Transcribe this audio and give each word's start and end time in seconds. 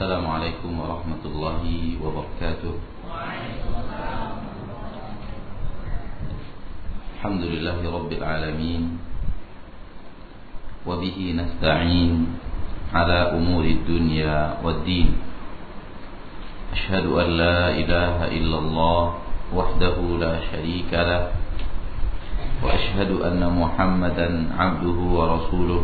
السلام 0.00 0.24
عليكم 0.32 0.72
ورحمة 0.80 1.22
الله 1.28 1.62
وبركاته. 2.00 2.74
الحمد 7.20 7.42
لله 7.44 7.78
رب 7.84 8.08
العالمين 8.08 8.82
وبه 10.88 11.16
نستعين 11.36 12.12
على 12.96 13.18
أمور 13.36 13.64
الدنيا 13.76 14.64
والدين. 14.64 15.20
أشهد 16.72 17.04
أن 17.04 17.28
لا 17.36 17.68
إله 17.68 18.16
إلا 18.40 18.56
الله 18.56 19.02
وحده 19.52 19.96
لا 20.16 20.34
شريك 20.48 20.88
له 20.96 21.28
وأشهد 22.64 23.20
أن 23.20 23.44
محمدا 23.44 24.28
عبده 24.56 24.98
ورسوله. 25.12 25.82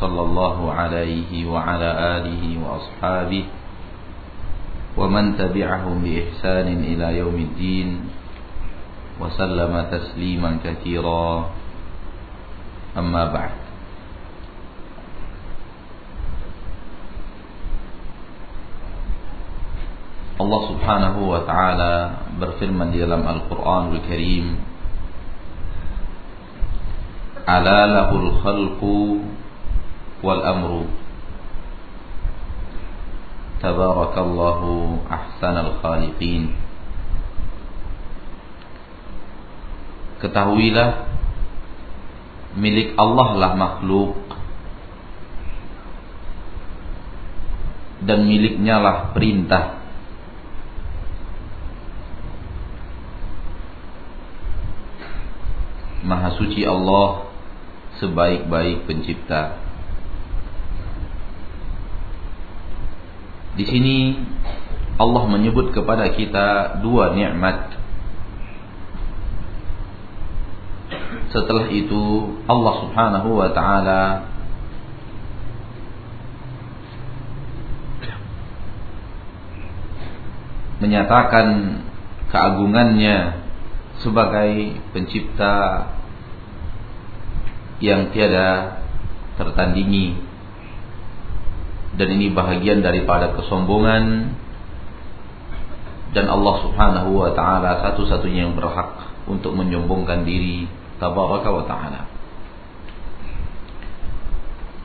صلى 0.00 0.20
الله 0.20 0.72
عليه 0.72 1.32
وعلى 1.46 1.90
آله 2.18 2.42
وأصحابه 2.62 3.44
ومن 4.96 5.24
تبعهم 5.38 5.96
بإحسان 6.02 6.68
إلى 6.68 7.06
يوم 7.18 7.34
الدين 7.34 7.88
وسلم 9.20 9.72
تسليما 9.90 10.50
كثيرا. 10.64 11.26
أما 12.98 13.24
بعد. 13.34 13.54
Allah 20.34 20.60
Subhanahu 20.66 21.30
wa 21.30 21.46
taala 21.46 21.94
berfirman 22.42 22.90
di 22.90 22.98
dalam 22.98 23.22
Al-Qur'anul 23.22 24.02
Karim 24.02 24.58
khalqu 28.44 29.33
wal 30.24 30.40
amru. 30.40 30.88
Tabarakallahu 33.60 35.04
ahsanal 35.08 35.80
khaliqin. 35.84 36.56
Ketahuilah 40.24 41.12
milik 42.56 42.96
Allah 42.96 43.28
lah 43.36 43.52
makhluk. 43.52 44.16
Dan 48.04 48.28
miliknya 48.28 48.80
lah 48.80 48.96
perintah. 49.16 49.80
Maha 56.04 56.36
suci 56.36 56.68
Allah 56.68 57.32
sebaik-baik 57.96 58.84
pencipta. 58.84 59.63
Di 63.54 63.64
sini 63.66 64.18
Allah 64.98 65.24
menyebut 65.30 65.70
kepada 65.70 66.10
kita 66.10 66.78
dua 66.82 67.14
nikmat. 67.14 67.78
Setelah 71.30 71.66
itu 71.70 72.34
Allah 72.46 72.74
Subhanahu 72.86 73.28
wa 73.42 73.50
taala 73.50 74.02
menyatakan 80.78 81.80
keagungannya 82.30 83.40
sebagai 84.02 84.78
pencipta 84.90 85.86
yang 87.78 88.10
tiada 88.10 88.82
tertandingi 89.38 90.33
dan 91.94 92.08
ini 92.10 92.34
bahagian 92.34 92.82
daripada 92.82 93.34
kesombongan 93.38 94.34
dan 96.14 96.30
Allah 96.30 96.54
Subhanahu 96.62 97.10
wa 97.18 97.30
taala 97.34 97.82
satu-satunya 97.90 98.46
yang 98.46 98.54
berhak 98.54 99.10
untuk 99.26 99.54
menyombongkan 99.58 100.22
diri 100.22 100.70
tabaraka 101.02 101.50
wa 101.50 101.64
taala. 101.66 102.02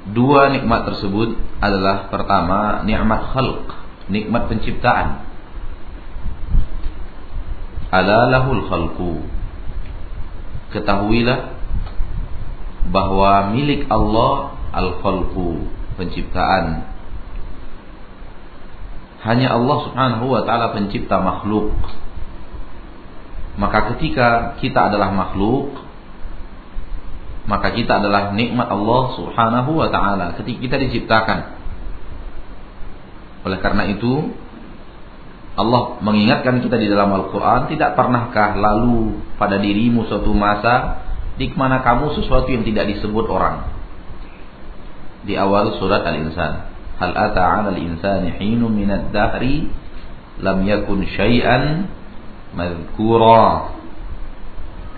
Dua 0.10 0.50
nikmat 0.50 0.90
tersebut 0.90 1.38
adalah 1.62 2.10
pertama 2.10 2.82
nikmat 2.82 3.30
khalq, 3.30 3.70
nikmat 4.10 4.50
penciptaan. 4.50 5.22
Ala 7.94 8.30
lahul 8.34 8.66
khalqu. 8.66 9.14
Ketahuilah 10.74 11.58
bahwa 12.90 13.54
milik 13.54 13.86
Allah 13.90 14.58
al-khalqu, 14.74 15.70
penciptaan. 15.98 16.89
Hanya 19.20 19.52
Allah 19.52 19.78
Subhanahu 19.90 20.26
wa 20.32 20.42
taala 20.48 20.72
pencipta 20.72 21.20
makhluk. 21.20 21.76
Maka 23.60 23.92
ketika 23.96 24.56
kita 24.64 24.88
adalah 24.88 25.12
makhluk, 25.12 25.76
maka 27.44 27.76
kita 27.76 28.00
adalah 28.00 28.32
nikmat 28.32 28.72
Allah 28.72 29.04
Subhanahu 29.20 29.72
wa 29.76 29.92
taala 29.92 30.40
ketika 30.40 30.60
kita 30.64 30.76
diciptakan. 30.88 31.40
Oleh 33.44 33.60
karena 33.60 33.88
itu, 33.92 34.32
Allah 35.60 36.00
mengingatkan 36.00 36.64
kita 36.64 36.80
di 36.80 36.88
dalam 36.88 37.12
Al-Quran 37.12 37.68
Tidak 37.68 37.96
pernahkah 37.96 38.56
lalu 38.56 39.20
pada 39.36 39.60
dirimu 39.60 40.08
suatu 40.08 40.32
masa 40.32 41.04
di 41.40 41.52
mana 41.56 41.80
kamu 41.84 42.20
sesuatu 42.20 42.52
yang 42.52 42.68
tidak 42.68 42.96
disebut 42.96 43.26
orang. 43.28 43.68
Di 45.24 45.40
awal 45.40 45.76
surat 45.80 46.04
Al-Insan. 46.04 46.69
Hal 47.00 47.12
ata 47.16 47.40
'ala 47.40 47.70
al-insani 47.72 48.36
hinun 48.36 48.76
min 48.76 48.92
ad-dahri 48.92 49.72
lam 50.44 50.64
yakun 50.68 51.08
syai'an 51.08 51.88
madhkura. 52.54 53.76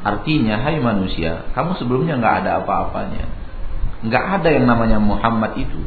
Artinya, 0.02 0.66
hai 0.66 0.82
manusia, 0.82 1.46
kamu 1.54 1.78
sebelumnya 1.78 2.18
nggak 2.18 2.36
ada 2.46 2.66
apa-apanya. 2.66 3.30
Nggak 4.02 4.26
ada 4.42 4.50
yang 4.50 4.66
namanya 4.66 4.98
Muhammad 4.98 5.54
itu. 5.62 5.78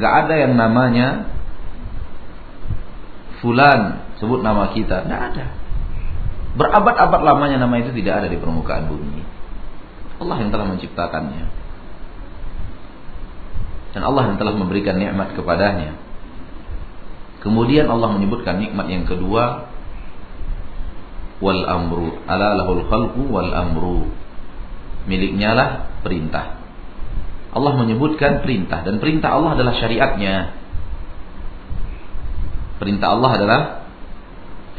Nggak 0.00 0.12
ada 0.24 0.34
yang 0.40 0.54
namanya 0.56 1.28
Fulan, 3.40 4.04
sebut 4.20 4.44
nama 4.44 4.68
kita. 4.76 5.08
Nggak 5.08 5.22
ada. 5.32 5.46
Berabad-abad 6.60 7.20
lamanya 7.24 7.56
nama 7.56 7.80
itu 7.80 7.88
tidak 7.96 8.24
ada 8.24 8.28
di 8.28 8.36
permukaan 8.36 8.84
bumi. 8.84 9.24
Allah 10.20 10.36
yang 10.44 10.52
telah 10.52 10.68
menciptakannya. 10.68 11.59
Dan 13.90 14.06
Allah 14.06 14.30
yang 14.30 14.36
telah 14.38 14.54
memberikan 14.54 14.96
nikmat 14.98 15.34
kepadanya. 15.34 15.98
Kemudian 17.40 17.88
Allah 17.88 18.12
menyebutkan 18.12 18.60
nikmat 18.60 18.86
yang 18.92 19.08
kedua 19.08 19.70
wal 21.40 21.64
amru 21.64 22.20
ala 22.28 22.52
lahul 22.52 22.84
khalqu 22.84 23.24
wal 23.32 23.48
amru 23.48 24.12
miliknya 25.08 25.56
lah 25.56 25.70
perintah 26.04 26.60
Allah 27.56 27.80
menyebutkan 27.80 28.44
perintah 28.44 28.84
dan 28.84 29.00
perintah 29.00 29.32
Allah 29.32 29.56
adalah 29.56 29.72
syariatnya 29.80 30.52
perintah 32.76 33.08
Allah 33.08 33.30
adalah 33.40 33.60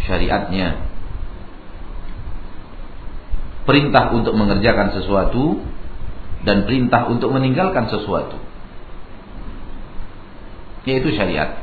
syariatnya 0.05 0.91
perintah 3.65 4.13
untuk 4.13 4.37
mengerjakan 4.37 4.93
sesuatu 4.97 5.61
dan 6.41 6.65
perintah 6.65 7.05
untuk 7.05 7.29
meninggalkan 7.29 7.85
sesuatu. 7.87 8.37
Yaitu 10.87 11.13
syariat. 11.13 11.61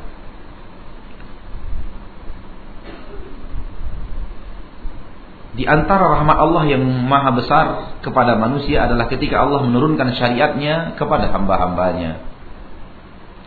Di 5.59 5.67
antara 5.67 6.07
rahmat 6.15 6.37
Allah 6.39 6.63
yang 6.71 6.87
maha 6.87 7.35
besar 7.35 7.65
kepada 7.99 8.39
manusia 8.39 8.87
adalah 8.87 9.11
ketika 9.11 9.43
Allah 9.43 9.67
menurunkan 9.67 10.15
syariatnya 10.15 10.95
kepada 10.95 11.27
hamba-hambanya. 11.35 12.23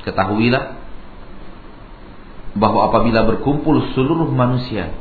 Ketahuilah 0.05 0.77
bahwa 2.53 2.93
apabila 2.93 3.25
berkumpul 3.25 3.97
seluruh 3.97 4.29
manusia 4.29 4.93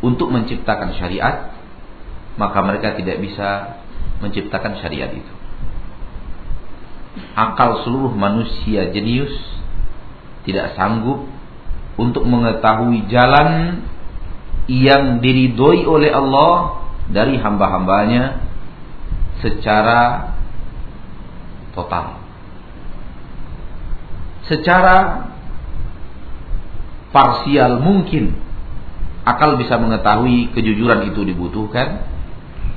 untuk 0.00 0.32
menciptakan 0.32 0.96
syariat, 0.96 1.52
maka 2.40 2.64
mereka 2.64 2.96
tidak 2.96 3.20
bisa 3.20 3.76
menciptakan 4.24 4.80
syariat 4.80 5.12
itu. 5.12 5.34
Akal 7.36 7.84
seluruh 7.84 8.12
manusia 8.12 8.88
jenius 8.88 9.55
tidak 10.46 10.78
sanggup 10.78 11.26
untuk 11.98 12.22
mengetahui 12.24 13.10
jalan 13.10 13.82
yang 14.70 15.18
diridhoi 15.18 15.84
oleh 15.86 16.10
Allah 16.14 16.86
dari 17.10 17.38
hamba-hambanya 17.38 18.42
secara 19.42 20.32
total. 21.74 22.18
Secara 24.46 25.26
parsial 27.10 27.82
mungkin 27.82 28.34
akal 29.26 29.58
bisa 29.58 29.74
mengetahui 29.78 30.54
kejujuran 30.54 31.10
itu 31.10 31.26
dibutuhkan, 31.26 32.06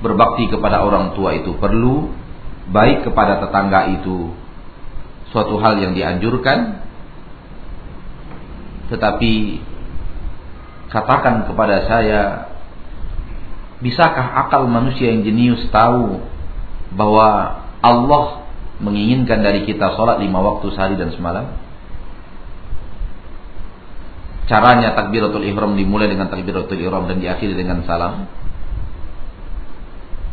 berbakti 0.01 0.49
kepada 0.49 0.81
orang 0.81 1.13
tua 1.13 1.37
itu 1.37 1.53
perlu, 1.57 2.09
baik 2.73 3.05
kepada 3.05 3.37
tetangga 3.45 3.93
itu 4.01 4.33
suatu 5.29 5.61
hal 5.61 5.77
yang 5.77 5.93
dianjurkan, 5.93 6.88
Tetapi 8.89 9.33
katakan 10.89 11.45
kepada 11.45 11.85
saya, 11.85 12.21
bisakah 13.79 14.45
akal 14.45 14.65
manusia 14.65 15.13
yang 15.13 15.21
jenius 15.21 15.61
tahu 15.69 16.25
bahwa 16.97 17.61
Allah 17.85 18.49
menginginkan 18.81 19.45
dari 19.45 19.63
kita 19.69 19.93
sholat 19.93 20.17
lima 20.17 20.41
waktu 20.41 20.73
sehari 20.73 20.97
dan 20.97 21.13
semalam? 21.13 21.53
Caranya 24.49 24.97
takbiratul 24.97 25.45
ihram 25.45 25.77
dimulai 25.77 26.09
dengan 26.09 26.25
takbiratul 26.25 26.81
ihram 26.81 27.05
dan 27.05 27.21
diakhiri 27.21 27.53
dengan 27.53 27.85
salam. 27.85 28.25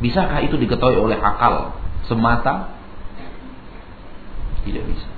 Bisakah 0.00 0.40
itu 0.40 0.56
diketahui 0.56 0.96
oleh 0.96 1.20
akal 1.20 1.76
semata? 2.08 2.72
Tidak 4.64 4.84
bisa. 4.88 5.15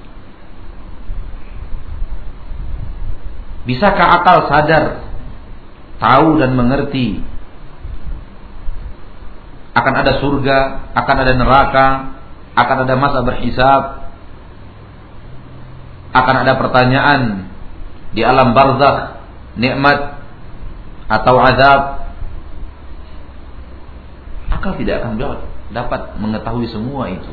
Bisakah 3.68 4.06
akal 4.24 4.48
sadar, 4.48 5.04
tahu 6.00 6.40
dan 6.40 6.56
mengerti 6.56 7.20
akan 9.76 9.94
ada 9.94 10.12
surga, 10.24 10.58
akan 10.96 11.16
ada 11.20 11.32
neraka, 11.36 11.86
akan 12.56 12.76
ada 12.88 12.94
masa 12.96 13.20
berhisab, 13.28 14.08
akan 16.16 16.34
ada 16.48 16.52
pertanyaan 16.56 17.20
di 18.16 18.24
alam 18.24 18.56
barzakh, 18.56 19.20
nikmat 19.60 20.16
atau 21.12 21.36
azab. 21.36 22.08
Akal 24.48 24.80
tidak 24.80 25.04
akan 25.04 25.20
dapat 25.76 26.16
mengetahui 26.16 26.72
semua 26.72 27.12
itu. 27.12 27.30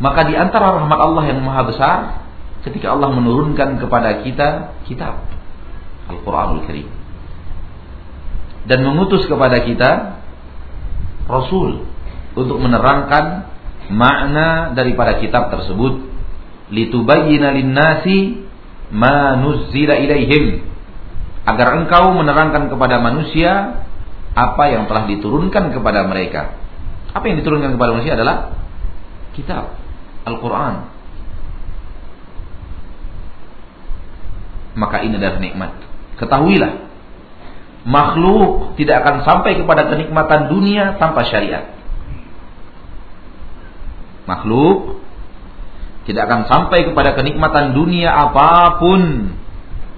Maka 0.00 0.24
di 0.24 0.32
antara 0.32 0.80
rahmat 0.80 0.96
Allah 0.96 1.24
yang 1.28 1.44
maha 1.44 1.62
besar 1.68 2.23
ketika 2.64 2.96
Allah 2.96 3.12
menurunkan 3.12 3.76
kepada 3.78 4.24
kita 4.24 4.80
kitab 4.88 5.28
Al-Quranul 6.08 6.64
Karim 6.64 6.88
dan 8.64 8.80
mengutus 8.80 9.28
kepada 9.28 9.60
kita 9.64 10.20
Rasul 11.28 11.84
untuk 12.34 12.58
menerangkan 12.60 13.52
makna 13.92 14.72
daripada 14.72 15.20
kitab 15.20 15.52
tersebut 15.52 16.08
litubayyina 16.72 17.52
linnasi 17.52 18.48
ma 18.88 19.36
nuzzila 19.36 20.00
ilaihim 20.00 20.64
agar 21.44 21.76
engkau 21.84 22.16
menerangkan 22.16 22.72
kepada 22.72 22.96
manusia 23.04 23.84
apa 24.34 24.64
yang 24.72 24.88
telah 24.90 25.04
diturunkan 25.06 25.70
kepada 25.70 26.08
mereka. 26.08 26.56
Apa 27.14 27.30
yang 27.30 27.38
diturunkan 27.44 27.76
kepada 27.76 27.90
manusia 27.94 28.18
adalah 28.18 28.56
kitab 29.36 29.76
Al-Qur'an. 30.26 30.93
Maka 34.74 35.02
ini 35.02 35.18
adalah 35.18 35.38
nikmat. 35.38 35.72
Ketahuilah, 36.18 36.72
makhluk 37.86 38.78
tidak 38.78 39.02
akan 39.02 39.16
sampai 39.26 39.58
kepada 39.58 39.90
kenikmatan 39.90 40.50
dunia 40.50 40.98
tanpa 40.98 41.26
syariat. 41.26 41.74
Makhluk 44.24 45.02
tidak 46.04 46.28
akan 46.28 46.40
sampai 46.46 46.84
kepada 46.84 47.16
kenikmatan 47.16 47.72
dunia 47.72 48.12
apa 48.12 48.78
pun 48.78 49.32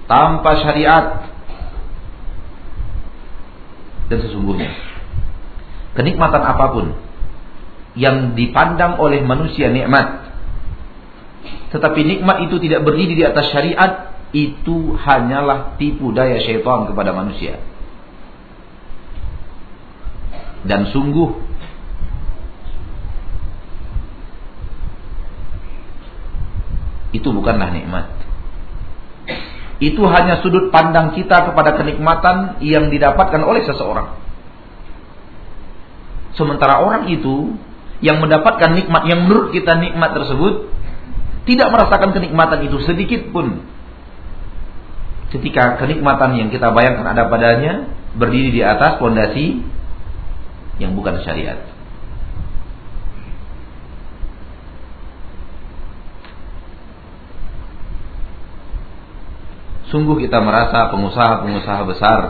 tanpa 0.07 0.61
syariat. 0.61 1.27
Dan 4.07 4.23
sesungguhnya 4.23 4.71
kenikmatan 5.97 6.39
apa 6.45 6.65
pun 6.71 6.85
yang 7.97 8.37
dipandang 8.37 9.01
oleh 9.01 9.25
manusia 9.25 9.73
nikmat 9.73 10.29
tetapi 11.73 12.05
nikmat 12.05 12.47
itu 12.47 12.61
tidak 12.61 12.85
berdiri 12.85 13.17
di 13.17 13.25
atas 13.25 13.49
syariat 13.51 14.16
itu 14.35 14.95
hanyalah 14.99 15.79
tipu 15.79 16.11
daya 16.11 16.43
syaitan 16.43 16.87
kepada 16.89 17.15
manusia. 17.15 17.63
Dan 20.67 20.91
sungguh 20.91 21.47
itu 27.15 27.29
bukanlah 27.31 27.71
nikmat. 27.71 28.11
Itu 29.77 30.03
hanya 30.09 30.41
sudut 30.41 30.73
pandang 30.73 31.13
kita 31.13 31.53
kepada 31.53 31.77
kenikmatan 31.77 32.59
yang 32.65 32.89
didapatkan 32.89 33.41
oleh 33.45 33.61
seseorang. 33.63 34.17
Sementara 36.33 36.81
orang 36.81 37.07
itu 37.13 37.55
yang 38.01 38.21
mendapatkan 38.21 38.77
nikmat 38.77 39.09
yang 39.09 39.25
menurut 39.25 39.53
kita 39.53 39.73
nikmat 39.77 40.13
tersebut 40.13 40.69
tidak 41.49 41.73
merasakan 41.73 42.13
kenikmatan 42.13 42.69
itu 42.69 42.77
sedikit 42.85 43.33
pun 43.33 43.65
ketika 45.27 45.75
kenikmatan 45.75 46.39
yang 46.39 46.49
kita 46.53 46.71
bayangkan 46.71 47.07
ada 47.11 47.27
padanya 47.27 47.91
berdiri 48.15 48.55
di 48.55 48.61
atas 48.63 48.95
pondasi 48.97 49.59
yang 50.79 50.95
bukan 50.95 51.19
syariat. 51.25 51.59
Sungguh 59.87 60.19
kita 60.19 60.43
merasa 60.43 60.91
pengusaha-pengusaha 60.91 61.81
besar 61.87 62.21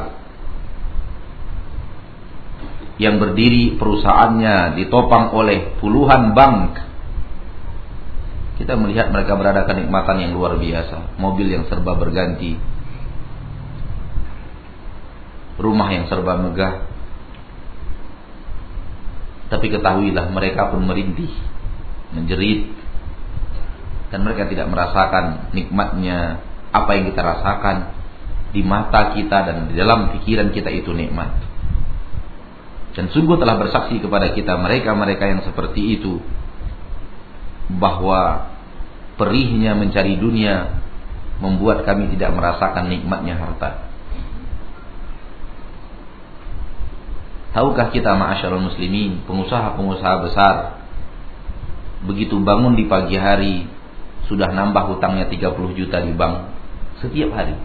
yang 3.01 3.17
berdiri 3.17 3.77
perusahaannya 3.81 4.77
ditopang 4.77 5.33
oleh 5.33 5.73
puluhan 5.81 6.37
bank. 6.37 6.85
Kita 8.61 8.73
melihat 8.73 9.13
mereka 9.13 9.37
berada 9.37 9.65
kenikmatan 9.69 10.17
yang 10.21 10.31
luar 10.33 10.57
biasa, 10.57 11.17
mobil 11.21 11.49
yang 11.49 11.69
serba 11.69 11.93
berganti, 11.93 12.57
rumah 15.57 15.89
yang 15.93 16.05
serba 16.09 16.37
megah. 16.37 16.85
Tapi 19.47 19.67
ketahuilah 19.71 20.27
mereka 20.29 20.69
pun 20.73 20.83
merintih, 20.83 21.31
menjerit, 22.11 22.67
dan 24.11 24.23
mereka 24.23 24.47
tidak 24.47 24.67
merasakan 24.67 25.51
nikmatnya 25.55 26.43
apa 26.71 26.91
yang 26.95 27.05
kita 27.11 27.21
rasakan 27.23 27.77
di 28.51 28.61
mata 28.63 29.15
kita 29.15 29.37
dan 29.47 29.71
di 29.71 29.75
dalam 29.75 30.15
pikiran 30.19 30.51
kita 30.51 30.71
itu 30.71 30.91
nikmat. 30.91 31.31
Dan 32.95 33.13
sungguh 33.13 33.37
telah 33.37 33.61
bersaksi 33.61 34.01
kepada 34.01 34.33
kita 34.33 34.57
mereka-mereka 34.57 35.29
yang 35.29 35.41
seperti 35.45 36.01
itu 36.01 36.17
bahwa 37.77 38.51
perihnya 39.19 39.75
mencari 39.75 40.17
dunia 40.17 40.81
membuat 41.37 41.85
kami 41.85 42.09
tidak 42.17 42.33
merasakan 42.33 42.89
nikmatnya 42.89 43.37
harta. 43.37 43.86
Tahukah 47.57 47.89
kita 47.89 48.13
ma'asyarul 48.13 48.69
muslimin, 48.69 49.25
pengusaha-pengusaha 49.25 50.15
besar 50.29 50.77
begitu 52.05 52.37
bangun 52.37 52.77
di 52.77 52.85
pagi 52.85 53.17
hari 53.17 53.65
sudah 54.29 54.53
nambah 54.53 54.93
hutangnya 54.93 55.25
30 55.25 55.73
juta 55.73 55.97
di 56.05 56.13
bank 56.13 56.53
setiap 57.01 57.33
hari. 57.33 57.57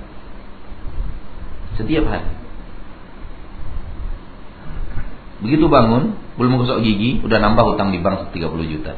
Setiap 1.77 2.09
hari. 2.09 2.33
Begitu 5.45 5.69
bangun, 5.69 6.17
belum 6.41 6.51
menggosok 6.57 6.81
gigi, 6.81 7.21
udah 7.21 7.37
nambah 7.37 7.77
hutang 7.77 7.93
di 7.93 8.01
bank 8.01 8.33
30 8.33 8.73
juta. 8.73 8.97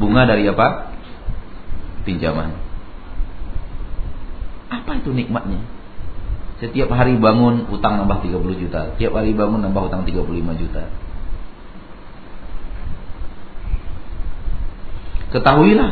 Bunga 0.00 0.24
dari 0.24 0.48
apa? 0.48 0.96
Pinjaman. 2.08 2.56
Apa 4.72 4.96
itu 4.96 5.12
nikmatnya? 5.12 5.79
Setiap 6.60 6.92
hari 6.92 7.16
bangun 7.16 7.72
utang 7.72 7.96
nambah 7.96 8.20
30 8.20 8.36
juta. 8.60 8.92
Setiap 8.92 9.16
hari 9.16 9.32
bangun 9.32 9.64
nambah 9.64 9.88
utang 9.88 10.04
35 10.04 10.60
juta. 10.60 10.92
Ketahuilah 15.32 15.90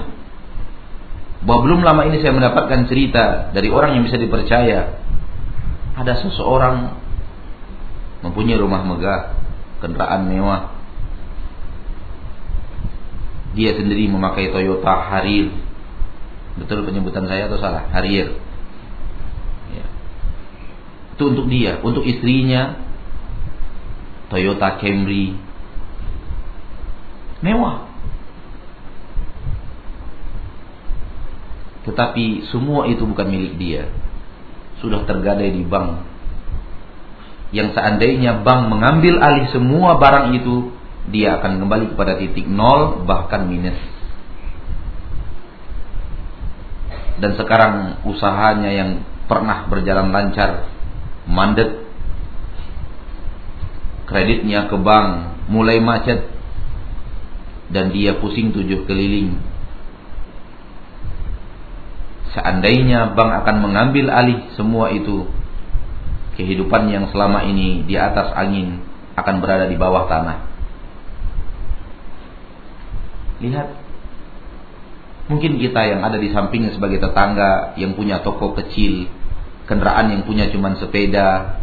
bahwa 1.48 1.60
belum 1.64 1.80
lama 1.80 2.02
ini 2.12 2.20
saya 2.20 2.36
mendapatkan 2.36 2.84
cerita 2.84 3.48
dari 3.56 3.72
orang 3.72 3.96
yang 3.96 4.04
bisa 4.04 4.20
dipercaya. 4.20 5.00
Ada 5.96 6.20
seseorang 6.28 7.00
mempunyai 8.20 8.60
rumah 8.60 8.84
megah, 8.84 9.40
kendaraan 9.80 10.28
mewah. 10.28 10.76
Dia 13.56 13.72
sendiri 13.72 14.04
memakai 14.12 14.52
Toyota 14.52 15.00
Harrier. 15.00 15.48
Betul 16.60 16.84
penyebutan 16.84 17.24
saya 17.24 17.48
atau 17.48 17.56
salah? 17.56 17.88
Harrier 17.88 18.47
itu 21.18 21.24
untuk 21.34 21.50
dia, 21.50 21.82
untuk 21.82 22.06
istrinya 22.06 22.78
Toyota 24.30 24.78
Camry 24.78 25.34
mewah. 27.42 27.90
Tetapi 31.90 32.46
semua 32.54 32.86
itu 32.86 33.02
bukan 33.02 33.26
milik 33.26 33.58
dia. 33.58 33.90
Sudah 34.78 35.02
tergadai 35.10 35.50
di 35.50 35.66
bank. 35.66 36.06
Yang 37.50 37.74
seandainya 37.74 38.46
bank 38.46 38.70
mengambil 38.70 39.18
alih 39.18 39.50
semua 39.50 39.98
barang 39.98 40.38
itu, 40.38 40.70
dia 41.10 41.42
akan 41.42 41.58
kembali 41.58 41.98
kepada 41.98 42.14
titik 42.20 42.46
nol 42.46 43.02
bahkan 43.08 43.48
minus. 43.48 43.98
dan 47.18 47.34
sekarang 47.34 47.74
usahanya 48.06 48.70
yang 48.70 48.90
pernah 49.26 49.66
berjalan 49.66 50.14
lancar 50.14 50.70
mandek. 51.28 51.84
Kreditnya 54.08 54.72
ke 54.72 54.76
bank 54.80 55.36
mulai 55.52 55.78
macet. 55.78 56.24
Dan 57.68 57.92
dia 57.92 58.16
pusing 58.16 58.50
tujuh 58.56 58.88
keliling. 58.88 59.36
Seandainya 62.32 63.12
bank 63.12 63.44
akan 63.44 63.56
mengambil 63.60 64.08
alih 64.08 64.48
semua 64.56 64.88
itu 64.88 65.28
kehidupan 66.40 66.88
yang 66.88 67.12
selama 67.12 67.44
ini 67.44 67.84
di 67.84 68.00
atas 68.00 68.32
angin 68.32 68.80
akan 69.20 69.34
berada 69.44 69.68
di 69.68 69.76
bawah 69.76 70.08
tanah. 70.08 70.38
Lihat 73.38 73.68
Mungkin 75.28 75.60
kita 75.60 75.84
yang 75.84 76.00
ada 76.00 76.16
di 76.16 76.32
sampingnya 76.32 76.72
sebagai 76.72 77.04
tetangga 77.04 77.76
yang 77.76 77.92
punya 77.92 78.24
toko 78.24 78.56
kecil, 78.56 79.12
kendaraan 79.68 80.10
yang 80.10 80.24
punya 80.24 80.48
cuma 80.48 80.72
sepeda, 80.80 81.60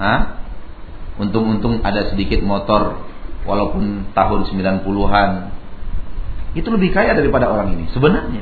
Hah? 0.00 0.40
Untung-untung 1.20 1.84
ada 1.84 2.08
sedikit 2.08 2.40
motor 2.40 3.04
walaupun 3.44 4.08
tahun 4.16 4.40
90-an. 4.48 5.30
Itu 6.56 6.72
lebih 6.72 6.96
kaya 6.96 7.12
daripada 7.12 7.52
orang 7.52 7.76
ini 7.76 7.92
sebenarnya. 7.92 8.40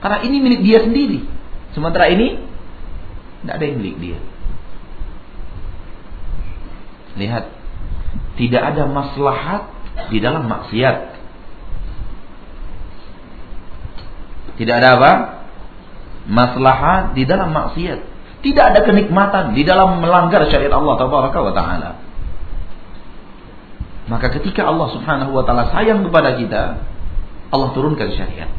Karena 0.00 0.18
ini 0.24 0.36
milik 0.40 0.60
dia 0.64 0.80
sendiri. 0.80 1.28
Sementara 1.76 2.08
ini 2.08 2.40
tidak 3.44 3.54
ada 3.60 3.64
yang 3.68 3.76
milik 3.84 3.96
dia. 4.00 4.18
Lihat, 7.20 7.44
tidak 8.40 8.62
ada 8.72 8.82
maslahat 8.88 9.62
di 10.08 10.18
dalam 10.20 10.48
maksiat. 10.48 10.96
Tidak 14.56 14.72
ada 14.72 14.88
apa? 14.96 15.12
Maslahat 16.26 17.14
di 17.14 17.22
dalam 17.22 17.54
maksiat. 17.54 18.00
Tidak 18.42 18.64
ada 18.64 18.80
kenikmatan 18.82 19.54
di 19.54 19.62
dalam 19.66 19.98
melanggar 19.98 20.46
syariat 20.50 20.74
Allah 20.74 20.94
tabaraka 20.98 21.38
wa 21.40 21.52
taala. 21.54 21.90
Maka 24.06 24.30
ketika 24.38 24.66
Allah 24.66 24.90
Subhanahu 24.94 25.34
wa 25.34 25.42
taala 25.42 25.70
sayang 25.74 26.06
kepada 26.06 26.38
kita, 26.38 26.82
Allah 27.50 27.68
turunkan 27.74 28.10
syariat. 28.14 28.50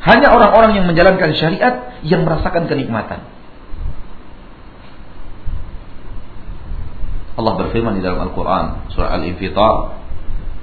Hanya 0.00 0.32
orang-orang 0.32 0.80
yang 0.80 0.86
menjalankan 0.88 1.36
syariat 1.36 2.00
yang 2.04 2.24
merasakan 2.24 2.68
kenikmatan. 2.68 3.20
Allah 7.40 7.52
berfirman 7.56 7.96
di 7.96 8.04
dalam 8.04 8.20
Al-Quran 8.28 8.92
surah 8.92 9.16
Al-Infitar 9.16 10.00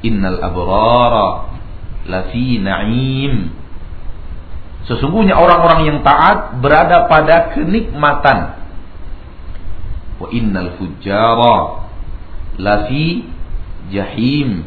Innal 0.05 0.37
abrara 0.41 1.57
lafi 2.05 2.61
na'im. 2.61 3.49
Sesungguhnya 4.87 5.35
orang-orang 5.35 5.79
yang 5.83 5.97
taat 5.99 6.63
berada 6.63 7.11
pada 7.11 7.51
kenikmatan. 7.51 8.55
Wa 10.17 10.27
innal 10.31 10.79
fujjara 10.79 11.87
lafi 12.55 13.27
jahim. 13.91 14.63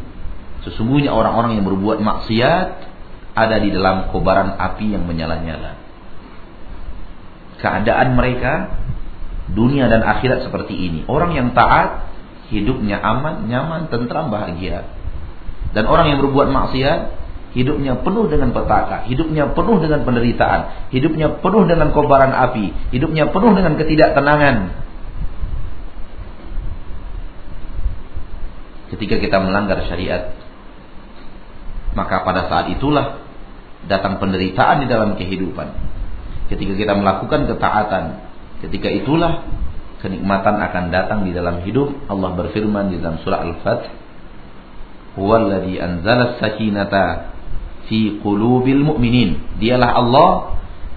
Sesungguhnya 0.68 1.08
orang-orang 1.16 1.56
yang 1.56 1.64
berbuat 1.64 2.04
maksiat 2.04 2.68
ada 3.32 3.56
di 3.64 3.72
dalam 3.72 4.12
kobaran 4.12 4.60
api 4.60 4.92
yang 4.92 5.08
menyala-nyala. 5.08 5.80
Keadaan 7.64 8.12
mereka 8.12 8.76
dunia 9.48 9.88
dan 9.88 10.04
akhirat 10.04 10.44
seperti 10.44 10.76
ini. 10.76 11.00
Orang 11.08 11.32
yang 11.32 11.56
taat 11.56 12.12
hidupnya 12.52 13.00
aman, 13.00 13.48
nyaman, 13.48 13.88
tentram, 13.88 14.28
bahagia. 14.28 14.84
Dan 15.72 15.88
orang 15.88 16.12
yang 16.12 16.18
berbuat 16.20 16.50
maksiat 16.50 17.19
hidupnya 17.52 17.98
penuh 18.00 18.30
dengan 18.30 18.54
petaka, 18.54 19.06
hidupnya 19.10 19.50
penuh 19.52 19.76
dengan 19.82 20.06
penderitaan, 20.06 20.90
hidupnya 20.94 21.42
penuh 21.42 21.64
dengan 21.66 21.90
kobaran 21.90 22.30
api, 22.30 22.94
hidupnya 22.94 23.30
penuh 23.34 23.52
dengan 23.54 23.74
ketidaktenangan. 23.74 24.56
Ketika 28.94 29.16
kita 29.22 29.38
melanggar 29.38 29.86
syariat, 29.86 30.34
maka 31.94 32.22
pada 32.22 32.46
saat 32.50 32.66
itulah 32.74 33.22
datang 33.86 34.18
penderitaan 34.18 34.82
di 34.82 34.86
dalam 34.90 35.14
kehidupan. 35.14 35.68
Ketika 36.50 36.74
kita 36.74 36.92
melakukan 36.98 37.46
ketaatan, 37.46 38.04
ketika 38.66 38.90
itulah 38.90 39.46
kenikmatan 40.00 40.56
akan 40.58 40.84
datang 40.90 41.20
di 41.28 41.32
dalam 41.36 41.62
hidup. 41.62 41.92
Allah 42.08 42.32
berfirman 42.34 42.90
di 42.90 42.96
dalam 42.98 43.20
surah 43.20 43.40
Al-Fath, 43.44 43.84
"Huwallazi 45.20 45.76
anzala 45.78 46.34
as-sakinata 46.34 47.04
fi 47.90 48.22
qulubil 48.22 48.86
mu'minin. 48.86 49.58
Dialah 49.58 49.90
Allah 49.98 50.30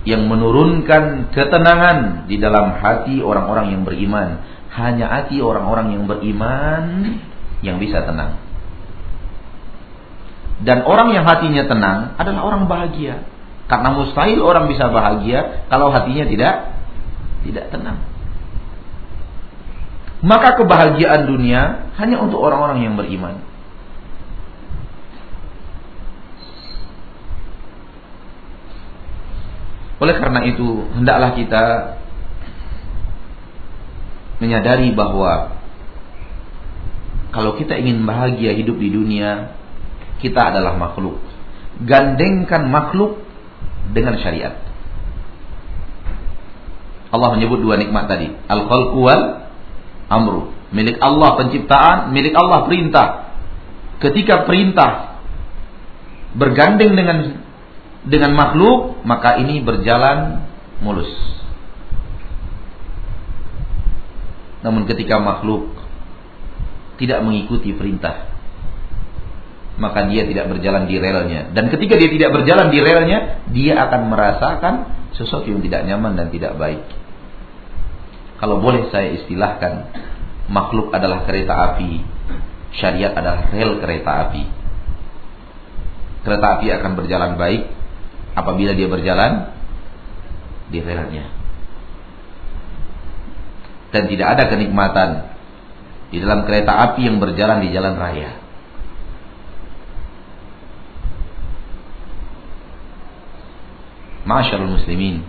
yang 0.05 0.29
menurunkan 0.29 1.33
ketenangan 1.33 2.29
di 2.29 2.37
dalam 2.37 2.77
hati 2.77 3.19
orang-orang 3.19 3.73
yang 3.73 3.81
beriman. 3.81 4.45
Hanya 4.69 5.09
hati 5.09 5.41
orang-orang 5.41 5.97
yang 5.97 6.03
beriman 6.05 7.17
yang 7.65 7.81
bisa 7.81 8.05
tenang. 8.05 8.37
Dan 10.63 10.85
orang 10.85 11.11
yang 11.11 11.25
hatinya 11.25 11.65
tenang 11.65 11.99
adalah 12.15 12.41
orang 12.45 12.69
bahagia. 12.69 13.25
Karena 13.65 13.89
mustahil 13.95 14.37
orang 14.39 14.69
bisa 14.69 14.87
bahagia 14.93 15.65
kalau 15.67 15.89
hatinya 15.89 16.29
tidak 16.29 16.55
tidak 17.43 17.65
tenang. 17.73 17.99
Maka 20.23 20.55
kebahagiaan 20.55 21.27
dunia 21.27 21.91
hanya 21.99 22.23
untuk 22.23 22.39
orang-orang 22.39 22.87
yang 22.87 22.95
beriman. 22.95 23.43
Oleh 30.03 30.19
karena 30.19 30.43
itu, 30.43 30.83
hendaklah 30.99 31.31
kita 31.31 31.63
menyadari 34.43 34.91
bahwa 34.91 35.55
kalau 37.31 37.55
kita 37.55 37.79
ingin 37.79 38.03
bahagia 38.03 38.51
hidup 38.51 38.75
di 38.75 38.91
dunia, 38.91 39.55
kita 40.19 40.51
adalah 40.51 40.75
makhluk. 40.75 41.23
Gandengkan 41.87 42.67
makhluk 42.67 43.23
dengan 43.95 44.19
syariat. 44.19 44.59
Allah 47.07 47.29
menyebut 47.39 47.63
dua 47.63 47.79
nikmat 47.79 48.11
tadi, 48.11 48.27
al-khalqu 48.51 48.99
wal 48.99 49.47
amru. 50.11 50.51
Milik 50.75 50.99
Allah 50.99 51.39
penciptaan, 51.39 52.11
milik 52.11 52.35
Allah 52.35 52.67
perintah. 52.67 53.07
Ketika 54.03 54.43
perintah 54.43 55.21
bergandeng 56.35 56.91
dengan 56.91 57.42
dengan 58.03 58.35
makhluk, 58.35 58.99
maka 59.07 59.39
ini 59.39 59.63
berjalan 59.63 60.43
mulus. 60.83 61.11
Namun 64.63 64.83
ketika 64.87 65.19
makhluk 65.19 65.71
tidak 66.99 67.23
mengikuti 67.23 67.71
perintah, 67.75 68.31
maka 69.79 70.07
dia 70.11 70.27
tidak 70.27 70.51
berjalan 70.51 70.87
di 70.87 70.99
relnya. 70.99 71.51
Dan 71.55 71.71
ketika 71.71 71.95
dia 71.95 72.11
tidak 72.11 72.31
berjalan 72.35 72.71
di 72.71 72.79
relnya, 72.83 73.43
dia 73.51 73.79
akan 73.87 74.01
merasakan 74.11 74.73
sesuatu 75.15 75.47
yang 75.47 75.63
tidak 75.63 75.87
nyaman 75.87 76.19
dan 76.19 76.27
tidak 76.31 76.55
baik. 76.59 76.83
Kalau 78.39 78.59
boleh 78.59 78.91
saya 78.91 79.15
istilahkan, 79.23 79.95
makhluk 80.51 80.91
adalah 80.91 81.23
kereta 81.23 81.73
api, 81.73 82.03
syariat 82.75 83.15
adalah 83.15 83.47
rel 83.55 83.79
kereta 83.79 84.27
api. 84.27 84.43
Kereta 86.23 86.59
api 86.59 86.67
akan 86.71 86.91
berjalan 86.99 87.35
baik 87.39 87.82
apabila 88.33 88.73
dia 88.73 88.89
berjalan 88.89 89.53
di 90.69 90.81
relnya. 90.81 91.29
Dan 93.93 94.09
tidak 94.09 94.27
ada 94.37 94.43
kenikmatan 94.49 95.09
di 96.09 96.17
dalam 96.17 96.45
kereta 96.49 96.73
api 96.89 97.05
yang 97.05 97.21
berjalan 97.21 97.61
di 97.61 97.69
jalan 97.69 97.93
raya. 97.93 98.41
Masyarul 104.25 104.81
muslimin. 104.81 105.21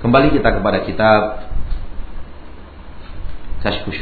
Kembali 0.00 0.32
kita 0.32 0.48
kepada 0.48 0.80
kitab 0.88 1.44
Kashfu 3.60 3.92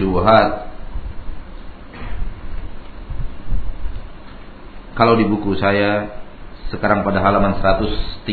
Kalau 4.98 5.14
di 5.14 5.30
buku 5.30 5.54
saya 5.54 6.10
sekarang 6.74 7.06
pada 7.06 7.22
halaman 7.22 7.62
139. 7.62 8.26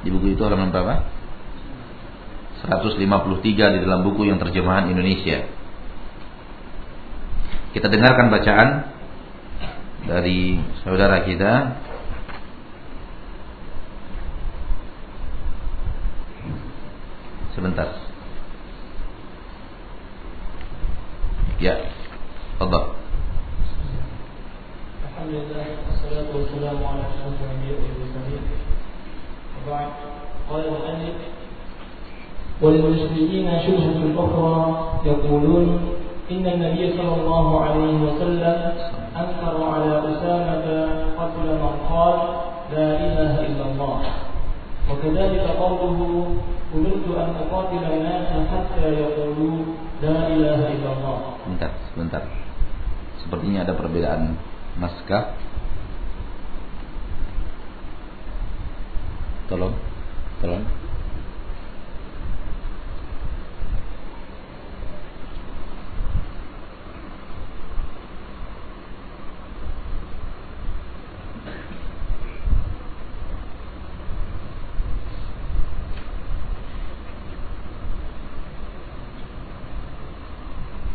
Di 0.00 0.08
buku 0.08 0.32
itu 0.32 0.40
halaman 0.40 0.72
berapa? 0.72 1.04
153 2.64 3.76
di 3.76 3.78
dalam 3.84 4.00
buku 4.08 4.24
yang 4.24 4.40
terjemahan 4.40 4.88
Indonesia. 4.88 5.44
Kita 7.76 7.92
dengarkan 7.92 8.32
bacaan 8.32 8.68
dari 10.08 10.56
saudara 10.80 11.20
kita 11.28 11.76
Sebentar. 17.50 17.92
Ya. 21.60 21.99
Tafadhal. 22.60 22.92
Alhamdulillah 25.00 25.64
wassalatu 25.88 26.44
wassalamu 26.44 26.84
ala 26.84 27.08
asyrafil 27.08 27.48
anbiya'i 27.56 27.80
wal 27.88 27.96
mursalin. 28.04 28.44
وبعد 29.60 29.88
قال 30.50 30.60
المؤلف 30.68 31.16
وللمشركين 32.62 33.48
شبهة 33.64 34.00
أخرى 34.24 34.56
يقولون 35.04 35.66
إن 36.30 36.44
النبي 36.46 36.82
صلى 36.96 37.14
الله 37.20 37.46
عليه 37.60 37.92
وسلم 38.06 38.58
أنكر 39.16 39.54
على 39.72 39.92
أسامة 40.12 40.66
قتل 41.20 41.46
من 41.64 41.74
قال 41.88 42.18
لا 42.76 42.88
إله 43.04 43.32
إلا 43.48 43.64
الله 43.72 43.96
وكذلك 44.90 45.44
قوله 45.60 45.98
أمرت 46.76 47.06
أن 47.16 47.30
أقاتل 47.42 47.84
الناس 47.92 48.28
حتى 48.52 48.84
يقولوا 49.00 49.56
لا 50.04 50.16
إله 50.28 50.60
إلا 50.76 50.90
الله 50.96 51.18
Sebentar, 51.50 51.70
sebentar. 51.92 52.22
Sepertinya 53.24 53.62
ada 53.68 53.76
perbedaan 53.76 54.34
naskah. 54.80 55.36
Tolong, 59.50 59.74
tolong. 60.38 60.62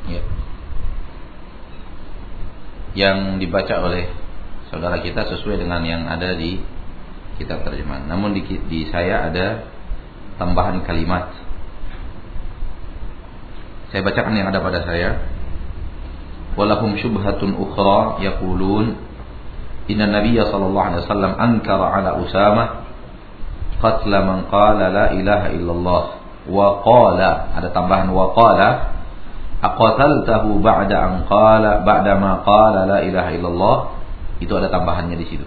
Ya. 0.06 0.22
Yang 2.96 3.44
dibaca 3.44 3.76
oleh 3.84 4.08
saudara 4.72 5.04
kita 5.04 5.28
sesuai 5.28 5.62
dengan 5.62 5.84
yang 5.84 6.08
ada 6.08 6.34
di 6.34 6.64
kitab 7.38 7.68
terjemahan. 7.68 8.08
Namun 8.08 8.32
di, 8.34 8.44
di 8.72 8.88
saya 8.88 9.28
ada 9.28 9.68
tambahan 10.40 10.84
kalimat. 10.88 11.32
Saya 13.92 14.02
bacakan 14.04 14.36
yang 14.36 14.48
ada 14.52 14.60
pada 14.64 14.84
saya. 14.88 15.20
Walahum 16.56 16.96
syubhatun 16.96 17.52
ukhra 17.60 18.24
yaqulun 18.24 18.96
Inna 19.86 20.10
Nabiya 20.10 20.50
sallallahu 20.50 20.88
alaihi 20.88 21.04
wasallam 21.06 21.34
ankara 21.38 21.86
ala 22.00 22.18
Usama 22.18 22.64
qatla 23.78 24.18
man 24.26 24.50
qala 24.50 24.90
la 24.90 25.06
ilaha 25.14 25.48
illallah 25.54 26.04
wa 26.50 26.68
qala 26.82 27.54
ada 27.54 27.70
tambahan 27.70 28.10
wa 28.10 28.34
qala 28.34 28.70
aqataltahu 29.64 30.60
ba'da 30.60 30.96
an 31.00 31.14
qala 31.30 31.84
ba'da 31.84 32.14
ma 32.20 32.44
qala 32.44 32.90
la 32.90 33.00
ilaha 33.04 33.30
illallah. 33.32 33.78
Itu 34.44 34.52
ada 34.60 34.68
tambahannya 34.68 35.16
di 35.16 35.26
situ. 35.32 35.46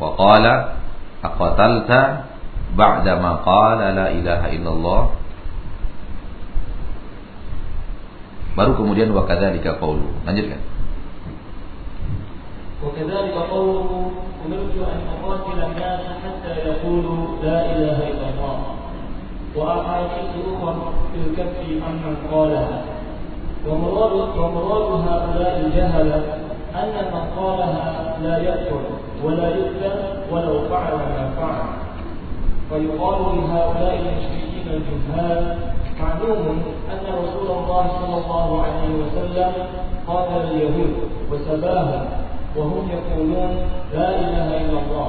Wa 0.00 0.16
qala 0.16 0.80
aqatalta 1.20 2.30
ba'da 2.72 3.12
ma 3.20 3.44
qala 3.44 3.92
la 3.92 4.06
ilaha 4.12 4.46
illallah. 4.48 5.02
Baru 8.54 8.78
kemudian 8.78 9.10
wa 9.10 9.26
kadzalika 9.26 9.76
qawlu. 9.82 10.08
Lanjutkan. 10.22 10.62
Wa 12.80 12.90
kadzalika 12.94 13.50
qawluhu 13.50 14.14
umirtu 14.46 14.80
an 14.86 15.02
aqatil 15.10 15.58
an-nas 15.58 16.22
hatta 16.22 16.52
yaqulu 16.62 17.42
la 17.42 17.58
ilaha 17.74 18.02
illallah. 18.08 18.56
Wa 19.54 19.62
ahadithu 19.78 20.54
ukhra 20.54 20.90
fil 21.10 21.30
kafi 21.34 21.82
amman 21.82 22.14
qalaha. 22.30 22.93
ومراد 23.68 24.12
ومراد 24.38 24.88
هؤلاء 25.08 25.60
الجهلة 25.66 26.22
أن 26.74 26.92
من 27.14 27.42
قالها 27.42 28.16
لا 28.22 28.38
يأكل 28.38 28.84
ولا 29.24 29.48
يؤكل 29.48 29.96
ولو 30.32 30.68
فعل 30.68 30.92
ما 30.94 31.30
فعل. 31.40 31.62
فيقال 32.70 33.18
لهؤلاء 33.36 33.94
المشركين 34.00 34.66
الجهال 34.82 35.56
معلوم 36.00 36.62
أن 36.92 37.04
رسول 37.22 37.48
الله 37.58 37.86
صلى 38.00 38.16
الله 38.24 38.62
عليه 38.62 38.90
وسلم 39.02 39.52
قاتل 40.06 40.40
اليهود 40.50 40.94
وسباهم 41.32 42.04
وهم 42.56 42.88
يقولون 42.90 43.56
لا 43.94 44.08
إله 44.10 44.56
إلا 44.56 44.78
الله 44.78 45.08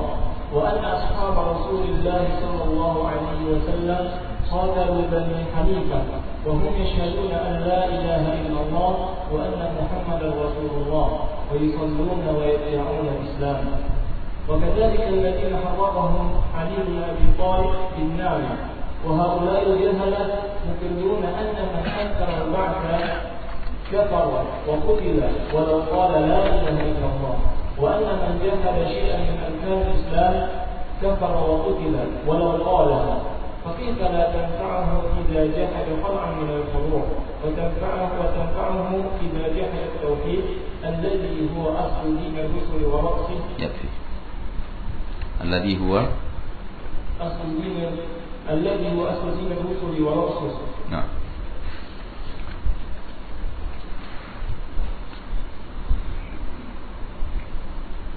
وأن 0.54 0.86
أصحاب 0.86 1.34
رسول 1.56 1.84
الله 1.90 2.28
صلى 2.42 2.64
الله 2.72 3.08
عليه 3.08 3.42
وسلم 3.58 4.10
قاتلوا 4.52 5.02
بني 5.12 5.40
حنيفة 5.56 6.02
وهم 6.46 6.66
يشهدون 6.82 7.32
أن 7.32 7.54
لا 7.68 7.86
إله 7.86 8.24
إلا 8.42 8.60
الله 8.66 8.94
وأن 9.32 9.60
محمدا 9.80 10.28
رسول 10.46 10.72
الله 10.82 11.08
ويصلون 11.52 12.24
ويدعون 12.38 13.08
الإسلام. 13.16 13.66
وكذلك 14.50 15.04
الذين 15.08 15.54
حرقهم 15.66 16.30
علي 16.58 16.78
بن 16.88 16.98
أبي 17.12 17.28
طالب 17.40 17.74
بالنار 17.98 18.42
وهؤلاء 19.08 19.62
الجهلة 19.72 20.28
مقرون 20.68 21.24
أن 21.42 21.56
من 21.74 21.84
أنكر 22.02 22.30
البعث 22.42 22.76
كفر 23.92 24.44
وقتل 24.68 25.20
ولو 25.54 25.78
قال 25.94 26.12
لا 26.30 26.40
إله 26.46 26.78
إلا 26.92 27.06
الله 27.12 27.36
وأن 27.82 28.08
من 28.22 28.34
جهل 28.44 28.88
شيئا 28.88 29.18
من 29.18 29.38
أركان 29.48 29.82
الإسلام 29.88 30.50
كفر 31.02 31.34
وقتل 31.50 31.96
ولو 32.28 32.50
قالها. 32.70 33.18
فكيف 33.66 34.02
لا 34.02 34.24
تنفعه 34.34 35.02
إذا 35.30 35.46
جحد 35.46 35.86
فرعا 36.04 36.32
من 36.36 36.50
الفروع 36.50 37.04
وتنفعه 37.46 38.12
وتنفعه 38.20 38.90
إذا 39.22 39.48
جحد 39.58 39.80
التوحيد 39.96 40.44
الذي 40.84 41.50
هو 41.58 41.70
أصل 41.70 42.18
دين 42.18 42.36
الرسل 42.40 42.86
ورأسه. 42.86 43.40
يكفي. 43.60 43.88
الذي 45.42 45.82
هو؟ 45.82 45.98
أصل 47.22 47.48
دين 47.62 47.98
الذي 48.50 48.98
هو 48.98 49.06
أصل 49.06 49.38
دين 49.38 49.52
الرسل 49.52 50.04
ورأسه. 50.04 50.58
نعم. 50.92 51.08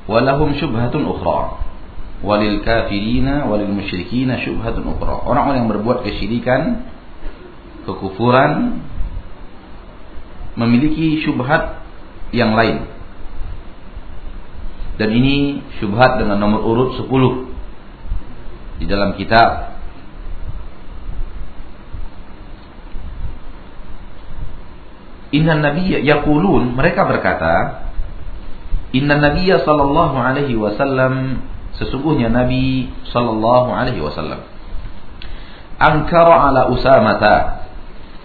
walahum 0.09 0.57
syubhatun 0.57 1.05
ukhra 1.05 1.61
walil 2.25 2.61
kafirina 2.67 3.47
walil 3.47 3.71
musyrikina 3.71 4.43
syubhatun 4.43 4.87
ukhra. 4.97 5.23
Orang-orang 5.23 5.67
yang 5.67 5.71
berbuat 5.71 6.03
kesyirikan 6.03 6.89
kekufuran 7.87 8.83
memiliki 10.59 11.23
syubhat 11.23 11.83
yang 12.35 12.59
lain. 12.59 12.91
Dan 14.99 15.15
ini 15.15 15.63
syubhat 15.79 16.19
dengan 16.19 16.43
nomor 16.43 16.67
urut 16.67 16.99
10 16.99 18.83
di 18.83 18.87
dalam 18.87 19.15
kitab 19.15 19.79
Inna 25.29 25.61
nabiyya 25.61 26.01
yaqulun 26.03 26.73
mereka 26.73 27.05
berkata 27.05 27.85
Inna 28.97 29.21
Nabiya 29.21 29.61
sallallahu 29.61 30.17
alaihi 30.17 30.57
wasallam 30.57 31.45
sesungguhnya 31.79 32.29
Nabi 32.29 32.91
sallallahu 33.15 33.71
alaihi 33.71 34.03
wasallam 34.03 34.43
angkara 35.79 36.51
ala 36.51 36.63
Usamata 36.75 37.65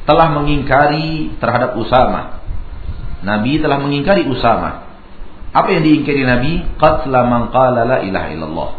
telah 0.03 0.27
mengingkari 0.35 1.37
terhadap 1.39 1.79
Usama. 1.79 2.43
Nabi 3.23 3.61
telah 3.61 3.79
mengingkari 3.79 4.27
Usama. 4.27 4.83
Apa 5.53 5.69
yang 5.69 5.85
diingkari 5.85 6.27
Nabi? 6.27 6.65
Qatla 6.75 7.23
man 7.23 7.53
qala 7.53 7.87
la 7.87 7.97
ilaha 8.03 8.27
illallah. 8.33 8.69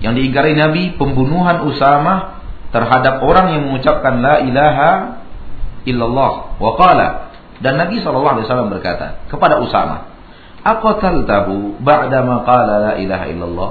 Yang 0.00 0.14
diingkari 0.24 0.56
Nabi 0.56 0.96
pembunuhan 0.96 1.68
Usama 1.68 2.40
terhadap 2.72 3.20
orang 3.20 3.52
yang 3.52 3.62
mengucapkan 3.68 4.24
la 4.24 4.40
ilaha 4.40 4.90
illallah. 5.84 6.56
Wa 6.56 6.70
qala 6.80 7.08
dan 7.58 7.76
Nabi 7.76 8.00
sallallahu 8.00 8.40
alaihi 8.40 8.46
wasallam 8.46 8.70
berkata 8.70 9.26
kepada 9.28 9.58
Usama, 9.60 10.16
Aqataltahu 10.62 11.82
ba'da 11.82 12.24
ma 12.24 12.46
qala 12.46 12.74
la 12.88 12.92
ilaha 12.96 13.26
illallah? 13.28 13.70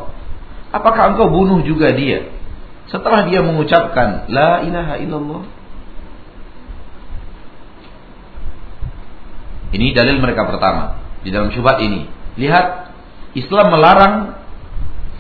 Apakah 0.72 1.16
engkau 1.16 1.32
bunuh 1.32 1.64
juga 1.64 1.96
dia 1.96 2.28
setelah 2.88 3.28
dia 3.28 3.44
mengucapkan 3.44 4.28
la 4.32 4.64
ilaha 4.64 4.96
illallah? 5.00 5.44
Ini 9.76 9.92
dalil 9.92 10.18
mereka 10.24 10.48
pertama 10.48 11.04
di 11.24 11.30
dalam 11.32 11.52
syubhat 11.52 11.84
ini. 11.84 12.08
Lihat, 12.40 12.92
Islam 13.36 13.68
melarang 13.72 14.16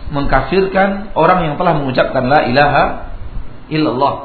mengkafirkan 0.07 1.11
orang 1.19 1.51
yang 1.51 1.55
telah 1.59 1.73
mengucapkan 1.75 2.23
la 2.31 2.47
ilaha 2.47 2.83
illallah. 3.67 4.15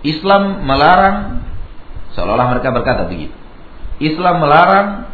Islam 0.00 0.64
melarang 0.64 1.44
Seolah-olah 2.18 2.48
mereka 2.50 2.74
berkata 2.74 3.06
begitu. 3.06 3.30
Islam 4.02 4.42
melarang 4.42 5.07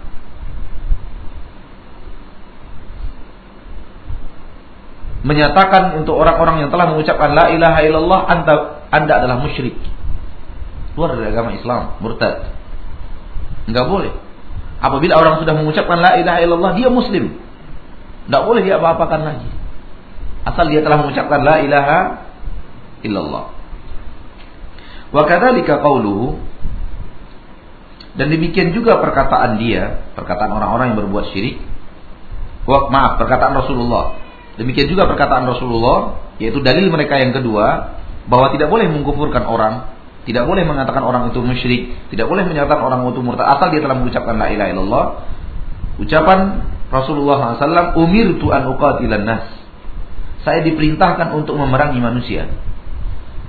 menyatakan 5.24 5.96
untuk 6.04 6.20
orang-orang 6.20 6.62
yang 6.62 6.70
telah 6.70 6.92
mengucapkan 6.92 7.32
la 7.32 7.48
ilaha 7.48 7.80
illallah 7.80 8.20
anda 8.28 8.54
anda 8.92 9.12
adalah 9.24 9.40
musyrik. 9.40 9.74
keluar 10.94 11.18
dari 11.18 11.34
agama 11.34 11.50
Islam, 11.58 11.98
murtad. 11.98 12.54
Enggak 13.66 13.90
boleh. 13.90 14.14
Apabila 14.78 15.18
orang 15.18 15.42
sudah 15.42 15.56
mengucapkan 15.58 15.98
la 15.98 16.20
ilaha 16.22 16.38
illallah, 16.38 16.72
dia 16.78 16.86
muslim. 16.86 17.34
Enggak 18.30 18.42
boleh 18.46 18.62
dia 18.62 18.78
apa-apakan 18.78 19.20
lagi. 19.26 19.50
Asal 20.44 20.70
dia 20.70 20.86
telah 20.86 21.02
mengucapkan 21.02 21.40
la 21.42 21.56
ilaha 21.66 21.98
illallah. 23.02 23.44
Wa 25.10 25.22
kadzalika 25.26 25.82
qauluhu 25.82 26.38
dan 28.14 28.30
demikian 28.30 28.70
juga 28.70 29.02
perkataan 29.02 29.58
dia, 29.58 30.06
perkataan 30.14 30.52
orang-orang 30.54 30.94
yang 30.94 30.98
berbuat 31.02 31.34
syirik. 31.34 31.58
Wah, 32.70 32.86
maaf, 32.88 33.18
perkataan 33.18 33.58
Rasulullah. 33.58 34.23
Demikian 34.54 34.86
juga 34.86 35.10
perkataan 35.10 35.44
Rasulullah, 35.50 36.22
yaitu 36.38 36.62
dalil 36.62 36.86
mereka 36.90 37.18
yang 37.18 37.34
kedua 37.34 37.98
bahwa 38.30 38.54
tidak 38.54 38.70
boleh 38.70 38.86
mengkufurkan 38.86 39.44
orang, 39.44 39.94
tidak 40.24 40.46
boleh 40.46 40.64
mengatakan 40.64 41.02
orang 41.04 41.28
itu 41.30 41.42
musyrik, 41.42 41.82
tidak 42.14 42.26
boleh 42.30 42.46
menyatakan 42.46 42.80
orang 42.80 43.04
itu 43.10 43.20
murtad 43.20 43.44
asal 43.44 43.68
dia 43.74 43.82
telah 43.82 43.96
mengucapkan 43.98 44.34
la 44.38 44.48
ilaha 44.48 44.68
illallah. 44.70 45.06
Ucapan 45.94 46.38
Rasulullah 46.90 47.58
SAW, 47.58 47.98
umir 47.98 48.38
tu 48.38 48.50
an 48.50 48.66
uqatilan 48.70 49.26
nas. 49.26 49.46
Saya 50.42 50.62
diperintahkan 50.62 51.34
untuk 51.34 51.58
memerangi 51.58 51.98
manusia. 51.98 52.50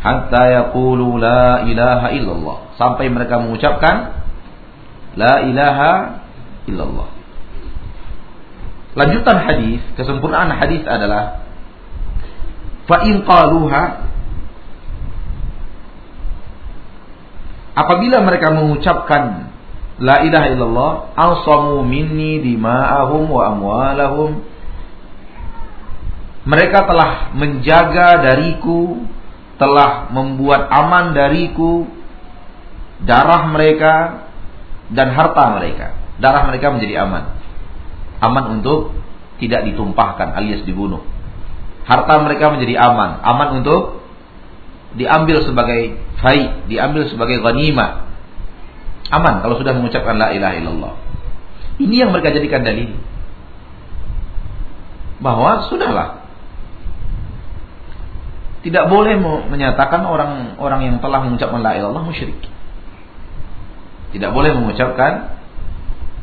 Hatta 0.02 0.50
yaqulu 0.52 1.18
la 1.18 1.66
ilaha 1.66 2.14
illallah. 2.14 2.78
Sampai 2.78 3.10
mereka 3.10 3.42
mengucapkan 3.42 4.26
La 5.16 5.48
ilaha 5.48 5.92
illallah. 6.68 7.15
Lanjutan 8.96 9.38
hadis, 9.44 9.84
kesempurnaan 10.00 10.56
hadis 10.56 10.88
adalah 10.88 11.44
fa 12.88 13.04
in 13.04 13.28
qaluha 13.28 13.84
apabila 17.76 18.24
mereka 18.24 18.56
mengucapkan 18.56 19.52
la 20.00 20.24
ilaha 20.24 20.48
illallah 20.48 20.92
asamu 21.12 21.84
minni 21.84 22.40
dima'ahum 22.40 23.28
wa 23.28 23.42
amwalahum 23.52 24.32
mereka 26.46 26.86
telah 26.88 27.36
menjaga 27.36 28.22
dariku 28.22 29.02
telah 29.58 30.14
membuat 30.14 30.72
aman 30.72 31.12
dariku 31.12 31.90
darah 33.02 33.50
mereka 33.52 34.24
dan 34.94 35.12
harta 35.12 35.44
mereka. 35.58 35.88
Darah 36.22 36.48
mereka 36.48 36.72
menjadi 36.72 37.04
aman. 37.04 37.35
Aman 38.26 38.60
untuk 38.60 38.98
tidak 39.38 39.70
ditumpahkan 39.70 40.34
alias 40.34 40.66
dibunuh. 40.66 41.06
Harta 41.86 42.18
mereka 42.26 42.50
menjadi 42.50 42.82
aman. 42.82 43.22
Aman 43.22 43.62
untuk 43.62 44.02
diambil 44.98 45.46
sebagai 45.46 46.02
fai, 46.18 46.66
diambil 46.66 47.06
sebagai 47.06 47.44
ghanimah. 47.46 48.10
Aman 49.14 49.46
kalau 49.46 49.62
sudah 49.62 49.78
mengucapkan 49.78 50.18
la 50.18 50.34
ilaha 50.34 50.54
illallah. 50.58 50.94
Ini 51.78 52.08
yang 52.08 52.10
mereka 52.10 52.34
jadikan 52.34 52.66
dalil. 52.66 52.98
Bahwa 55.22 55.70
sudahlah. 55.70 56.26
Tidak 58.66 58.90
boleh 58.90 59.22
menyatakan 59.46 60.02
orang-orang 60.10 60.82
yang 60.90 60.96
telah 60.98 61.22
mengucapkan 61.22 61.62
la 61.62 61.78
ilaha 61.78 61.94
illallah 61.94 62.06
musyrik. 62.10 62.40
Tidak 64.10 64.32
boleh 64.34 64.58
mengucapkan 64.58 65.38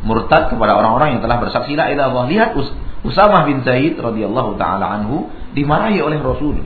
murtad 0.03 0.51
kepada 0.51 0.75
orang-orang 0.75 1.19
yang 1.19 1.23
telah 1.23 1.39
bersaksi 1.39 1.79
la 1.79 1.91
ilaha 1.91 2.11
illallah. 2.11 2.29
Lihat 2.31 2.51
Us 2.59 2.69
Usamah 3.03 3.43
bin 3.51 3.67
Zaid 3.67 3.99
radhiyallahu 3.99 4.55
taala 4.63 5.03
anhu 5.03 5.27
dimarahi 5.59 5.99
oleh 5.99 6.23
Rasul. 6.23 6.63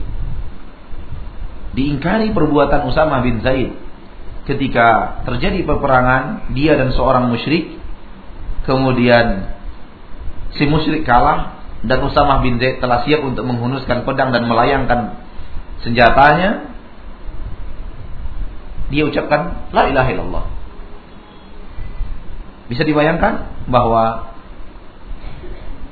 Diingkari 1.73 2.29
perbuatan 2.33 2.85
Usamah 2.85 3.25
bin 3.25 3.41
Zaid 3.41 3.73
ketika 4.45 5.21
terjadi 5.27 5.65
peperangan 5.65 6.53
dia 6.55 6.77
dan 6.79 6.95
seorang 6.95 7.27
musyrik 7.27 7.75
kemudian 8.63 9.53
si 10.55 10.63
musyrik 10.69 11.03
kalah 11.03 11.59
dan 11.83 11.99
Usamah 12.05 12.39
bin 12.41 12.57
Zaid 12.61 12.79
telah 12.79 13.03
siap 13.03 13.21
untuk 13.25 13.43
menghunuskan 13.43 14.07
pedang 14.07 14.31
dan 14.31 14.47
melayangkan 14.47 15.19
senjatanya 15.83 16.73
dia 18.87 19.03
ucapkan 19.03 19.67
la 19.75 19.91
ilaha 19.91 20.09
illallah 20.15 20.45
bisa 22.67 22.83
dibayangkan 22.83 23.65
bahwa 23.71 24.35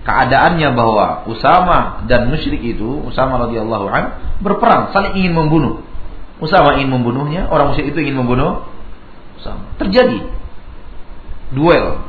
keadaannya 0.06 0.70
bahwa 0.78 1.26
Usama 1.26 2.06
dan 2.06 2.30
musyrik 2.30 2.62
itu, 2.62 3.02
Usama 3.08 3.42
radhiyallahu 3.48 3.86
an 3.90 4.04
berperang, 4.40 4.94
saling 4.94 5.18
ingin 5.18 5.34
membunuh. 5.34 5.82
Usama 6.38 6.78
ingin 6.78 6.94
membunuhnya, 6.94 7.48
orang 7.50 7.74
musyrik 7.74 7.96
itu 7.96 8.00
ingin 8.06 8.22
membunuh 8.22 8.68
Usama. 9.40 9.76
Terjadi 9.82 10.24
duel 11.56 12.06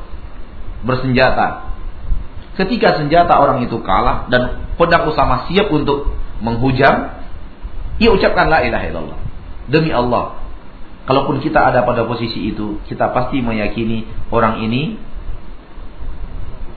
bersenjata. 0.84 1.72
Ketika 2.56 2.96
senjata 2.96 3.36
orang 3.36 3.64
itu 3.64 3.80
kalah 3.84 4.28
dan 4.32 4.68
pedang 4.80 5.08
Usama 5.08 5.48
siap 5.48 5.72
untuk 5.72 6.12
menghujam, 6.40 7.16
ia 7.96 8.10
ucapkan 8.12 8.48
la 8.52 8.60
ilaha 8.64 8.84
illallah. 8.92 9.18
Demi 9.66 9.90
Allah, 9.90 10.45
Kalaupun 11.06 11.38
kita 11.38 11.62
ada 11.62 11.86
pada 11.86 12.02
posisi 12.02 12.50
itu, 12.50 12.82
kita 12.90 13.14
pasti 13.14 13.38
meyakini 13.38 14.10
orang 14.34 14.58
ini 14.66 14.98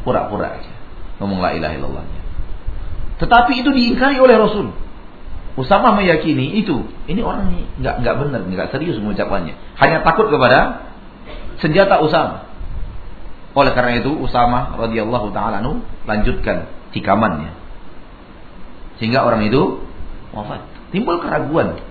pura-pura 0.06 0.54
aja. 0.54 0.74
Ngomong 1.18 1.42
la 1.42 1.58
ilaha 1.58 1.74
illallah. 1.74 2.04
Tetapi 3.20 3.52
itu 3.58 3.70
diingkari 3.74 4.22
oleh 4.22 4.38
Rasul. 4.38 4.70
Usama 5.58 5.98
meyakini 5.98 6.62
itu. 6.62 6.88
Ini 7.10 7.20
orang 7.26 7.52
ini 7.52 7.68
nggak 7.82 7.96
nggak 8.06 8.16
benar, 8.16 8.42
nggak 8.48 8.68
serius 8.72 9.02
mengucapkannya. 9.02 9.58
Hanya 9.82 10.06
takut 10.06 10.30
kepada 10.30 10.88
senjata 11.60 12.00
Usama. 12.00 12.48
Oleh 13.58 13.74
karena 13.74 13.98
itu 13.98 14.14
Usama 14.14 14.78
radhiyallahu 14.78 15.34
taala 15.34 15.60
lanjutkan 16.06 16.70
tikamannya. 16.94 17.52
Sehingga 19.02 19.26
orang 19.26 19.42
itu 19.50 19.84
wafat. 20.32 20.64
Timbul 20.94 21.18
keraguan 21.18 21.82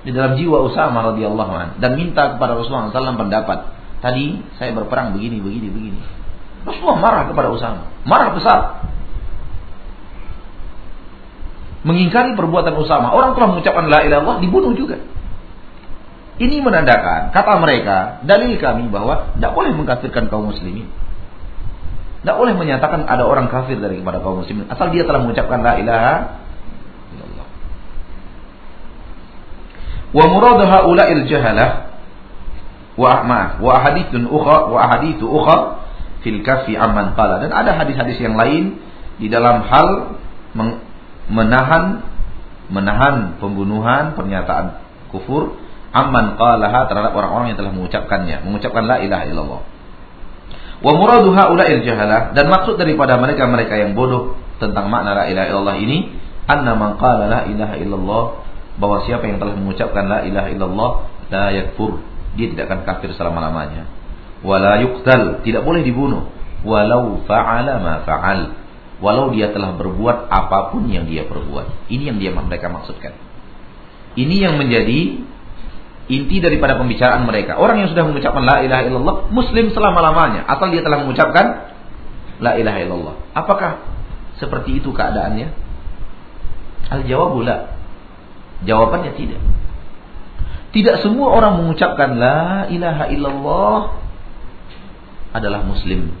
di 0.00 0.10
dalam 0.16 0.36
jiwa 0.36 0.64
Usama 0.64 1.12
radhiyallahu 1.12 1.52
an 1.52 1.68
dan 1.76 1.96
minta 1.96 2.36
kepada 2.36 2.56
Rasulullah 2.56 2.88
SAW 2.88 3.20
pendapat. 3.20 3.76
Tadi 4.00 4.40
saya 4.56 4.72
berperang 4.72 5.12
begini, 5.12 5.44
begini, 5.44 5.68
begini. 5.68 6.00
Rasulullah 6.64 6.98
marah 7.00 7.22
kepada 7.28 7.48
Usama, 7.52 7.92
marah 8.08 8.32
besar. 8.32 8.60
Mengingkari 11.84 12.36
perbuatan 12.36 12.76
Usama. 12.76 13.12
Orang 13.12 13.36
telah 13.36 13.56
mengucapkan 13.56 13.88
la 13.88 14.04
ilaha 14.04 14.20
illallah 14.24 14.36
dibunuh 14.40 14.72
juga. 14.76 15.00
Ini 16.40 16.64
menandakan 16.64 17.36
kata 17.36 17.60
mereka, 17.60 18.24
dalil 18.24 18.56
kami 18.56 18.88
bahwa 18.88 19.36
tidak 19.36 19.52
boleh 19.52 19.72
mengkafirkan 19.76 20.32
kaum 20.32 20.48
muslimin. 20.48 20.88
Tidak 22.20 22.36
boleh 22.36 22.52
menyatakan 22.52 23.08
ada 23.08 23.24
orang 23.24 23.48
kafir 23.48 23.80
dari 23.80 24.00
kepada 24.00 24.20
kaum 24.20 24.44
muslimin 24.44 24.68
asal 24.68 24.92
dia 24.92 25.08
telah 25.08 25.24
mengucapkan 25.24 25.64
la 25.64 25.80
ilaha 25.80 26.14
Wa 30.10 30.24
muradu 30.26 30.66
haula'il 30.66 31.26
jahalah 31.30 31.90
wa 32.98 33.22
maaf 33.24 33.62
wa 33.62 33.78
hadithun 33.80 34.26
ukha 34.26 34.68
wa 34.68 34.80
hadithu 34.90 35.24
ukha 35.24 35.86
fil 36.26 36.42
kafi 36.42 36.74
amman 36.74 37.14
qala. 37.14 37.38
Dan 37.42 37.54
ada 37.54 37.78
hadis-hadis 37.78 38.18
yang 38.18 38.34
lain 38.34 38.82
di 39.22 39.30
dalam 39.30 39.62
hal 39.66 40.18
menahan 41.30 42.02
menahan 42.70 43.38
pembunuhan 43.38 44.14
pernyataan 44.18 44.82
kufur 45.10 45.58
amman 45.90 46.38
qalaha 46.38 46.86
terhadap 46.86 47.12
orang-orang 47.14 47.54
yang 47.54 47.58
telah 47.58 47.74
mengucapkannya 47.74 48.46
mengucapkan 48.46 48.86
la 48.86 49.02
ilaha 49.02 49.24
illallah. 49.26 49.62
Wa 50.80 50.92
muradu 50.96 51.34
haula'il 51.34 51.84
jahalah 51.84 52.32
dan 52.32 52.48
maksud 52.48 52.80
daripada 52.80 53.20
mereka-mereka 53.20 53.76
yang 53.76 53.92
bodoh 53.92 54.38
tentang 54.62 54.88
makna 54.88 55.12
la 55.12 55.24
ilaha 55.28 55.46
illallah 55.50 55.76
ini 55.76 55.98
anna 56.48 56.72
man 56.72 56.96
qala 56.96 57.28
la 57.28 57.40
ilaha 57.46 57.74
illallah 57.76 58.24
bahwa 58.80 59.04
siapa 59.04 59.28
yang 59.28 59.36
telah 59.36 59.54
mengucapkan 59.54 60.08
la 60.08 60.24
ilaha 60.24 60.48
illallah 60.48 60.90
la 61.28 61.44
yakfur. 61.52 62.00
Dia 62.34 62.48
tidak 62.50 62.72
akan 62.72 62.80
kafir 62.88 63.12
selama-lamanya. 63.12 63.84
Wala 64.40 64.80
yuqtal. 64.80 65.44
Tidak 65.44 65.60
boleh 65.60 65.84
dibunuh. 65.84 66.32
Walau 66.64 67.20
fa'ala 67.28 67.76
ma 67.78 67.94
fa'al. 68.08 68.56
Walau 69.04 69.32
dia 69.36 69.52
telah 69.52 69.76
berbuat 69.76 70.32
apa 70.32 70.72
pun 70.72 70.88
yang 70.88 71.04
dia 71.04 71.28
perbuat. 71.28 71.92
Ini 71.92 72.12
yang 72.14 72.18
dia 72.18 72.30
mereka 72.32 72.72
maksudkan. 72.72 73.12
Ini 74.16 74.48
yang 74.48 74.54
menjadi 74.56 75.22
inti 76.10 76.36
daripada 76.42 76.80
pembicaraan 76.80 77.22
mereka. 77.28 77.60
Orang 77.60 77.84
yang 77.84 77.88
sudah 77.92 78.04
mengucapkan 78.08 78.42
la 78.42 78.64
ilaha 78.64 78.82
illallah 78.88 79.16
muslim 79.30 79.70
selama-lamanya. 79.70 80.48
Asal 80.48 80.72
dia 80.72 80.82
telah 80.82 81.04
mengucapkan 81.04 81.76
la 82.40 82.56
ilaha 82.56 82.78
illallah. 82.82 83.14
Apakah 83.36 83.84
seperti 84.40 84.80
itu 84.80 84.90
keadaannya? 84.90 85.48
Al 86.90 87.06
jawab 87.06 87.38
la 87.46 87.79
Jawabannya 88.64 89.12
tidak. 89.16 89.40
Tidak 90.70 90.96
semua 91.02 91.34
orang 91.34 91.64
mengucapkan 91.64 92.14
la 92.14 92.70
ilaha 92.70 93.04
illallah 93.10 93.80
adalah 95.34 95.60
muslim. 95.66 96.14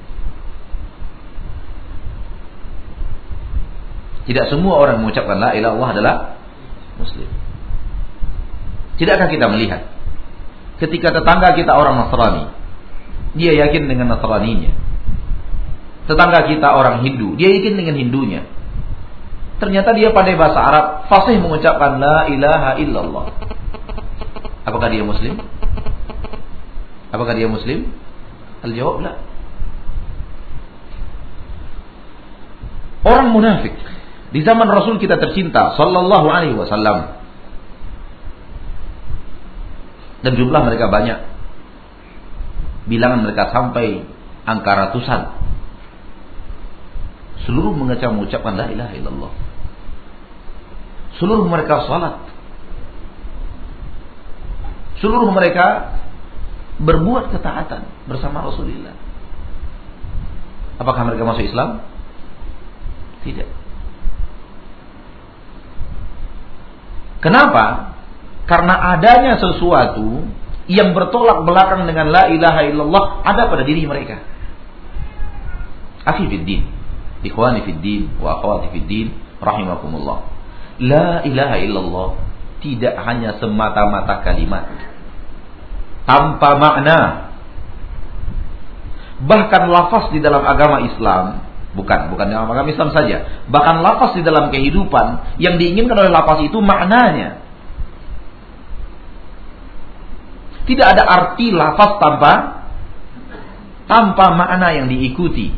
Tidak 4.26 4.46
semua 4.50 4.78
orang 4.78 5.02
mengucapkan 5.02 5.38
la 5.38 5.54
ilaha 5.54 5.74
illallah 5.74 5.90
adalah 5.94 6.14
muslim. 6.98 7.28
Tidakkah 8.98 9.32
kita 9.32 9.48
melihat 9.48 9.90
Ketika 10.80 11.12
tetangga 11.12 11.52
kita 11.52 11.76
orang 11.76 12.00
Nasrani, 12.00 12.48
dia 13.36 13.52
yakin 13.52 13.84
dengan 13.84 14.16
Nasraninya. 14.16 14.72
Tetangga 16.08 16.48
kita 16.48 16.72
orang 16.72 17.04
Hindu, 17.04 17.36
dia 17.36 17.52
yakin 17.52 17.76
dengan 17.76 18.00
Hindunya. 18.00 18.48
Ternyata 19.60 19.92
dia 19.92 20.08
pandai 20.16 20.40
bahasa 20.40 20.60
Arab, 20.64 20.84
fasih 21.12 21.36
mengucapkan 21.36 22.00
la 22.00 22.32
ilaha 22.32 22.80
illallah. 22.80 23.26
Apakah 24.64 24.88
dia 24.88 25.04
muslim? 25.04 25.36
Apakah 27.12 27.36
dia 27.36 27.44
muslim? 27.44 27.92
Al-jawab. 28.64 29.04
Orang 33.04 33.32
munafik 33.32 33.76
di 34.30 34.40
zaman 34.46 34.68
Rasul 34.68 35.00
kita 35.00 35.18
tercinta 35.18 35.74
sallallahu 35.74 36.26
alaihi 36.30 36.54
wasallam 36.54 37.18
dan 40.20 40.32
jumlah 40.36 40.60
mereka 40.68 40.92
banyak. 40.92 41.18
Bilangan 42.86 43.24
mereka 43.24 43.50
sampai 43.52 44.04
angka 44.44 44.72
ratusan. 44.72 45.20
Seluruh 47.48 47.72
mengecam 47.72 48.20
mengucapkan 48.20 48.52
la 48.52 48.68
ilaha 48.68 48.92
illallah. 48.92 49.32
Seluruh 51.20 51.44
mereka 51.44 51.84
salat. 51.84 52.16
Seluruh 55.04 55.28
mereka 55.28 56.00
berbuat 56.80 57.28
ketaatan 57.36 57.84
bersama 58.08 58.48
Rasulullah. 58.48 58.96
Apakah 60.80 61.04
mereka 61.04 61.28
masuk 61.28 61.44
Islam? 61.44 61.84
Tidak. 63.20 63.48
Kenapa? 67.20 67.92
Karena 68.48 68.96
adanya 68.96 69.36
sesuatu 69.36 70.24
yang 70.72 70.96
bertolak 70.96 71.44
belakang 71.44 71.84
dengan 71.84 72.08
la 72.08 72.32
ilaha 72.32 72.64
illallah 72.64 73.04
ada 73.28 73.52
pada 73.52 73.60
diri 73.68 73.84
mereka. 73.84 74.24
Akhi 76.08 76.32
fiddin, 76.32 76.64
ikhwani 77.20 77.60
fiddin, 77.68 78.08
wa 78.16 78.40
akhwati 78.40 78.72
fiddin, 78.72 79.12
rahimakumullah. 79.36 80.29
La 80.80 81.20
ilaha 81.28 81.56
illallah 81.60 82.10
tidak 82.64 82.94
hanya 83.04 83.36
semata-mata 83.36 84.24
kalimat 84.24 84.64
tanpa 86.08 86.56
makna. 86.56 86.98
Bahkan 89.20 89.62
lafaz 89.68 90.08
di 90.16 90.24
dalam 90.24 90.40
agama 90.48 90.80
Islam 90.88 91.50
Bukan, 91.70 92.10
bukan 92.10 92.26
dalam 92.26 92.50
agama 92.50 92.66
Islam 92.66 92.90
saja. 92.90 93.46
Bahkan 93.46 93.76
lafaz 93.78 94.18
di 94.18 94.26
dalam 94.26 94.50
kehidupan 94.50 95.38
yang 95.38 95.54
diinginkan 95.54 95.94
oleh 95.94 96.10
lafaz 96.10 96.42
itu 96.42 96.58
maknanya. 96.58 97.38
Tidak 100.66 100.86
ada 100.86 101.02
arti 101.06 101.54
lafaz 101.54 102.02
tanpa 102.02 102.32
tanpa 103.86 104.34
makna 104.34 104.74
yang 104.74 104.90
diikuti. 104.90 105.54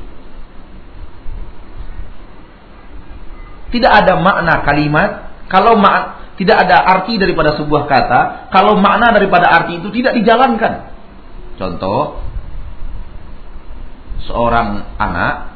Tidak 3.73 3.89
ada 3.89 4.21
makna 4.21 4.61
kalimat 4.69 5.33
kalau 5.49 5.81
ma 5.81 6.23
tidak 6.37 6.65
ada 6.69 6.77
arti 6.81 7.17
daripada 7.17 7.57
sebuah 7.57 7.89
kata 7.89 8.53
kalau 8.53 8.77
makna 8.77 9.13
daripada 9.13 9.49
arti 9.49 9.81
itu 9.81 9.89
tidak 9.93 10.17
dijalankan. 10.21 10.93
Contoh 11.57 12.21
seorang 14.29 14.97
anak 14.97 15.53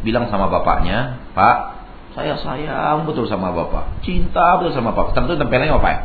bilang 0.00 0.32
sama 0.32 0.48
bapaknya, 0.48 1.20
"Pak, 1.36 1.56
saya 2.16 2.36
sayang 2.40 3.04
betul 3.04 3.28
sama 3.28 3.52
bapak, 3.52 4.00
cinta 4.00 4.56
betul 4.60 4.72
sama 4.72 4.96
bapak." 4.96 5.12
Tentu 5.12 5.36
tempelnya 5.36 5.76
apa 5.76 5.88
ya? 5.88 5.98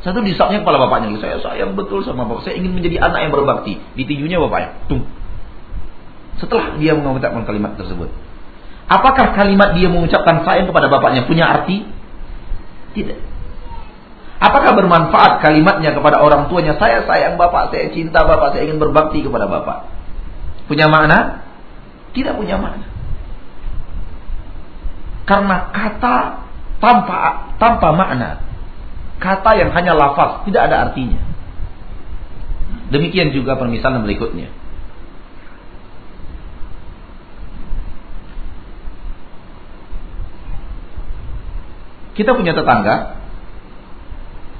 Satu 0.00 0.24
disaknya 0.24 0.64
kepala 0.64 0.88
bapaknya, 0.88 1.12
saya 1.20 1.36
sayang 1.44 1.76
betul 1.76 2.00
sama 2.00 2.24
bapak, 2.24 2.48
saya 2.48 2.56
ingin 2.56 2.72
menjadi 2.72 3.04
anak 3.04 3.20
yang 3.28 3.32
berbakti. 3.36 3.78
Ditijunya 3.94 4.40
bapaknya, 4.40 4.80
tung. 4.88 5.04
Setelah 6.38 6.78
dia 6.78 6.94
mengucapkan 6.94 7.42
kalimat 7.42 7.74
tersebut, 7.74 8.12
apakah 8.86 9.34
kalimat 9.34 9.74
dia 9.74 9.90
mengucapkan 9.90 10.46
sayang 10.46 10.70
kepada 10.70 10.86
bapaknya 10.86 11.26
punya 11.26 11.48
arti? 11.48 11.88
Tidak. 12.94 13.18
Apakah 14.40 14.72
bermanfaat 14.72 15.44
kalimatnya 15.44 15.92
kepada 15.92 16.22
orang 16.24 16.48
tuanya? 16.48 16.72
Saya 16.80 17.04
sayang 17.04 17.36
bapak, 17.36 17.74
saya 17.74 17.92
cinta 17.92 18.24
bapak, 18.24 18.56
saya 18.56 18.64
ingin 18.70 18.80
berbakti 18.80 19.20
kepada 19.20 19.44
bapak. 19.44 19.84
Punya 20.64 20.88
makna? 20.88 21.44
Tidak 22.16 22.32
punya 22.38 22.56
makna. 22.56 22.88
Karena 25.28 25.70
kata 25.70 26.16
tanpa 26.80 27.52
tanpa 27.60 27.88
makna 27.92 28.50
kata 29.20 29.50
yang 29.60 29.70
hanya 29.76 29.92
lafaz, 29.94 30.42
tidak 30.48 30.72
ada 30.72 30.90
artinya. 30.90 31.20
Demikian 32.90 33.30
juga 33.30 33.54
permisalan 33.54 34.02
berikutnya. 34.02 34.50
Kita 42.20 42.36
punya 42.36 42.52
tetangga 42.52 43.16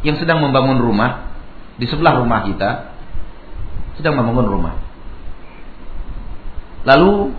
yang 0.01 0.17
sedang 0.17 0.41
membangun 0.41 0.81
rumah 0.81 1.29
di 1.77 1.85
sebelah 1.85 2.17
rumah 2.17 2.49
kita, 2.49 2.97
sedang 4.01 4.17
membangun 4.17 4.49
rumah. 4.49 4.75
Lalu 6.89 7.37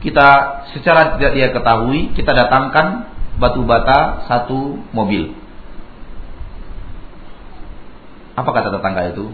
kita 0.00 0.28
secara 0.72 1.20
tidak 1.20 1.36
dia 1.36 1.52
ketahui, 1.52 2.16
kita 2.16 2.32
datangkan 2.32 3.12
batu 3.36 3.60
bata 3.68 4.24
satu 4.24 4.80
mobil. 4.96 5.36
Apa 8.40 8.56
kata 8.56 8.72
tetangga 8.72 9.12
itu? 9.12 9.28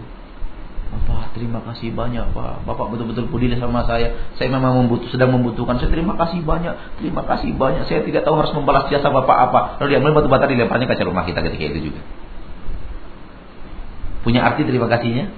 Bapak, 0.95 1.35
terima 1.35 1.59
kasih 1.59 1.91
banyak 1.91 2.31
Pak. 2.31 2.63
Bapak 2.63 2.87
betul-betul 2.87 3.27
peduli 3.27 3.59
sama 3.59 3.83
saya. 3.83 4.15
Saya 4.39 4.47
memang 4.47 4.79
membutuh, 4.79 5.11
sedang 5.11 5.35
membutuhkan. 5.35 5.75
Saya 5.75 5.91
terima 5.91 6.15
kasih 6.15 6.39
banyak. 6.39 6.71
Terima 7.03 7.27
kasih 7.27 7.51
banyak. 7.51 7.83
Saya 7.91 8.07
tidak 8.07 8.23
tahu 8.23 8.39
harus 8.39 8.55
membalas 8.55 8.87
jasa 8.87 9.11
Bapak 9.11 9.37
apa. 9.51 9.59
Lalu 9.83 9.87
dia 9.91 9.97
ambil 9.99 10.23
batu 10.23 10.29
bata 10.31 10.47
dilemparnya 10.47 10.87
kaca 10.87 11.03
rumah 11.03 11.27
kita 11.27 11.43
ketika 11.43 11.63
itu 11.75 11.91
juga. 11.91 11.99
Punya 14.23 14.47
arti 14.47 14.63
terima 14.63 14.87
kasihnya? 14.87 15.35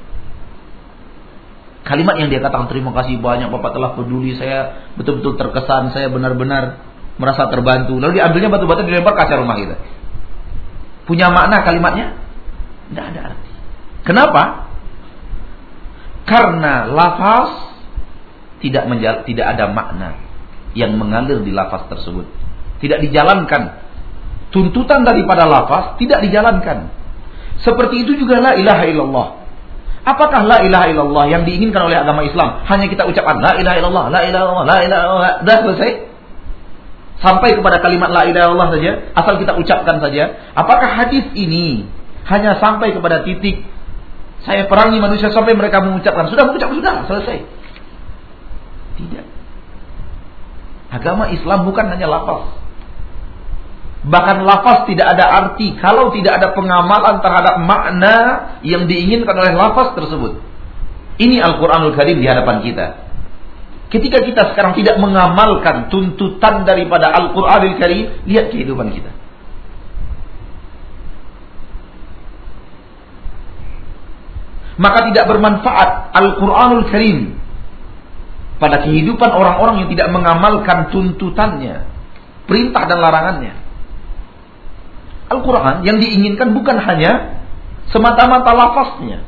Kalimat 1.88 2.22
yang 2.22 2.30
dia 2.30 2.44
katakan 2.44 2.70
terima 2.70 2.94
kasih 2.94 3.18
banyak 3.18 3.50
Bapak 3.50 3.74
telah 3.74 3.98
peduli 3.98 4.38
saya 4.38 4.92
betul-betul 4.94 5.42
terkesan 5.42 5.90
saya 5.90 6.14
benar-benar 6.14 6.86
merasa 7.18 7.50
terbantu. 7.50 7.98
Lalu 7.98 8.22
diambilnya 8.22 8.54
batu 8.54 8.70
bata 8.70 8.86
dilempar 8.86 9.18
kaca 9.18 9.42
rumah 9.42 9.58
kita. 9.58 9.76
Punya 11.10 11.34
makna 11.34 11.66
kalimatnya? 11.66 12.14
Tidak 12.94 13.06
ada 13.10 13.20
arti. 13.34 13.52
Kenapa? 14.06 14.67
Karena 16.28 16.92
lafaz 16.92 17.72
tidak 18.60 18.84
menjal, 18.92 19.24
tidak 19.24 19.56
ada 19.56 19.72
makna 19.72 20.20
yang 20.76 21.00
mengalir 21.00 21.40
di 21.40 21.56
lafaz 21.56 21.88
tersebut. 21.88 22.28
Tidak 22.84 23.00
dijalankan. 23.00 23.88
Tuntutan 24.52 25.08
daripada 25.08 25.48
lafaz 25.48 25.96
tidak 25.96 26.20
dijalankan. 26.28 26.92
Seperti 27.64 28.04
itu 28.06 28.20
juga 28.20 28.44
la 28.44 28.54
ilaha 28.60 28.84
illallah. 28.86 29.28
Apakah 30.08 30.44
la 30.44 30.64
ilaha 30.64 30.88
illallah 30.88 31.26
yang 31.28 31.44
diinginkan 31.44 31.84
oleh 31.84 32.00
agama 32.00 32.24
Islam 32.24 32.64
hanya 32.64 32.86
kita 32.88 33.04
ucapkan 33.08 33.44
la 33.44 33.60
ilaha 33.60 33.76
illallah, 33.80 34.06
la 34.08 34.22
ilaha 34.24 34.44
illallah, 34.44 34.66
la 34.68 34.78
ilaha 34.84 35.02
illallah, 35.04 35.34
dah 35.44 35.58
selesai? 35.68 35.92
Sampai 37.18 37.58
kepada 37.58 37.82
kalimat 37.82 38.14
la 38.14 38.24
ilaha 38.30 38.52
illallah 38.52 38.70
saja, 38.78 38.92
asal 39.16 39.36
kita 39.42 39.58
ucapkan 39.58 40.00
saja. 40.00 40.38
Apakah 40.54 40.96
hadis 40.96 41.28
ini 41.34 41.90
hanya 42.30 42.56
sampai 42.62 42.94
kepada 42.94 43.26
titik 43.26 43.68
saya 44.46 44.70
perangi 44.70 45.02
manusia 45.02 45.34
sampai 45.34 45.58
mereka 45.58 45.82
mengucapkan. 45.82 46.30
Sudah 46.30 46.46
mengucap, 46.46 46.70
sudah, 46.72 46.96
selesai. 47.10 47.38
Tidak. 48.98 49.26
Agama 50.94 51.30
Islam 51.34 51.68
bukan 51.68 51.86
hanya 51.92 52.08
lafaz. 52.08 52.58
Bahkan 54.08 54.38
lafaz 54.48 54.88
tidak 54.88 55.18
ada 55.18 55.26
arti 55.26 55.76
kalau 55.76 56.14
tidak 56.16 56.40
ada 56.40 56.56
pengamalan 56.56 57.20
terhadap 57.20 57.60
makna 57.60 58.16
yang 58.64 58.88
diinginkan 58.88 59.36
oleh 59.36 59.52
lafaz 59.52 59.98
tersebut. 60.00 60.40
Ini 61.18 61.44
Al-Quranul 61.44 61.98
Karim 61.98 62.22
di 62.22 62.28
hadapan 62.30 62.62
kita. 62.62 63.10
Ketika 63.88 64.22
kita 64.24 64.54
sekarang 64.54 64.78
tidak 64.78 65.00
mengamalkan 65.00 65.92
tuntutan 65.92 66.64
daripada 66.64 67.10
Al-Quranul 67.10 67.76
Karim, 67.82 68.24
lihat 68.30 68.54
kehidupan 68.54 68.94
kita. 68.96 69.12
Maka 74.78 75.10
tidak 75.10 75.26
bermanfaat 75.26 76.14
Al-Quranul 76.14 76.86
Karim 76.94 77.38
pada 78.58 78.86
kehidupan 78.86 79.30
orang-orang 79.30 79.86
yang 79.86 79.90
tidak 79.94 80.10
mengamalkan 80.14 80.90
tuntutannya, 80.94 81.86
perintah 82.50 82.84
dan 82.90 82.98
larangannya. 83.02 83.54
Al-Quran 85.28 85.84
yang 85.84 85.98
diinginkan 86.00 86.56
bukan 86.56 86.78
hanya 86.80 87.44
semata-mata 87.92 88.54
lafaznya. 88.54 89.20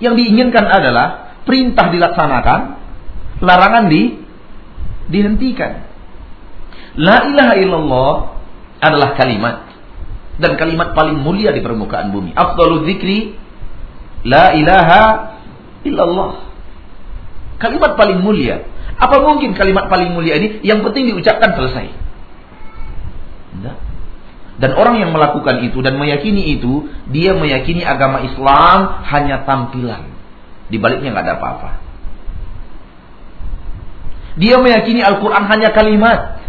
Yang 0.00 0.14
diinginkan 0.24 0.64
adalah 0.64 1.36
perintah 1.44 1.88
dilaksanakan, 1.92 2.60
larangan 3.42 3.84
di 3.92 4.16
dihentikan. 5.08 5.84
La 6.96 7.28
ilaha 7.28 7.54
illallah 7.60 8.12
adalah 8.80 9.10
kalimat 9.16 9.65
dan 10.36 10.56
kalimat 10.60 10.92
paling 10.92 11.16
mulia 11.16 11.52
di 11.52 11.64
permukaan 11.64 12.12
bumi. 12.12 12.36
Afdalul 12.36 12.84
zikri 12.84 13.36
la 14.24 14.52
ilaha 14.52 15.02
illallah. 15.84 16.32
Kalimat 17.56 17.96
paling 17.96 18.20
mulia. 18.20 18.68
Apa 18.96 19.20
mungkin 19.20 19.56
kalimat 19.56 19.88
paling 19.88 20.12
mulia 20.12 20.36
ini 20.36 20.60
yang 20.64 20.84
penting 20.84 21.08
diucapkan 21.08 21.56
selesai? 21.56 21.86
Tidak. 23.56 23.76
Dan 24.56 24.70
orang 24.72 25.04
yang 25.04 25.12
melakukan 25.12 25.60
itu 25.68 25.84
dan 25.84 26.00
meyakini 26.00 26.56
itu, 26.56 26.88
dia 27.12 27.36
meyakini 27.36 27.84
agama 27.84 28.24
Islam 28.24 29.04
hanya 29.04 29.44
tampilan. 29.44 30.08
Di 30.72 30.80
baliknya 30.80 31.12
nggak 31.12 31.24
ada 31.28 31.34
apa-apa. 31.36 31.70
Dia 34.40 34.56
meyakini 34.60 35.04
Al-Quran 35.04 35.44
hanya 35.48 35.72
kalimat. 35.76 36.40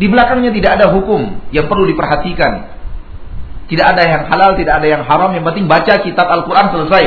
Di 0.00 0.08
belakangnya 0.08 0.52
tidak 0.56 0.80
ada 0.80 0.86
hukum 0.92 1.40
yang 1.52 1.68
perlu 1.68 1.84
diperhatikan. 1.88 2.77
Tidak 3.68 3.84
ada 3.84 4.00
yang 4.00 4.22
halal, 4.32 4.56
tidak 4.56 4.80
ada 4.80 4.88
yang 4.88 5.02
haram. 5.04 5.30
Yang 5.36 5.44
penting 5.52 5.66
baca 5.68 5.94
kitab 6.00 6.24
Al-Quran 6.24 6.66
selesai. 6.72 7.04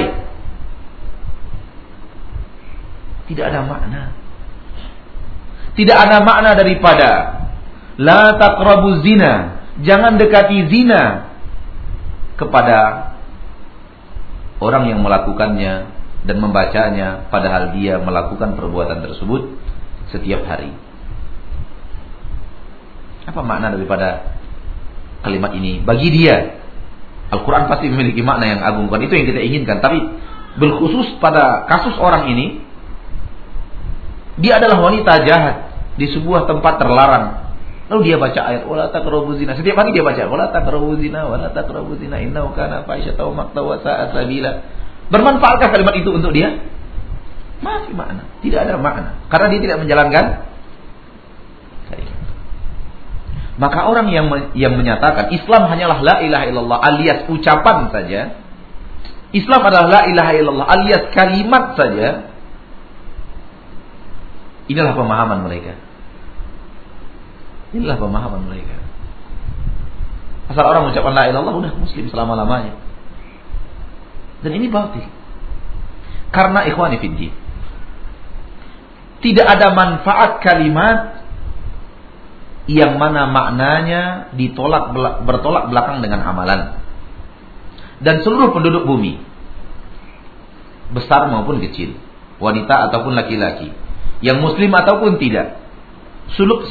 Tidak 3.34 3.45
ada 3.50 3.65
makna. 3.65 4.13
Tidak 5.74 5.97
ada 5.97 6.21
makna 6.21 6.54
daripada 6.54 7.10
La 7.97 8.38
taqrabu 8.38 9.02
zina. 9.02 9.63
Jangan 9.82 10.21
dekati 10.21 10.69
zina 10.69 11.34
kepada 12.38 13.10
orang 14.62 14.89
yang 14.89 15.02
melakukannya 15.02 15.74
dan 16.21 16.38
membacanya 16.38 17.26
padahal 17.34 17.74
dia 17.74 17.97
melakukan 17.97 18.54
perbuatan 18.54 19.02
tersebut 19.02 19.58
setiap 20.13 20.45
hari. 20.45 20.69
Apa 23.26 23.41
makna 23.41 23.74
daripada 23.74 24.40
kalimat 25.21 25.55
ini? 25.55 25.81
Bagi 25.81 26.10
dia, 26.13 26.62
Al-Quran 27.31 27.71
pasti 27.71 27.88
memiliki 27.88 28.19
makna 28.21 28.45
yang 28.45 28.62
agung. 28.62 28.91
Bukan 28.91 29.07
itu 29.07 29.13
yang 29.15 29.27
kita 29.29 29.41
inginkan. 29.41 29.77
Tapi 29.79 29.99
berkhusus 30.60 31.15
pada 31.23 31.63
kasus 31.69 31.95
orang 31.95 32.27
ini, 32.34 32.60
dia 34.41 34.60
adalah 34.60 34.84
wanita 34.84 35.13
jahat 35.23 35.55
di 35.95 36.12
sebuah 36.12 36.49
tempat 36.49 36.81
terlarang. 36.81 37.55
Lalu 37.91 38.01
dia 38.07 38.15
baca 38.15 38.39
ayat 38.39 38.63
wala 38.67 38.88
taqrabu 38.88 39.36
zina. 39.36 39.51
Setiap 39.55 39.79
hari 39.79 39.91
dia 39.91 40.03
baca 40.03 40.23
wala 40.27 40.47
taqrabu 40.51 40.95
zina, 40.99 41.27
wala 41.27 41.51
taqrabu 41.51 41.99
zina 41.99 42.23
innahu 42.23 42.55
kana 42.55 42.88
fahisyatan 42.88 43.23
wa 43.31 43.47
maqta 43.47 43.60
wa 43.60 43.75
sa'at. 43.84 44.15
Bermanfaatkah 45.12 45.67
kalimat 45.75 45.95
itu 45.99 46.07
untuk 46.15 46.31
dia? 46.31 46.55
Masih 47.60 47.91
makna. 47.93 48.23
Tidak 48.39 48.60
ada 48.60 48.79
makna. 48.79 49.19
Karena 49.27 49.51
dia 49.51 49.60
tidak 49.60 49.77
menjalankan 49.84 50.25
Maka 53.62 53.86
orang 53.86 54.10
yang 54.10 54.26
yang 54.58 54.74
menyatakan 54.74 55.30
Islam 55.30 55.69
hanyalah 55.69 56.02
la 56.02 56.15
ilaha 56.26 56.45
illallah 56.50 56.80
alias 56.82 57.30
ucapan 57.30 57.93
saja. 57.93 58.41
Islam 59.38 59.62
adalah 59.62 59.86
la 59.86 60.02
ilaha 60.10 60.32
illallah 60.34 60.65
alias 60.65 61.13
kalimat 61.13 61.78
saja. 61.78 62.26
Inilah 64.65 64.97
pemahaman 64.97 65.45
mereka. 65.45 65.78
Inilah 67.78 68.02
pemahaman 68.02 68.50
mereka. 68.50 68.82
Asal 70.50 70.65
orang 70.65 70.89
mengucapkan 70.89 71.13
la 71.13 71.30
ilallah 71.30 71.54
udah 71.54 71.71
muslim 71.78 72.10
selama-lamanya. 72.10 72.74
Dan 74.41 74.58
ini 74.58 74.74
batil. 74.74 75.06
Karena 76.34 76.65
ikhwani 76.65 76.97
fiddin. 76.97 77.30
Tidak 79.21 79.45
ada 79.45 79.69
manfaat 79.69 80.41
kalimat 80.41 81.20
yang 82.69 83.02
mana 83.02 83.26
maknanya 83.26 84.34
ditolak 84.38 84.93
bertolak 85.26 85.74
belakang 85.74 86.06
dengan 86.06 86.21
amalan. 86.21 86.78
Dan 88.02 88.21
seluruh 88.26 88.54
penduduk 88.54 88.86
bumi, 88.86 89.21
besar 90.93 91.30
maupun 91.30 91.62
kecil, 91.62 91.97
wanita 92.41 92.89
ataupun 92.89 93.13
laki-laki, 93.13 93.69
yang 94.26 94.41
muslim 94.41 94.74
ataupun 94.74 95.21
tidak, 95.21 95.58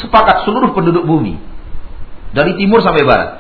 sepakat 0.02 0.46
seluruh 0.46 0.74
penduduk 0.74 1.06
bumi, 1.06 1.38
dari 2.34 2.58
timur 2.58 2.82
sampai 2.82 3.06
barat, 3.06 3.30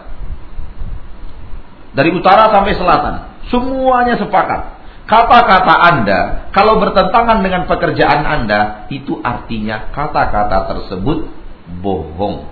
dari 1.94 2.10
utara 2.14 2.50
sampai 2.54 2.74
selatan, 2.78 3.14
semuanya 3.50 4.18
sepakat. 4.18 4.78
Kata-kata 5.10 5.74
Anda, 5.74 6.20
kalau 6.54 6.78
bertentangan 6.78 7.42
dengan 7.42 7.66
pekerjaan 7.66 8.22
Anda, 8.22 8.86
itu 8.94 9.18
artinya 9.18 9.90
kata-kata 9.90 10.70
tersebut 10.70 11.39
bohong. 11.78 12.50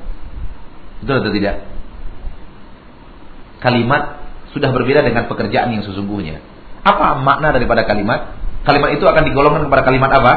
Betul 1.02 1.22
atau 1.22 1.32
tidak? 1.34 1.66
Kalimat 3.58 4.22
sudah 4.54 4.70
berbeda 4.70 5.02
dengan 5.02 5.26
pekerjaan 5.26 5.74
yang 5.74 5.82
sesungguhnya. 5.82 6.38
Apa 6.86 7.18
makna 7.18 7.50
daripada 7.50 7.82
kalimat? 7.82 8.38
Kalimat 8.62 8.94
itu 8.94 9.04
akan 9.06 9.22
digolongkan 9.26 9.66
kepada 9.66 9.82
kalimat 9.82 10.10
apa? 10.14 10.34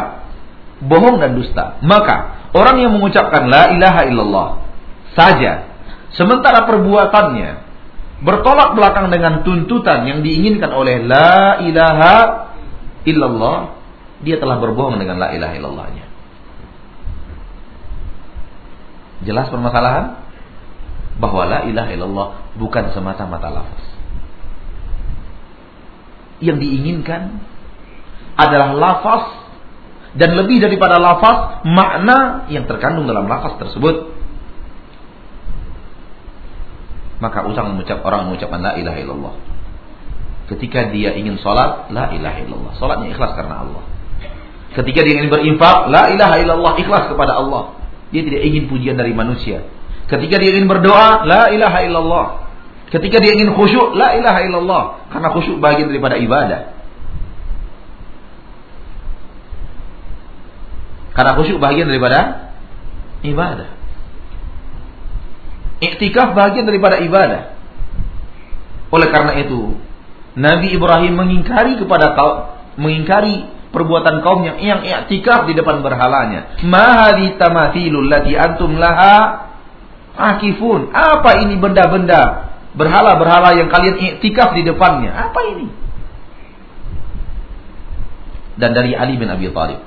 Bohong 0.81 1.21
dan 1.21 1.37
dusta. 1.37 1.77
Maka 1.85 2.49
orang 2.57 2.81
yang 2.81 2.91
mengucapkan 2.97 3.45
la 3.45 3.69
ilaha 3.77 4.01
illallah 4.09 4.49
saja 5.13 5.69
sementara 6.17 6.65
perbuatannya 6.65 7.71
bertolak 8.21 8.77
belakang 8.77 9.09
dengan 9.09 9.41
tuntutan 9.41 10.05
yang 10.05 10.19
diinginkan 10.21 10.69
oleh 10.69 11.01
la 11.01 11.61
ilaha 11.61 12.17
illallah, 13.05 13.81
dia 14.21 14.37
telah 14.37 14.61
berbohong 14.61 15.01
dengan 15.01 15.17
la 15.17 15.33
ilaha 15.33 15.53
illallahnya. 15.57 16.05
Jelas 19.21 19.47
permasalahan? 19.53 20.21
Bahwa 21.21 21.45
la 21.45 21.59
ilaha 21.69 21.89
illallah 21.93 22.27
bukan 22.57 22.95
semata-mata 22.95 23.53
lafaz. 23.53 23.83
Yang 26.41 26.57
diinginkan 26.65 27.37
adalah 28.33 28.73
lafaz 28.73 29.23
dan 30.17 30.33
lebih 30.35 30.59
daripada 30.59 30.97
lafaz 30.97 31.63
makna 31.63 32.49
yang 32.49 32.65
terkandung 32.65 33.05
dalam 33.05 33.29
lafaz 33.29 33.61
tersebut. 33.61 34.11
Maka 37.21 37.45
usang 37.45 37.77
mengucap 37.77 38.01
orang 38.01 38.25
mengucapkan 38.25 38.59
la 38.65 38.73
ilaha 38.81 38.97
illallah. 38.97 39.35
Ketika 40.49 40.89
dia 40.89 41.13
ingin 41.13 41.37
sholat, 41.37 41.93
la 41.93 42.09
ilaha 42.11 42.37
illallah. 42.41 42.73
Sholatnya 42.81 43.13
ikhlas 43.13 43.37
karena 43.37 43.61
Allah. 43.61 43.83
Ketika 44.73 45.05
dia 45.05 45.21
ingin 45.21 45.29
berinfak, 45.29 45.87
la 45.93 46.09
ilaha 46.09 46.35
illallah 46.41 46.73
ikhlas 46.81 47.13
kepada 47.13 47.37
Allah. 47.37 47.80
Dia 48.11 48.21
tidak 48.27 48.41
ingin 48.43 48.63
pujian 48.67 48.99
dari 48.99 49.15
manusia. 49.15 49.63
Ketika 50.11 50.35
dia 50.37 50.51
ingin 50.51 50.67
berdoa, 50.67 51.23
la 51.23 51.47
ilaha 51.51 51.79
illallah. 51.87 52.27
Ketika 52.91 53.23
dia 53.23 53.31
ingin 53.39 53.55
khusyuk, 53.55 53.95
la 53.95 54.19
ilaha 54.19 54.39
illallah. 54.43 54.83
Karena 55.07 55.31
khusyuk 55.31 55.63
bagian 55.63 55.87
daripada 55.87 56.19
ibadah. 56.19 56.61
Karena 61.15 61.31
khusyuk 61.39 61.59
bagian 61.63 61.87
daripada 61.87 62.51
ibadah. 63.23 63.69
Iktikaf 65.79 66.35
bagian 66.35 66.67
daripada 66.67 66.99
ibadah. 66.99 67.55
Oleh 68.91 69.07
karena 69.07 69.39
itu, 69.39 69.79
Nabi 70.35 70.75
Ibrahim 70.75 71.15
mengingkari 71.15 71.79
kepada 71.79 72.11
kaum 72.15 72.35
mengingkari 72.75 73.47
perbuatan 73.71 74.19
kaum 74.19 74.43
yang 74.43 74.59
yang 74.59 74.81
i'tikaf 74.83 75.47
di 75.47 75.55
depan 75.55 75.79
berhalanya. 75.79 76.59
Mahadi 76.61 77.39
tamathilul 77.39 78.07
lati 78.11 78.35
antum 78.35 78.75
laha 78.75 79.47
akifun. 80.15 80.91
Apa 80.91 81.39
ini 81.41 81.55
benda-benda 81.57 82.51
berhala-berhala 82.75 83.55
yang 83.55 83.71
kalian 83.71 83.95
i'tikaf 83.97 84.53
di 84.53 84.67
depannya? 84.67 85.11
Apa 85.31 85.39
ini? 85.55 85.67
Dan 88.59 88.75
dari 88.75 88.93
Ali 88.93 89.15
bin 89.15 89.31
Abi 89.31 89.49
Thalib 89.49 89.81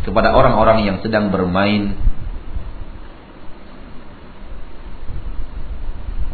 kepada 0.00 0.32
orang-orang 0.32 0.88
yang 0.88 0.96
sedang 1.04 1.28
bermain 1.28 1.92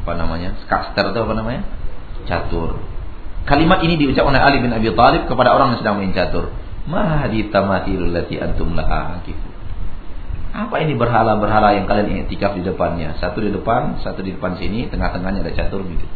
apa 0.07 0.13
namanya? 0.15 0.55
Skaster 0.63 1.11
atau 1.11 1.27
apa 1.27 1.35
namanya? 1.35 1.67
Catur 2.31 2.96
Kalimat 3.47 3.79
ini 3.87 3.95
diucapkan 3.95 4.35
oleh 4.35 4.43
Ali 4.43 4.59
bin 4.59 4.75
Abi 4.75 4.91
Thalib 4.91 5.31
kepada 5.31 5.55
orang 5.55 5.79
yang 5.79 5.79
sedang 5.79 6.03
main 6.03 6.11
catur. 6.11 6.51
Antum 8.43 8.75
Apa 10.57 10.77
ini 10.83 10.99
berhala-berhala 10.99 11.79
yang 11.79 11.87
kalian 11.87 12.27
iktikaf 12.27 12.59
di 12.59 12.67
depannya? 12.67 13.15
Satu 13.23 13.39
di 13.39 13.55
depan, 13.55 14.03
satu 14.03 14.27
di 14.27 14.35
depan 14.35 14.59
sini, 14.59 14.91
tengah-tengahnya 14.91 15.47
ada 15.47 15.55
catur 15.55 15.87
gitu. 15.87 16.07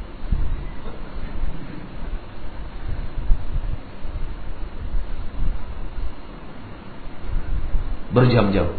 Berjam-jam. 8.11 8.75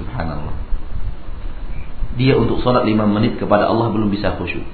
Subhanallah. 0.00 0.56
Dia 2.16 2.40
untuk 2.40 2.64
sholat 2.64 2.88
lima 2.88 3.04
menit 3.04 3.36
kepada 3.36 3.68
Allah 3.68 3.92
belum 3.92 4.08
bisa 4.08 4.32
khusyuk. 4.40 4.64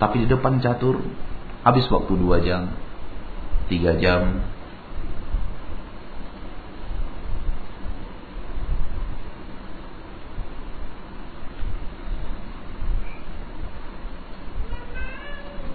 Tapi 0.00 0.24
di 0.24 0.26
depan 0.32 0.64
catur 0.64 1.04
habis 1.60 1.84
waktu 1.92 2.12
dua 2.16 2.40
jam, 2.40 2.72
tiga 3.68 4.00
jam. 4.00 4.40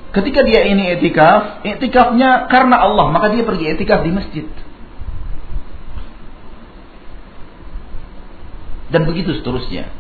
Ketika 0.10 0.48
dia 0.48 0.64
ini 0.64 0.96
etikaf, 0.96 1.62
etikafnya 1.68 2.48
karena 2.50 2.82
Allah, 2.82 3.12
maka 3.12 3.30
dia 3.30 3.44
pergi 3.46 3.78
etikaf 3.78 4.02
di 4.02 4.12
masjid. 4.16 4.48
Dan 8.90 9.06
begitu 9.06 9.36
seterusnya. 9.36 9.92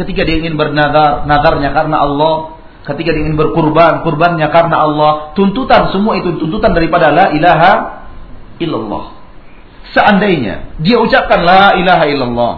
Ketika 0.00 0.24
dia 0.24 0.40
ingin 0.40 0.56
bernadar, 0.56 1.28
nadarnya 1.28 1.76
karena 1.76 2.02
Allah, 2.08 2.57
Ketika 2.86 3.10
ingin 3.12 3.34
berkurban, 3.36 4.06
kurbannya 4.06 4.48
karena 4.48 4.76
Allah. 4.80 5.10
Tuntutan 5.34 5.92
semua 5.92 6.16
itu 6.16 6.38
tuntutan 6.40 6.72
daripada 6.72 7.12
la 7.12 7.26
ilaha 7.34 7.72
illallah. 8.62 9.18
Seandainya 9.92 10.76
dia 10.80 11.00
ucapkan 11.00 11.42
la 11.42 11.76
ilaha 11.80 12.04
illallah. 12.08 12.54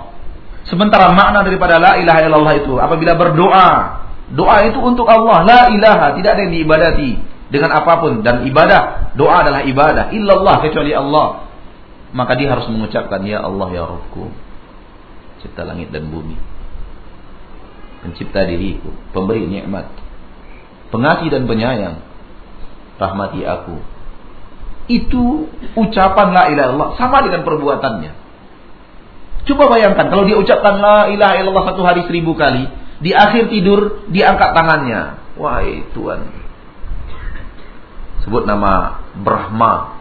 Sementara 0.67 1.11
makna 1.15 1.47
daripada 1.47 1.81
la 1.81 1.99
ilaha 1.99 2.21
illallah 2.27 2.55
itu 2.59 2.75
apabila 2.79 3.17
berdoa, 3.17 3.69
doa 4.35 4.57
itu 4.67 4.79
untuk 4.79 5.09
Allah, 5.09 5.43
la 5.43 5.61
ilaha, 5.73 6.15
tidak 6.15 6.37
ada 6.37 6.41
yang 6.47 6.53
diibadati 6.55 7.11
dengan 7.51 7.75
apa 7.75 7.99
pun 7.99 8.23
dan 8.23 8.47
ibadah, 8.47 9.15
doa 9.19 9.43
adalah 9.43 9.67
ibadah 9.67 10.15
illallah 10.15 10.63
kecuali 10.63 10.95
Allah. 10.95 11.51
Maka 12.11 12.35
dia 12.35 12.51
harus 12.51 12.67
mengucapkan 12.67 13.23
ya 13.23 13.43
Allah 13.43 13.69
ya 13.71 13.83
Rabbku. 13.87 14.31
Cipta 15.43 15.63
langit 15.63 15.95
dan 15.95 16.11
bumi. 16.11 16.35
Pencipta 18.03 18.43
diriku, 18.47 18.91
pemberi 19.15 19.47
nikmat, 19.47 19.87
pengasih 20.91 21.31
dan 21.33 21.47
penyayang. 21.47 22.03
Rahmati 23.01 23.41
aku. 23.47 23.79
Itu 24.91 25.49
ucapan 25.79 26.29
la 26.35 26.45
ilaha 26.53 26.67
illallah 26.75 26.91
sama 26.99 27.25
dengan 27.25 27.47
perbuatannya. 27.47 28.13
Coba 29.49 29.73
bayangkan 29.73 30.13
kalau 30.13 30.29
dia 30.29 30.37
ucapkan 30.37 30.77
la 30.83 31.09
ilaha 31.09 31.35
illallah 31.41 31.65
satu 31.73 31.81
hari 31.87 32.05
seribu 32.05 32.37
kali, 32.37 32.69
di 33.01 33.17
akhir 33.17 33.49
tidur 33.49 34.05
diangkat 34.13 34.51
tangannya. 34.53 35.17
Wahai 35.41 35.89
Tuhan. 35.97 36.21
Sebut 38.27 38.45
nama 38.45 39.01
Brahma. 39.17 39.97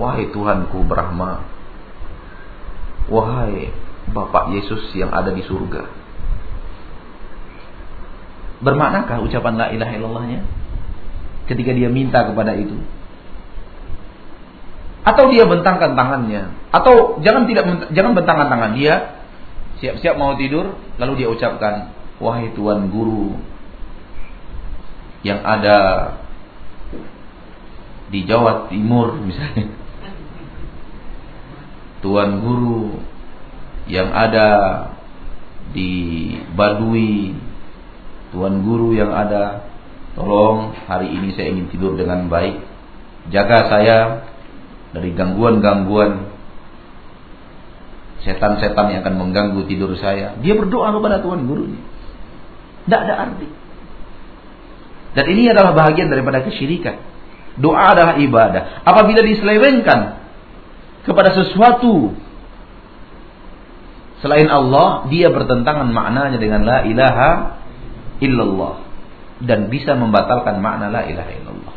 Wahai 0.00 0.32
Tuhanku 0.32 0.80
Brahma. 0.88 1.44
Wahai 3.12 3.68
Bapak 4.08 4.56
Yesus 4.56 4.88
yang 4.96 5.12
ada 5.12 5.28
di 5.28 5.44
surga. 5.44 5.99
Bermaknakah 8.60 9.24
ucapan 9.24 9.54
la 9.56 9.66
ilaha 9.72 9.92
illallahnya? 9.96 10.40
Ketika 11.48 11.72
dia 11.72 11.88
minta 11.88 12.24
kepada 12.28 12.52
itu. 12.54 12.76
Atau 15.00 15.32
dia 15.32 15.48
bentangkan 15.48 15.96
tangannya. 15.96 16.52
Atau 16.70 17.18
jangan 17.24 17.48
tidak 17.48 17.90
jangan 17.90 18.12
bentangkan 18.12 18.48
tangan 18.52 18.72
dia. 18.76 19.16
Siap-siap 19.80 20.20
mau 20.20 20.36
tidur, 20.36 20.76
lalu 21.00 21.24
dia 21.24 21.28
ucapkan, 21.32 21.96
"Wahai 22.20 22.52
Tuan 22.52 22.92
Guru 22.92 23.32
yang 25.24 25.40
ada 25.40 25.78
di 28.10 28.26
Jawa 28.26 28.68
Timur 28.68 29.16
misalnya. 29.28 29.72
Tuan 32.00 32.40
Guru 32.40 32.96
yang 33.88 34.08
ada 34.12 34.48
di 35.70 36.34
Badui 36.56 37.36
Tuan 38.30 38.62
guru 38.62 38.94
yang 38.94 39.10
ada, 39.10 39.66
tolong 40.14 40.74
hari 40.86 41.10
ini 41.10 41.34
saya 41.34 41.50
ingin 41.50 41.66
tidur 41.70 41.98
dengan 41.98 42.30
baik. 42.30 42.62
Jaga 43.34 43.66
saya 43.66 43.98
dari 44.94 45.10
gangguan-gangguan 45.14 46.30
setan-setan 48.22 48.86
yang 48.92 49.00
akan 49.02 49.16
mengganggu 49.18 49.60
tidur 49.66 49.92
saya. 49.98 50.36
Dia 50.38 50.54
berdoa 50.54 50.94
kepada 50.94 51.18
Tuhan 51.24 51.48
gurunya. 51.48 51.82
Tidak 52.86 53.00
ada 53.00 53.14
arti. 53.28 53.48
Dan 55.10 55.24
ini 55.26 55.50
adalah 55.50 55.74
bahagian 55.74 56.06
daripada 56.06 56.46
kesyirikan. 56.46 57.02
Doa 57.58 57.98
adalah 57.98 58.14
ibadah. 58.22 58.86
Apabila 58.86 59.26
diselewengkan 59.26 60.22
kepada 61.02 61.34
sesuatu 61.34 62.14
selain 64.22 64.46
Allah, 64.46 65.10
dia 65.10 65.32
bertentangan 65.32 65.90
maknanya 65.90 66.38
dengan 66.38 66.62
la 66.62 66.86
ilaha 66.86 67.59
illallah 68.20 68.84
dan 69.40 69.72
bisa 69.72 69.96
membatalkan 69.96 70.60
makna 70.60 70.92
la 70.92 71.08
ilaha 71.08 71.32
illallah. 71.32 71.76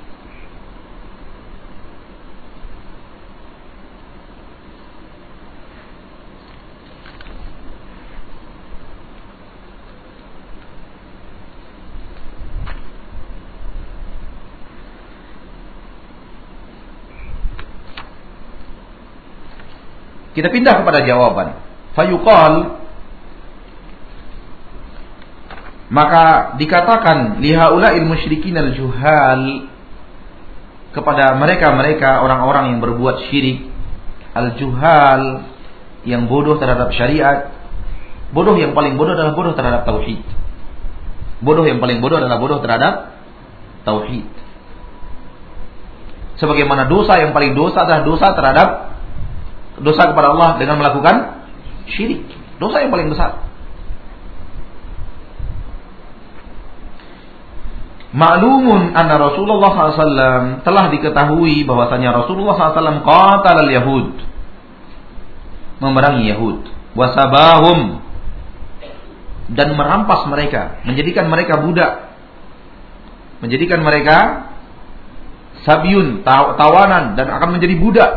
Kita 20.33 20.49
pindah 20.49 20.81
kepada 20.81 21.05
jawaban. 21.05 21.61
Fayuqal 21.93 22.82
Maka 25.93 26.57
dikatakan 26.57 27.37
lihaula 27.37 27.93
il 27.93 28.09
musyrikin 28.09 28.57
al 28.57 28.73
juhal 28.73 29.69
kepada 30.89 31.37
mereka-mereka 31.37 32.25
orang-orang 32.25 32.73
yang 32.73 32.79
berbuat 32.81 33.29
syirik. 33.29 33.69
Al 34.33 34.57
juhal 34.57 35.45
yang 36.09 36.25
bodoh 36.25 36.57
terhadap 36.57 36.89
syariat. 36.97 37.53
Bodoh 38.33 38.57
yang 38.57 38.73
paling 38.73 38.97
bodoh 38.97 39.13
adalah 39.13 39.37
bodoh 39.37 39.53
terhadap 39.53 39.85
tauhid. 39.85 40.25
Bodoh 41.45 41.69
yang 41.69 41.77
paling 41.77 42.01
bodoh 42.01 42.17
adalah 42.17 42.41
bodoh 42.41 42.57
terhadap 42.57 43.13
tauhid. 43.85 44.25
Sebagaimana 46.41 46.89
dosa 46.89 47.21
yang 47.21 47.37
paling 47.37 47.53
dosa 47.53 47.85
adalah 47.85 48.01
dosa 48.01 48.27
terhadap 48.33 48.69
dosa 49.77 50.09
kepada 50.09 50.33
Allah 50.33 50.57
dengan 50.57 50.81
melakukan 50.81 51.45
syirik. 51.85 52.25
Dosa 52.57 52.81
yang 52.81 52.89
paling 52.89 53.13
besar 53.13 53.52
Maklumun 58.13 58.93
anna 58.93 59.17
Rasulullah 59.17 59.73
SAW 59.73 60.61
telah 60.61 60.85
diketahui 60.93 61.65
bahwasanya 61.65 62.13
Rasulullah 62.13 62.53
SAW 62.53 63.01
qatal 63.01 63.57
al-Yahud. 63.65 64.21
Memerangi 65.81 66.29
Yahud. 66.29 66.69
Wasabahum. 66.93 68.05
Dan 69.49 69.73
merampas 69.73 70.29
mereka. 70.29 70.85
Menjadikan 70.85 71.25
mereka 71.25 71.57
budak. 71.65 72.13
Menjadikan 73.41 73.81
mereka 73.81 74.17
sabiun, 75.65 76.21
tawanan. 76.21 77.17
Dan 77.17 77.33
akan 77.33 77.49
menjadi 77.57 77.75
budak. 77.81 78.11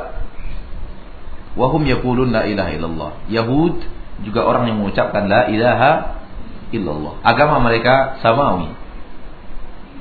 Wahum 1.57 1.89
yakulun 1.89 2.37
la 2.37 2.45
ilaha 2.45 2.71
illallah. 2.77 3.13
Yahud 3.33 3.81
juga 4.29 4.45
orang 4.45 4.69
yang 4.69 4.77
mengucapkan 4.77 5.25
la 5.25 5.49
ilaha 5.49 6.21
illallah. 6.69 7.17
Agama 7.25 7.65
mereka 7.65 8.21
samawi 8.21 8.85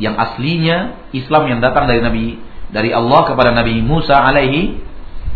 yang 0.01 0.15
aslinya 0.19 1.07
Islam 1.15 1.47
yang 1.47 1.59
datang 1.63 1.87
dari 1.87 2.03
Nabi 2.03 2.39
dari 2.71 2.91
Allah 2.91 3.21
kepada 3.27 3.55
Nabi 3.55 3.79
Musa 3.79 4.15
alaihi 4.15 4.79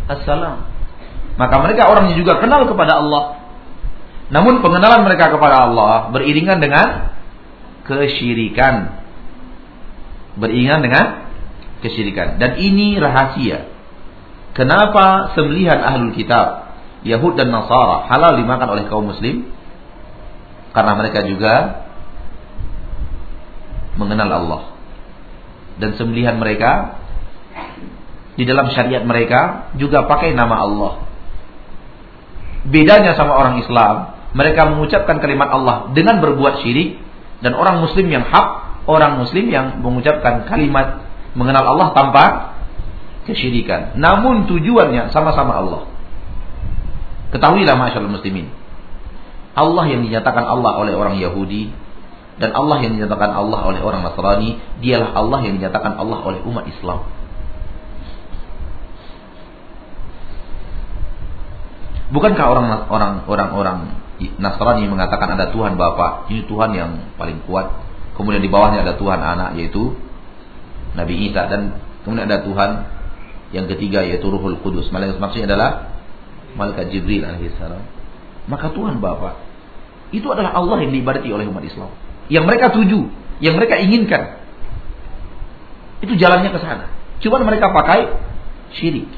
assalam. 0.09 0.67
Maka 1.39 1.55
mereka 1.63 1.87
orang 1.87 2.11
yang 2.11 2.19
juga 2.19 2.43
kenal 2.43 2.67
kepada 2.67 2.99
Allah. 2.99 3.39
Namun 4.29 4.59
pengenalan 4.59 5.07
mereka 5.07 5.31
kepada 5.31 5.71
Allah 5.71 6.11
beriringan 6.11 6.59
dengan 6.59 7.15
kesyirikan. 7.87 8.99
Beriringan 10.35 10.83
dengan 10.83 11.05
kesyirikan. 11.79 12.37
Dan 12.37 12.59
ini 12.59 12.99
rahasia. 12.99 13.71
Kenapa 14.53 15.31
sembelihan 15.39 15.79
ahlul 15.79 16.11
kitab 16.11 16.75
Yahud 17.07 17.39
dan 17.39 17.47
Nasara 17.47 18.11
halal 18.11 18.35
dimakan 18.43 18.67
oleh 18.75 18.83
kaum 18.91 19.07
muslim? 19.07 19.47
Karena 20.75 20.93
mereka 20.99 21.23
juga 21.25 21.53
mengenal 23.99 24.29
Allah. 24.31 24.61
Dan 25.79 25.99
sembelihan 25.99 26.39
mereka 26.39 26.95
di 28.39 28.47
dalam 28.47 28.71
syariat 28.71 29.03
mereka 29.03 29.71
juga 29.75 30.07
pakai 30.07 30.31
nama 30.31 30.63
Allah. 30.63 30.93
Bedanya 32.63 33.15
sama 33.19 33.35
orang 33.35 33.59
Islam, 33.59 34.15
mereka 34.31 34.71
mengucapkan 34.71 35.19
kalimat 35.19 35.51
Allah 35.51 35.91
dengan 35.91 36.23
berbuat 36.23 36.63
syirik 36.63 36.95
dan 37.43 37.55
orang 37.55 37.83
muslim 37.83 38.07
yang 38.07 38.23
hak, 38.23 38.47
orang 38.87 39.19
muslim 39.19 39.51
yang 39.51 39.83
mengucapkan 39.83 40.47
kalimat 40.47 41.03
mengenal 41.35 41.75
Allah 41.75 41.87
tanpa 41.91 42.23
kesyirikan. 43.27 43.99
Namun 43.99 44.47
tujuannya 44.47 45.11
sama-sama 45.11 45.59
Allah. 45.59 45.81
Ketahuilah 47.35 47.75
masyaallah 47.77 48.15
muslimin. 48.15 48.49
Allah 49.53 49.85
yang 49.91 50.01
dinyatakan 50.07 50.45
Allah 50.47 50.79
oleh 50.79 50.93
orang 50.95 51.19
Yahudi 51.19 51.69
dan 52.39 52.55
Allah 52.55 52.79
yang 52.79 52.95
dinyatakan 52.95 53.35
Allah 53.35 53.59
oleh 53.67 53.83
orang 53.83 54.01
Nasrani, 54.07 54.55
dialah 54.79 55.11
Allah 55.11 55.39
yang 55.43 55.59
dinyatakan 55.59 55.99
Allah 55.99 56.23
oleh 56.23 56.39
umat 56.47 56.65
Islam. 56.71 57.03
Bukankah 62.09 62.45
orang 63.27 63.27
orang 63.27 63.79
Nasrani 64.39 64.87
mengatakan 64.87 65.35
ada 65.35 65.51
Tuhan 65.51 65.75
Bapa, 65.75 66.31
ini 66.31 66.47
Tuhan 66.47 66.71
yang 66.73 66.91
paling 67.19 67.43
kuat. 67.43 67.75
Kemudian 68.15 68.39
di 68.39 68.49
bawahnya 68.51 68.87
ada 68.87 68.95
Tuhan 68.95 69.19
anak 69.19 69.59
yaitu 69.59 69.95
Nabi 70.95 71.29
Isa 71.29 71.47
dan 71.47 71.79
kemudian 72.03 72.27
ada 72.27 72.43
Tuhan 72.43 72.69
yang 73.51 73.67
ketiga 73.67 74.03
yaitu 74.03 74.27
Ruhul 74.27 74.59
Kudus. 74.63 74.91
Malaikat 74.95 75.19
maksudnya 75.19 75.55
adalah 75.55 75.91
malaikat 76.55 76.91
Jibril 76.91 77.23
alaihissalam. 77.23 77.83
Maka 78.47 78.71
Tuhan 78.73 79.03
Bapa 79.03 79.37
itu 80.09 80.25
adalah 80.31 80.55
Allah 80.57 80.81
yang 80.81 80.91
diibadati 80.95 81.29
oleh 81.29 81.45
umat 81.45 81.63
Islam. 81.67 81.93
Yang 82.29 82.45
mereka 82.45 82.65
tuju, 82.71 83.09
yang 83.41 83.57
mereka 83.57 83.81
inginkan. 83.81 84.39
Itu 85.99 86.15
jalannya 86.15 86.53
ke 86.53 86.59
sana. 86.61 86.93
Cuma 87.19 87.41
mereka 87.43 87.73
pakai 87.73 88.15
syirik. 88.77 89.09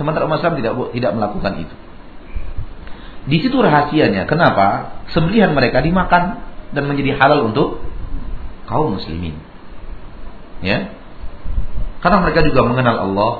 Sementara 0.00 0.24
umat 0.24 0.40
Islam 0.40 0.56
tidak 0.56 0.72
tidak 0.94 1.12
melakukan 1.12 1.52
itu. 1.60 1.74
Di 3.26 3.36
situ 3.42 3.56
rahasianya. 3.58 4.24
Kenapa? 4.30 4.96
Sembelihan 5.10 5.52
mereka 5.52 5.82
dimakan 5.82 6.40
dan 6.70 6.84
menjadi 6.86 7.18
halal 7.18 7.50
untuk 7.50 7.82
kaum 8.70 8.94
muslimin. 8.96 9.34
Ya. 10.62 10.94
Karena 12.00 12.22
mereka 12.22 12.46
juga 12.46 12.62
mengenal 12.62 12.96
Allah 13.02 13.32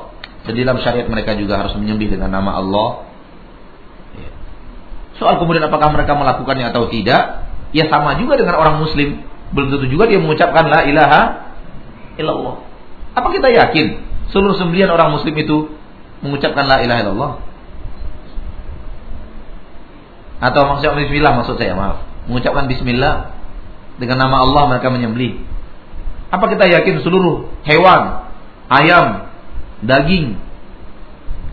dan 0.47 0.55
dalam 0.55 0.79
syariat 0.83 1.07
mereka 1.07 1.35
juga 1.35 1.59
harus 1.59 1.75
menyembelih 1.79 2.19
dengan 2.19 2.35
nama 2.35 2.59
Allah. 2.59 3.07
Ya. 4.19 4.31
Soal 5.23 5.39
kemudian 5.39 5.67
apakah 5.67 5.95
mereka 5.95 6.19
melakukannya 6.19 6.71
atau 6.71 6.91
tidak, 6.91 7.46
ya 7.75 7.91
sama 7.91 8.19
juga 8.21 8.39
dengan 8.39 8.59
orang 8.59 8.83
muslim. 8.83 9.23
Belum 9.55 9.71
tentu 9.71 9.87
juga 9.87 10.11
dia 10.11 10.19
mengucapkan 10.19 10.67
la 10.67 10.87
ilaha 10.87 11.21
illallah. 12.19 12.57
Apa 13.15 13.29
kita 13.33 13.49
yakin 13.49 14.03
seluruh 14.35 14.59
sembelihan 14.59 14.91
orang 14.93 15.15
muslim 15.15 15.33
itu 15.39 15.71
mengucapkan 16.21 16.67
la 16.67 16.83
ilaha 16.83 17.01
illallah? 17.07 17.33
Atau 20.37 20.69
maksudnya 20.69 21.01
bismillah 21.01 21.33
maksud 21.41 21.57
saya, 21.57 21.73
maaf. 21.73 22.05
Mengucapkan 22.29 22.69
bismillah 22.69 23.33
dengan 23.97 24.21
nama 24.21 24.45
Allah 24.45 24.63
mereka 24.69 24.93
menyembelih. 24.93 25.41
Apa 26.29 26.51
kita 26.53 26.69
yakin 26.69 27.01
seluruh 27.01 27.49
hewan, 27.65 28.29
ayam, 28.69 29.31
daging 29.81 30.37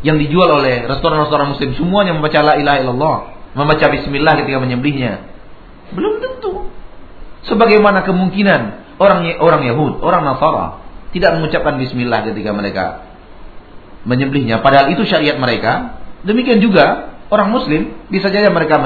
yang 0.03 0.19
dijual 0.19 0.59
oleh 0.59 0.83
restoran-restoran 0.83 1.55
muslim 1.55 1.71
semuanya 1.79 2.11
membaca 2.11 2.43
la 2.43 2.59
ilaha 2.59 2.77
illallah, 2.83 3.15
membaca 3.55 3.85
bismillah 3.87 4.33
ketika 4.43 4.59
menyembelihnya? 4.59 5.32
Belum 5.93 6.19
tentu. 6.19 6.69
Sebagaimana 7.47 8.07
kemungkinan 8.07 8.61
orang 8.97 9.37
orang 9.41 9.61
Yahud, 9.67 9.99
orang 9.99 10.21
Nasara 10.23 10.83
tidak 11.13 11.37
mengucapkan 11.37 11.77
bismillah 11.77 12.25
ketika 12.25 12.51
mereka 12.55 12.85
menyembelihnya 14.03 14.59
padahal 14.59 14.91
itu 14.91 15.03
syariat 15.07 15.37
mereka. 15.39 16.01
Demikian 16.23 16.63
juga 16.63 17.15
orang 17.27 17.51
muslim 17.51 17.99
bisa 18.07 18.31
saja 18.31 18.47
mereka 18.47 18.79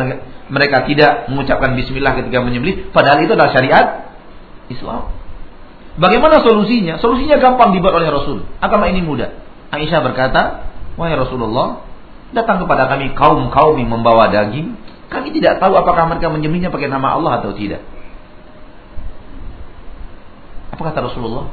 mereka 0.49 0.77
tidak 0.89 1.29
mengucapkan 1.29 1.77
bismillah 1.77 2.17
ketika 2.17 2.41
menyembelih 2.41 2.89
padahal 2.89 3.21
itu 3.21 3.33
adalah 3.33 3.53
syariat 3.53 3.85
Islam. 4.67 5.13
Bagaimana 5.97 6.45
solusinya? 6.45 7.01
Solusinya 7.01 7.41
gampang 7.41 7.73
dibuat 7.73 7.97
oleh 7.97 8.09
Rasul. 8.13 8.45
Agama 8.61 8.85
ini 8.85 9.01
mudah. 9.01 9.33
Aisyah 9.73 10.05
berkata, 10.05 10.69
"Wahai 10.93 11.17
Rasulullah, 11.17 11.81
datang 12.35 12.61
kepada 12.63 12.85
kami 12.91 13.15
kaum-kaum 13.15 13.75
yang 13.79 13.89
membawa 13.91 14.29
daging. 14.29 14.75
Kami 15.07 15.31
tidak 15.31 15.63
tahu 15.63 15.73
apakah 15.75 16.07
mereka 16.11 16.27
menyembelihnya 16.27 16.71
pakai 16.71 16.91
nama 16.91 17.15
Allah 17.15 17.39
atau 17.43 17.55
tidak." 17.55 17.83
Apa 20.77 20.93
kata 20.93 21.09
Rasulullah? 21.09 21.49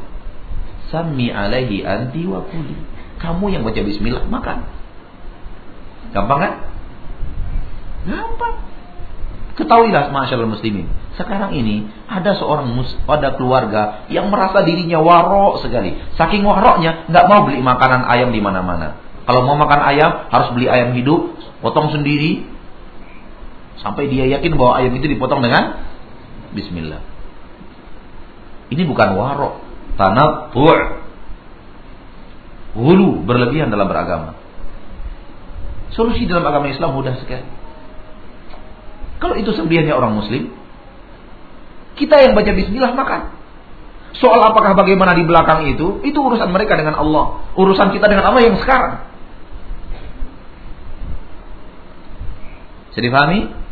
Sami 0.93 1.33
alaihi 1.33 1.81
anti 1.81 2.29
wa 2.29 2.45
kuli. 2.45 2.77
Kamu 3.17 3.49
yang 3.49 3.65
baca 3.65 3.81
bismillah 3.81 4.29
makan. 4.29 4.69
Gampang 6.13 6.41
kan? 6.45 6.53
Gampang. 8.05 8.55
Ketahuilah 9.55 10.11
masyaallah 10.11 10.51
muslimin. 10.51 10.91
Sekarang 11.15 11.55
ini 11.55 11.87
ada 12.11 12.35
seorang 12.35 12.75
mus, 12.75 12.91
ada 13.07 13.39
keluarga 13.39 14.03
yang 14.11 14.29
merasa 14.29 14.67
dirinya 14.67 14.99
warok 14.99 15.63
sekali. 15.63 15.95
Saking 16.19 16.43
waroknya 16.43 17.07
nggak 17.07 17.25
mau 17.31 17.47
beli 17.47 17.63
makanan 17.63 18.03
ayam 18.11 18.35
di 18.35 18.43
mana-mana. 18.43 18.99
Kalau 19.25 19.47
mau 19.47 19.57
makan 19.57 19.81
ayam 19.95 20.11
harus 20.29 20.53
beli 20.53 20.67
ayam 20.67 20.93
hidup, 20.99 21.39
potong 21.63 21.95
sendiri. 21.95 22.45
Sampai 23.83 24.07
dia 24.07 24.29
yakin 24.31 24.55
bahwa 24.55 24.79
ayam 24.79 24.95
itu 24.95 25.07
dipotong 25.11 25.43
dengan 25.43 25.83
bismillah. 26.55 27.03
Ini 28.70 28.83
bukan 28.87 29.09
warok, 29.18 29.55
tanattu'. 29.99 31.03
Hulu 32.75 33.22
berlebihan 33.22 33.70
dalam 33.70 33.87
beragama. 33.87 34.35
Solusi 35.95 36.27
dalam 36.27 36.43
agama 36.43 36.66
Islam 36.66 36.91
mudah 36.99 37.14
sekali. 37.22 37.47
Kalau 39.22 39.39
itu 39.39 39.55
sembelihannya 39.55 39.95
orang 39.95 40.18
muslim, 40.18 40.51
kita 41.95 42.18
yang 42.18 42.35
baca 42.35 42.51
bismillah 42.51 42.93
makan. 42.99 43.31
Soal 44.18 44.43
apakah 44.43 44.75
bagaimana 44.75 45.14
di 45.14 45.22
belakang 45.27 45.70
itu, 45.70 46.03
itu 46.03 46.18
urusan 46.18 46.51
mereka 46.51 46.75
dengan 46.75 46.99
Allah. 46.99 47.47
Urusan 47.55 47.95
kita 47.95 48.11
dengan 48.11 48.31
Allah 48.31 48.43
yang 48.43 48.59
sekarang. 48.59 49.07
Jadi 52.95 53.11
dipahami? 53.11 53.64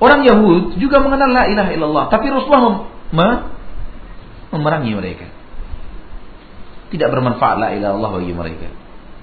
Orang 0.00 0.24
Yahud 0.24 0.80
juga 0.80 1.04
mengenal 1.04 1.28
la 1.28 1.44
ilaha 1.52 1.70
illallah, 1.76 2.04
tapi 2.08 2.32
Rasulullah 2.32 2.64
mem 2.64 2.76
mem 3.12 3.32
memerangi 4.56 4.92
mereka. 4.96 5.28
Tidak 6.90 7.08
bermanfaat 7.12 7.56
la 7.60 7.68
ilaha 7.76 7.92
illallah 7.94 8.12
bagi 8.16 8.32
mereka. 8.32 8.68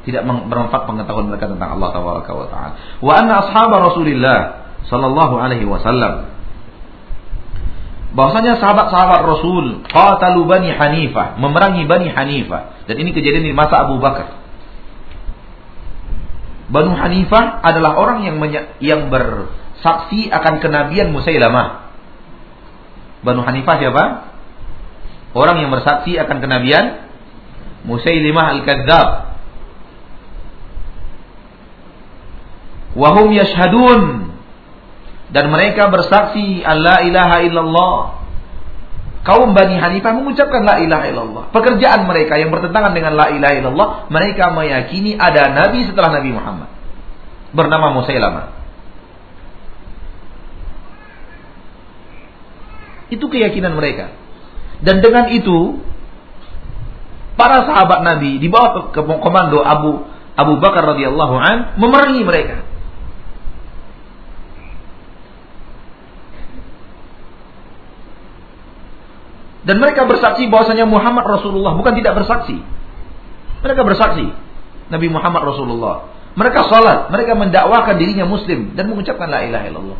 Tidak 0.05 0.21
bermanfaat 0.23 0.87
pengetahuan 0.87 1.27
mereka 1.33 1.51
tentang 1.51 1.75
Allah 1.75 1.89
taala. 1.91 2.69
Wa 3.03 3.13
anna 3.17 3.33
ashabar 3.43 3.91
Rasulillah 3.91 4.39
sallallahu 4.87 5.35
alaihi 5.35 5.67
wasallam 5.67 6.37
bahwasanya 8.17 8.57
sahabat-sahabat 8.57 9.19
Rasul 9.29 9.65
qatalu 9.85 10.47
Bani 10.47 10.71
Hanifah, 10.71 11.37
memerangi 11.37 11.83
Bani 11.85 12.07
Hanifah. 12.09 12.87
Dan 12.89 12.97
ini 13.03 13.11
kejadian 13.11 13.45
di 13.45 13.53
masa 13.53 13.85
Abu 13.85 13.99
Bakar. 13.99 14.41
Banu 16.67 16.97
Hanifah 16.97 17.63
adalah 17.63 17.95
orang 17.95 18.27
yang 18.27 18.37
yang 18.79 19.01
bersaksi 19.77 20.33
akan 20.33 20.57
kenabian 20.57 21.13
Musailamah. 21.13 21.93
Banu 23.21 23.45
Hanifah 23.45 23.77
siapa? 23.77 24.03
Orang 25.37 25.61
yang 25.61 25.69
bersaksi 25.69 26.17
akan 26.17 26.37
kenabian 26.41 27.05
Musailimah 27.85 28.57
Al-Kadzab. 28.57 29.09
Wahum 32.97 33.29
yashhadun 33.37 34.33
dan 35.29 35.53
mereka 35.53 35.93
bersaksi 35.93 36.65
Allah 36.65 37.05
ilaha 37.05 37.37
illallah. 37.45 37.97
Kaum 39.21 39.53
Bani 39.53 39.77
Hanifah 39.77 40.17
mengucapkan 40.17 40.65
la 40.65 40.81
ilaha 40.81 41.05
illallah. 41.05 41.43
Pekerjaan 41.53 42.09
mereka 42.09 42.41
yang 42.41 42.49
bertentangan 42.49 42.97
dengan 42.97 43.13
la 43.13 43.29
ilaha 43.29 43.53
illallah, 43.53 43.89
mereka 44.09 44.49
meyakini 44.55 45.13
ada 45.19 45.53
nabi 45.53 45.85
setelah 45.85 46.17
Nabi 46.17 46.33
Muhammad. 46.33 46.71
Bernama 47.53 47.93
Musailamah. 48.01 48.56
Itu 53.07 53.31
keyakinan 53.31 53.75
mereka. 53.75 54.11
Dan 54.83 55.01
dengan 55.01 55.31
itu 55.33 55.81
para 57.39 57.63
sahabat 57.65 58.03
Nabi 58.03 58.41
di 58.41 58.47
bawah 58.49 58.91
komando 59.21 59.61
Abu 59.61 60.05
Abu 60.37 60.53
Bakar 60.61 60.85
radhiyallahu 60.85 61.35
an 61.37 61.57
memerangi 61.81 62.21
mereka. 62.21 62.65
Dan 69.67 69.83
mereka 69.83 70.07
bersaksi 70.07 70.47
bahwasanya 70.47 70.87
Muhammad 70.87 71.27
Rasulullah 71.27 71.75
bukan 71.75 71.91
tidak 71.99 72.23
bersaksi. 72.23 72.63
Mereka 73.65 73.83
bersaksi 73.83 74.31
Nabi 74.87 75.07
Muhammad 75.11 75.43
Rasulullah. 75.43 76.15
Mereka 76.37 76.69
salat, 76.69 77.09
mereka 77.09 77.33
mendakwakan 77.33 77.97
dirinya 77.97 78.23
muslim 78.29 78.77
dan 78.77 78.87
mengucapkan 78.87 79.27
la 79.27 79.43
ilaha 79.43 79.65
illallah. 79.67 79.99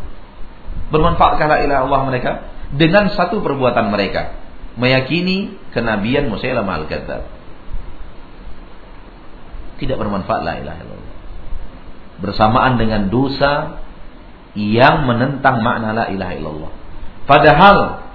Bermanfaatkah 0.88 1.46
la 1.50 1.58
ilaha 1.66 1.78
illallah 1.84 2.02
mereka 2.08 2.32
dengan 2.74 3.08
satu 3.14 3.40
perbuatan 3.40 3.88
mereka, 3.88 4.36
meyakini 4.76 5.56
kenabian 5.72 6.28
Musailamah 6.28 6.84
al-Kadzab. 6.84 7.22
Tidak 9.78 9.96
bermanfaat 9.96 10.42
la 10.42 10.54
ilaha 10.58 10.78
illallah. 10.82 11.14
Bersamaan 12.18 12.76
dengan 12.76 13.06
dosa 13.08 13.78
yang 14.58 15.06
menentang 15.06 15.62
makna 15.62 15.94
la 15.94 16.04
ilaha 16.10 16.34
illallah. 16.34 16.72
Padahal 17.30 18.08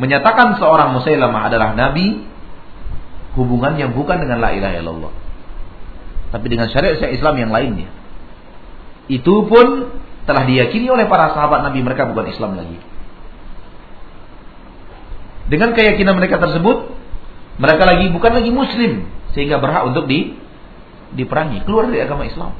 menyatakan 0.00 0.56
seorang 0.56 0.96
Musailamah 0.96 1.52
adalah 1.52 1.76
nabi 1.76 2.24
hubungan 3.36 3.76
yang 3.76 3.92
bukan 3.92 4.16
dengan 4.16 4.40
la 4.40 4.56
ilaha 4.56 4.74
illallah 4.80 5.12
tapi 6.32 6.46
dengan 6.48 6.72
syariat 6.72 6.96
Islam 7.10 7.36
yang 7.36 7.52
lainnya 7.52 7.92
itu 9.12 9.34
pun 9.44 9.92
telah 10.24 10.48
diyakini 10.48 10.88
oleh 10.88 11.04
para 11.04 11.34
sahabat 11.36 11.66
nabi 11.66 11.84
mereka 11.84 12.08
bukan 12.08 12.32
Islam 12.32 12.56
lagi 12.56 12.78
dengan 15.50 15.74
keyakinan 15.74 16.14
mereka 16.14 16.38
tersebut 16.38 16.94
mereka 17.58 17.82
lagi 17.84 18.06
bukan 18.14 18.32
lagi 18.32 18.50
muslim 18.54 19.04
sehingga 19.34 19.58
berhak 19.58 19.90
untuk 19.90 20.06
di 20.06 20.38
diperangi 21.12 21.66
keluar 21.66 21.90
dari 21.90 22.06
agama 22.06 22.22
Islam 22.24 22.54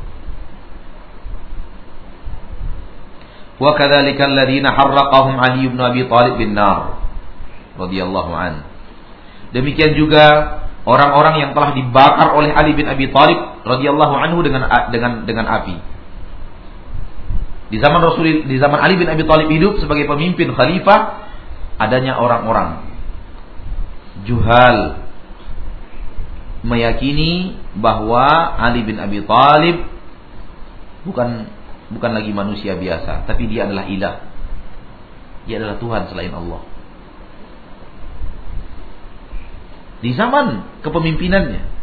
wa 3.61 3.76
kadzalika 3.76 4.26
alladziina 4.26 4.74
harraqahum 4.74 5.36
Ali 5.38 5.68
bin 5.68 5.78
Abi 5.78 6.09
Thalib 6.09 6.41
bin 6.41 6.57
nar 6.57 7.01
radhiyallahu 7.76 8.32
an. 8.32 8.64
Demikian 9.53 9.95
juga 9.95 10.59
orang-orang 10.88 11.45
yang 11.45 11.51
telah 11.53 11.76
dibakar 11.76 12.32
oleh 12.32 12.51
Ali 12.57 12.72
bin 12.72 12.88
Abi 12.88 13.12
Thalib 13.12 13.62
radhiyallahu 13.68 14.14
anhu 14.16 14.41
dengan 14.41 14.66
dengan 14.88 15.28
dengan 15.28 15.47
api. 15.47 15.76
Di 17.70 17.78
zaman 17.78 18.03
Rasul 18.03 18.49
di 18.49 18.57
zaman 18.59 18.80
Ali 18.80 18.99
bin 18.99 19.07
Abi 19.07 19.22
Thalib 19.28 19.53
hidup 19.53 19.78
sebagai 19.78 20.09
pemimpin 20.09 20.57
khalifah 20.57 21.30
adanya 21.81 22.20
orang-orang 22.20 22.85
juhal 24.28 25.01
meyakini 26.61 27.57
bahwa 27.81 28.28
Ali 28.61 28.85
bin 28.85 29.01
Abi 29.01 29.24
Thalib 29.24 29.89
bukan 31.09 31.49
bukan 31.89 32.11
lagi 32.12 32.31
manusia 32.37 32.76
biasa, 32.76 33.24
tapi 33.24 33.49
dia 33.49 33.64
adalah 33.64 33.89
ilah. 33.89 34.16
Dia 35.49 35.57
adalah 35.57 35.81
Tuhan 35.81 36.03
selain 36.12 36.37
Allah. 36.37 36.61
Di 40.05 40.12
zaman 40.12 40.81
kepemimpinannya. 40.85 41.81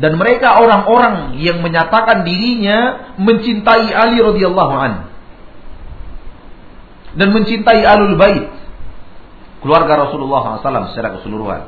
Dan 0.00 0.16
mereka 0.16 0.56
orang-orang 0.64 1.36
yang 1.44 1.60
menyatakan 1.60 2.24
dirinya 2.24 3.12
mencintai 3.20 3.92
Ali 3.92 4.20
radhiyallahu 4.20 4.74
an 4.80 5.09
dan 7.14 7.34
mencintai 7.34 7.82
alul 7.82 8.14
bait 8.14 8.46
keluarga 9.60 10.08
Rasulullah 10.08 10.60
SAW 10.60 10.90
secara 10.92 11.16
keseluruhan. 11.20 11.62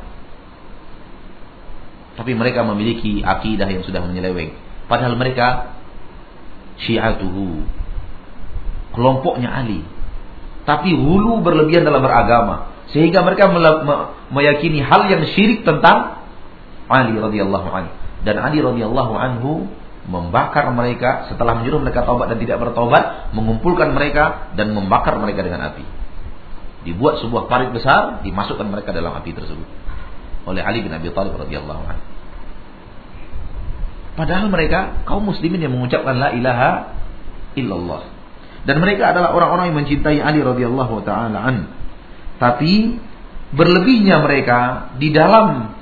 Tapi 2.13 2.33
mereka 2.37 2.61
memiliki 2.65 3.25
akidah 3.25 3.69
yang 3.69 3.85
sudah 3.85 4.05
menyeleweng. 4.05 4.53
Padahal 4.85 5.17
mereka 5.17 5.73
syiatuhu. 6.77 7.65
Kelompoknya 8.93 9.49
Ali. 9.49 9.81
Tapi 10.69 10.93
hulu 10.93 11.41
berlebihan 11.41 11.89
dalam 11.89 12.05
beragama. 12.05 12.85
Sehingga 12.93 13.25
mereka 13.25 13.49
meyakini 14.29 14.85
hal 14.85 15.09
yang 15.09 15.25
syirik 15.33 15.65
tentang 15.65 16.21
Ali 16.93 17.17
radhiyallahu 17.17 17.69
anhu. 17.73 17.93
Dan 18.23 18.37
Ali 18.37 18.61
radhiyallahu 18.61 19.13
anhu 19.17 19.73
membakar 20.03 20.67
mereka 20.75 21.31
setelah 21.31 21.59
menyuruh 21.63 21.79
mereka 21.79 22.03
taubat 22.03 22.31
dan 22.35 22.39
tidak 22.43 22.59
bertobat, 22.59 23.31
mengumpulkan 23.35 23.95
mereka 23.95 24.51
dan 24.59 24.75
membakar 24.75 25.15
mereka 25.19 25.47
dengan 25.47 25.71
api. 25.71 25.85
Dibuat 26.83 27.23
sebuah 27.23 27.47
parit 27.47 27.71
besar, 27.71 28.27
dimasukkan 28.27 28.67
mereka 28.67 28.91
dalam 28.91 29.15
api 29.15 29.31
tersebut 29.31 29.69
oleh 30.47 30.63
Ali 30.63 30.83
bin 30.83 30.91
Abi 30.91 31.11
Thalib 31.15 31.39
radhiyallahu 31.39 31.83
anhu. 31.87 32.05
Padahal 34.13 34.53
mereka 34.53 35.07
kaum 35.09 35.25
muslimin 35.25 35.63
yang 35.63 35.73
mengucapkan 35.73 36.19
la 36.19 36.37
ilaha 36.37 36.93
illallah. 37.57 38.03
Dan 38.63 38.79
mereka 38.79 39.11
adalah 39.11 39.35
orang-orang 39.35 39.73
yang 39.73 39.79
mencintai 39.83 40.19
Ali 40.21 40.45
radhiyallahu 40.45 41.03
taala 41.03 41.39
an. 41.41 41.57
Tapi 42.37 42.99
berlebihnya 43.57 44.21
mereka 44.21 44.91
di 45.01 45.11
dalam 45.11 45.75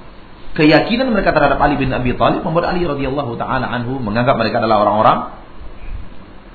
keyakinan 0.59 1.11
mereka 1.15 1.31
terhadap 1.31 1.59
Ali 1.63 1.79
bin 1.79 1.93
Abi 1.95 2.17
Thalib 2.19 2.43
membuat 2.43 2.75
Ali 2.75 2.83
radhiyallahu 2.83 3.39
taala 3.39 3.67
anhu 3.71 4.03
menganggap 4.03 4.35
mereka 4.35 4.59
adalah 4.59 4.83
orang-orang 4.83 5.19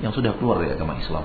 yang 0.04 0.12
sudah 0.12 0.36
keluar 0.36 0.60
dari 0.60 0.76
agama 0.76 1.00
Islam. 1.00 1.24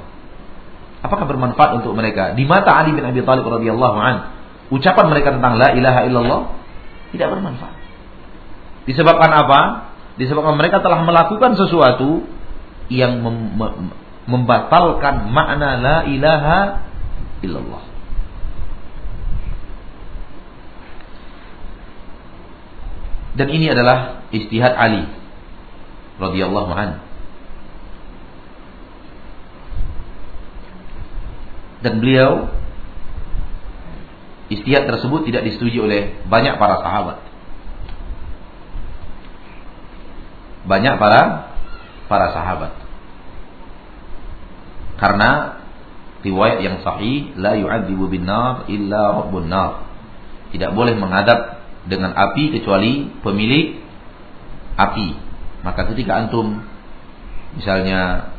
Apakah 1.01 1.25
bermanfaat 1.25 1.81
untuk 1.81 1.97
mereka? 1.97 2.37
Di 2.37 2.45
mata 2.47 2.77
Ali 2.77 2.95
bin 2.95 3.03
Abi 3.03 3.25
Thalib 3.25 3.43
radhiyallahu 3.43 3.97
an, 3.97 4.15
ucapan 4.71 5.05
mereka 5.11 5.35
tentang 5.35 5.59
la 5.59 5.75
ilaha 5.75 6.01
illallah 6.07 6.41
tidak 7.11 7.27
bermanfaat. 7.35 7.75
Disebabkan 8.87 9.31
apa? 9.35 9.61
disebabkan 10.19 10.59
mereka 10.59 10.83
telah 10.83 11.01
melakukan 11.07 11.55
sesuatu 11.55 12.27
yang 12.91 13.23
mem 13.23 13.95
membatalkan 14.29 15.33
makna 15.33 15.79
la 15.81 15.97
ilaha 16.05 16.59
illallah. 17.41 17.90
Dan 23.35 23.47
ini 23.47 23.71
adalah 23.71 24.27
istihad 24.35 24.75
Ali 24.75 25.07
radhiyallahu 26.19 26.71
an. 26.75 26.99
Dan 31.81 31.97
beliau 31.97 32.51
istihad 34.51 34.85
tersebut 34.85 35.25
tidak 35.25 35.47
disetujui 35.49 35.81
oleh 35.81 36.01
banyak 36.29 36.59
para 36.61 36.77
sahabat. 36.83 37.31
banyak 40.65 40.95
para 41.01 41.51
para 42.05 42.27
sahabat. 42.35 42.73
Karena 45.01 45.59
riwayat 46.21 46.61
yang 46.61 46.77
sahih 46.85 47.33
la 47.39 47.57
yu'adzibu 47.57 48.05
bin 48.11 48.29
nar 48.29 48.69
illa 48.69 49.17
rabbun 49.17 49.49
nar. 49.49 49.89
Tidak 50.53 50.71
boleh 50.75 50.93
mengadab 50.99 51.60
dengan 51.87 52.13
api 52.13 52.53
kecuali 52.59 53.09
pemilik 53.21 53.81
api. 54.77 55.07
Maka 55.61 55.89
ketika 55.93 56.21
antum 56.21 56.61
misalnya 57.57 58.33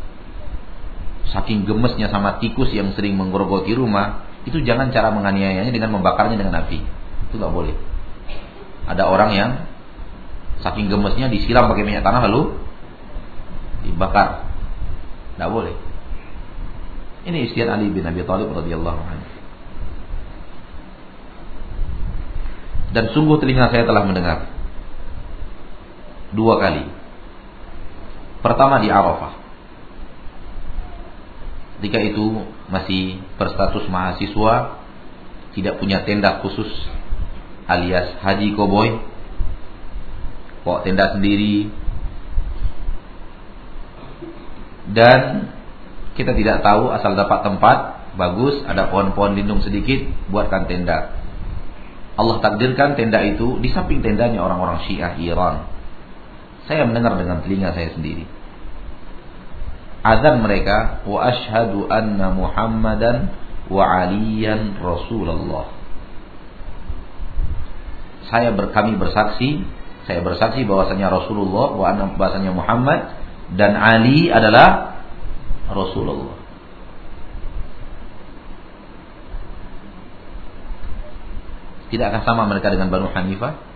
saking 1.31 1.65
gemesnya 1.65 2.11
sama 2.11 2.43
tikus 2.43 2.71
yang 2.75 2.95
sering 2.99 3.15
menggerogoti 3.15 3.73
rumah, 3.75 4.27
itu 4.47 4.59
jangan 4.63 4.91
cara 4.91 5.15
menganiayanya 5.15 5.71
dengan 5.71 5.95
membakarnya 5.99 6.39
dengan 6.39 6.67
api. 6.67 6.79
Itu 7.31 7.39
nggak 7.39 7.55
boleh. 7.55 7.75
Ada 8.83 9.07
orang 9.07 9.31
yang 9.33 9.51
Saking 10.63 10.87
gemesnya 10.87 11.27
disiram 11.27 11.67
pakai 11.67 11.83
minyak 11.83 12.07
tanah 12.07 12.31
lalu 12.31 12.55
dibakar. 13.83 14.47
Tidak 15.35 15.51
boleh. 15.51 15.75
Ini 17.27 17.51
istiad 17.51 17.67
Ali 17.67 17.91
bin 17.91 18.07
Abi 18.07 18.23
Thalib 18.23 18.55
radhiyallahu 18.55 19.01
anhu. 19.03 19.27
Dan 22.93 23.13
sungguh 23.17 23.41
telinga 23.41 23.73
saya 23.73 23.89
telah 23.89 24.05
mendengar 24.05 24.53
dua 26.37 26.61
kali. 26.61 26.85
Pertama 28.45 28.81
di 28.85 28.93
Arafah. 28.93 29.41
Ketika 31.79 31.99
itu 31.99 32.47
masih 32.71 33.19
berstatus 33.41 33.89
mahasiswa, 33.91 34.83
tidak 35.53 35.81
punya 35.81 36.05
tenda 36.05 36.41
khusus 36.41 36.69
alias 37.69 38.19
haji 38.21 38.53
koboi 38.57 39.01
bawa 40.63 40.83
tenda 40.87 41.15
sendiri 41.15 41.71
dan 44.93 45.51
kita 46.19 46.37
tidak 46.37 46.61
tahu 46.63 46.93
asal 46.93 47.17
dapat 47.17 47.41
tempat 47.47 47.79
bagus 48.15 48.61
ada 48.69 48.93
pohon-pohon 48.93 49.39
lindung 49.39 49.65
sedikit 49.65 50.05
buatkan 50.29 50.69
tenda 50.69 51.22
Allah 52.13 52.37
takdirkan 52.45 52.95
tenda 52.99 53.25
itu 53.25 53.57
di 53.63 53.73
samping 53.73 54.05
tendanya 54.05 54.45
orang-orang 54.45 54.85
Syiah 54.85 55.17
Iran. 55.17 55.69
Saya 56.69 56.85
mendengar 56.85 57.17
dengan 57.17 57.41
telinga 57.41 57.73
saya 57.73 57.91
sendiri. 57.97 58.29
Azan 60.03 60.43
mereka 60.43 61.07
wa 61.07 61.19
ashhadu 61.25 61.87
anna 61.89 62.35
Muhammadan 62.35 63.33
wa 63.71 63.85
aliyan 63.87 64.83
Rasulullah. 64.83 65.71
Saya 68.29 68.51
berkami 68.55 68.99
bersaksi 68.99 69.63
saya 70.03 70.19
bersaksi 70.27 70.67
bahwasanya 70.67 71.15
Rasulullah 71.15 71.79
bahwasanya 71.79 72.51
Muhammad 72.51 73.15
dan 73.55 73.79
Ali 73.79 74.35
adalah 74.35 74.99
Rasulullah. 75.71 76.42
Tidak 81.93 82.07
akan 82.09 82.23
sama 82.25 82.43
mereka 82.49 82.73
dengan 82.73 82.89
Banu 82.89 83.13
Hanifah 83.13 83.71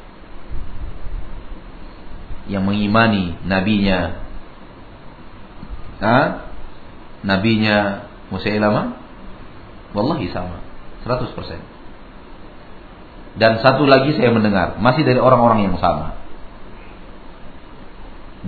yang 2.46 2.62
mengimani 2.62 3.34
nabinya 3.42 4.22
ha? 5.98 6.46
nabinya 7.26 8.06
Musailamah 8.30 8.94
wallahi 9.90 10.30
sama 10.30 10.62
100% 11.02 11.76
dan 13.36 13.60
satu 13.60 13.84
lagi 13.84 14.16
saya 14.16 14.32
mendengar, 14.32 14.80
masih 14.80 15.04
dari 15.04 15.20
orang-orang 15.20 15.68
yang 15.68 15.76
sama. 15.76 16.16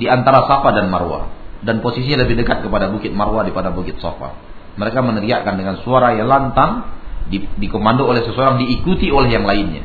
Di 0.01 0.09
antara 0.09 0.49
Safa 0.49 0.73
dan 0.73 0.89
Marwah. 0.89 1.29
Dan 1.61 1.85
posisinya 1.85 2.25
lebih 2.25 2.41
dekat 2.41 2.65
kepada 2.65 2.89
Bukit 2.89 3.13
Marwah 3.13 3.45
daripada 3.45 3.69
Bukit 3.69 4.01
Safa. 4.01 4.33
Mereka 4.81 5.05
meneriakkan 5.05 5.61
dengan 5.61 5.77
suara 5.85 6.17
yang 6.17 6.31
lantang, 6.31 6.89
di, 7.29 7.45
dikomando 7.61 8.09
oleh 8.09 8.25
seseorang 8.25 8.59
diikuti 8.61 9.13
oleh 9.13 9.29
yang 9.29 9.45
lainnya. 9.45 9.85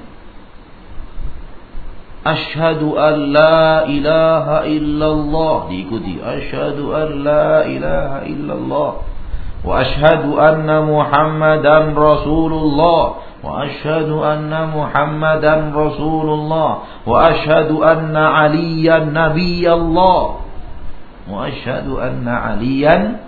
Ashadu 2.24 2.96
an 2.96 3.36
la 3.36 3.84
ilaha 3.84 4.64
illallah 4.64 5.68
diikuti. 5.68 6.24
Ashadu 6.24 6.96
an 6.96 7.10
la 7.20 7.68
ilaha 7.68 8.18
illallah. 8.24 8.91
Wa 9.60 9.74
ashadu 9.84 10.39
anna 10.39 10.88
Muhammadan 10.88 11.91
Rasulullah. 11.91 13.04
Wa 13.44 13.68
ashadu 13.68 14.24
anna 14.24 14.72
Muhammadan 14.72 15.76
Rasulullah. 15.76 17.04
Wa 17.04 17.16
ashadu 17.28 17.84
anna 17.84 18.48
Aliyan 18.48 19.12
Nabi 19.12 19.68
Allah. 19.68 20.48
Wa 21.28 21.52
ashadu 21.52 22.00
anna 22.00 22.56
Aliyan 22.56 23.20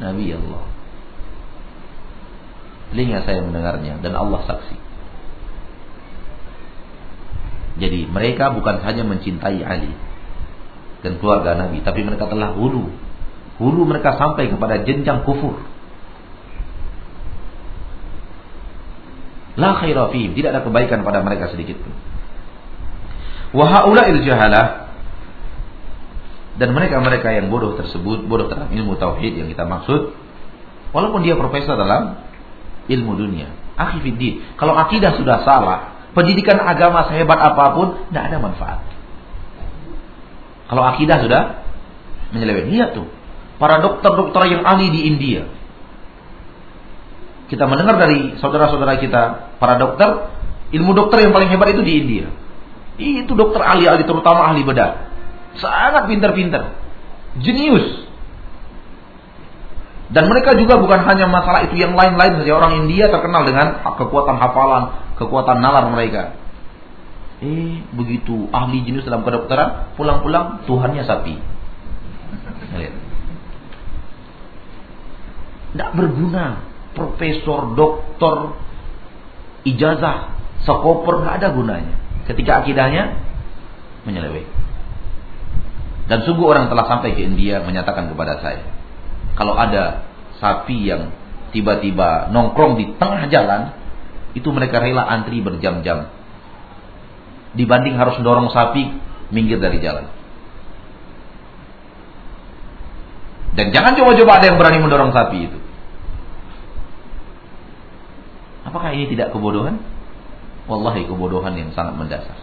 Nabi 0.00 0.32
Allah. 0.32 0.71
Telinga 2.92 3.24
saya 3.24 3.40
mendengarnya 3.40 4.04
dan 4.04 4.12
Allah 4.12 4.44
saksi. 4.44 4.76
Jadi 7.80 8.04
mereka 8.04 8.52
bukan 8.52 8.84
hanya 8.84 9.00
mencintai 9.08 9.64
Ali 9.64 9.96
dan 11.00 11.16
keluarga 11.16 11.56
Nabi, 11.56 11.80
tapi 11.80 12.04
mereka 12.04 12.28
telah 12.28 12.52
hulu. 12.52 12.92
Hulu 13.56 13.82
mereka 13.88 14.20
sampai 14.20 14.52
kepada 14.52 14.84
jenjang 14.84 15.24
kufur. 15.24 15.56
La 19.56 19.76
khaira 19.80 20.12
tidak 20.12 20.48
ada 20.52 20.60
kebaikan 20.60 21.00
pada 21.00 21.24
mereka 21.24 21.48
sedikit 21.48 21.80
pun. 21.80 21.96
Wa 23.56 23.68
haula'il 23.72 24.20
jahalah 24.24 24.92
dan 26.60 26.76
mereka-mereka 26.76 27.32
yang 27.32 27.48
bodoh 27.48 27.72
tersebut, 27.80 28.28
bodoh 28.28 28.52
dalam 28.52 28.68
ilmu 28.68 29.00
tauhid 29.00 29.32
yang 29.40 29.48
kita 29.48 29.64
maksud, 29.64 30.12
walaupun 30.92 31.24
dia 31.24 31.36
profesor 31.36 31.80
dalam 31.80 32.31
ilmu 32.90 33.14
dunia. 33.14 33.50
Akhi 33.78 34.02
fiddin, 34.02 34.42
kalau 34.58 34.76
akidah 34.76 35.16
sudah 35.16 35.42
salah, 35.46 36.10
pendidikan 36.12 36.60
agama 36.60 37.08
sehebat 37.08 37.38
apa 37.38 37.64
pun 37.74 37.86
tidak 38.10 38.24
ada 38.32 38.36
manfaat. 38.38 38.80
Kalau 40.68 40.82
akidah 40.88 41.20
sudah 41.20 41.42
menyeleweng, 42.32 42.72
lihat 42.72 42.96
tuh. 42.96 43.08
Para 43.60 43.78
dokter-dokter 43.78 44.48
yang 44.50 44.62
ahli 44.64 44.88
di 44.88 45.00
India. 45.06 45.46
Kita 47.52 47.68
mendengar 47.68 48.00
dari 48.00 48.40
saudara-saudara 48.40 48.96
kita, 48.96 49.22
para 49.60 49.76
dokter, 49.76 50.32
ilmu 50.72 50.96
dokter 50.96 51.28
yang 51.28 51.36
paling 51.36 51.52
hebat 51.52 51.76
itu 51.76 51.84
di 51.84 51.92
India. 52.00 52.26
Itu 52.96 53.36
dokter 53.36 53.60
ahli-ahli 53.60 54.08
terutama 54.08 54.48
ahli 54.48 54.64
bedah. 54.64 55.12
Sangat 55.60 56.08
pintar-pintar. 56.08 56.72
Jenius. 57.40 58.08
Dan 60.12 60.28
mereka 60.28 60.52
juga 60.60 60.76
bukan 60.76 61.08
hanya 61.08 61.24
masalah 61.24 61.64
itu 61.64 61.80
yang 61.80 61.96
lain-lain 61.96 62.44
saja. 62.44 62.52
Orang 62.52 62.84
India 62.84 63.08
terkenal 63.08 63.48
dengan 63.48 63.80
kekuatan 63.80 64.36
hafalan, 64.36 65.16
kekuatan 65.16 65.64
nalar 65.64 65.88
mereka. 65.88 66.36
Eh, 67.42 67.80
begitu 67.96 68.46
ahli 68.52 68.84
jenius 68.86 69.08
dalam 69.08 69.24
kedokteran, 69.24 69.96
pulang-pulang 69.96 70.62
Tuhannya 70.68 71.02
sapi. 71.02 71.34
Tidak 75.72 75.90
berguna. 75.96 76.70
Profesor, 76.92 77.72
doktor, 77.72 78.52
ijazah, 79.64 80.36
sekoper, 80.68 81.24
nggak 81.24 81.36
ada 81.40 81.48
gunanya. 81.56 81.96
Ketika 82.28 82.60
akidahnya 82.60 83.16
menyeleweng. 84.04 84.44
Dan 86.04 86.28
sungguh 86.28 86.44
orang 86.44 86.68
telah 86.68 86.84
sampai 86.84 87.16
ke 87.16 87.24
India 87.24 87.64
menyatakan 87.64 88.12
kepada 88.12 88.44
saya, 88.44 88.60
kalau 89.32 89.56
ada 89.56 90.04
sapi 90.38 90.88
yang 90.88 91.12
tiba-tiba 91.52 92.32
nongkrong 92.32 92.76
di 92.80 92.84
tengah 92.96 93.28
jalan, 93.28 93.72
itu 94.32 94.48
mereka 94.52 94.80
rela 94.80 95.04
antri 95.04 95.40
berjam-jam. 95.44 96.08
Dibanding 97.52 98.00
harus 98.00 98.16
dorong 98.24 98.48
sapi 98.48 98.88
minggir 99.28 99.60
dari 99.60 99.80
jalan. 99.80 100.08
Dan 103.52 103.68
jangan 103.68 103.92
coba-coba 104.00 104.40
ada 104.40 104.48
yang 104.48 104.56
berani 104.56 104.78
mendorong 104.80 105.12
sapi 105.12 105.38
itu. 105.44 105.58
Apakah 108.64 108.96
ini 108.96 109.12
tidak 109.12 109.36
kebodohan? 109.36 109.84
Wallahi 110.64 111.04
kebodohan 111.04 111.52
yang 111.60 111.68
sangat 111.76 112.00
mendasar. 112.00 112.38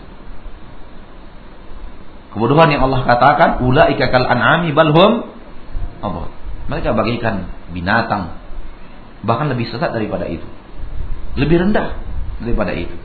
Kebodohan 2.29 2.69
yang 2.69 2.85
Allah 2.85 3.01
katakan, 3.09 3.65
ulaika 3.65 4.13
kal 4.13 4.29
an'ami 4.29 4.69
balhum 4.69 5.25
Allah. 6.05 6.29
Mereka 6.69 6.93
bagaikan 6.93 7.49
binatang. 7.73 8.37
Bahkan 9.25 9.51
lebih 9.51 9.67
sesat 9.73 9.91
daripada 9.91 10.29
itu. 10.29 10.45
Lebih 11.35 11.67
rendah 11.67 11.97
daripada 12.39 12.71
itu. 12.77 12.95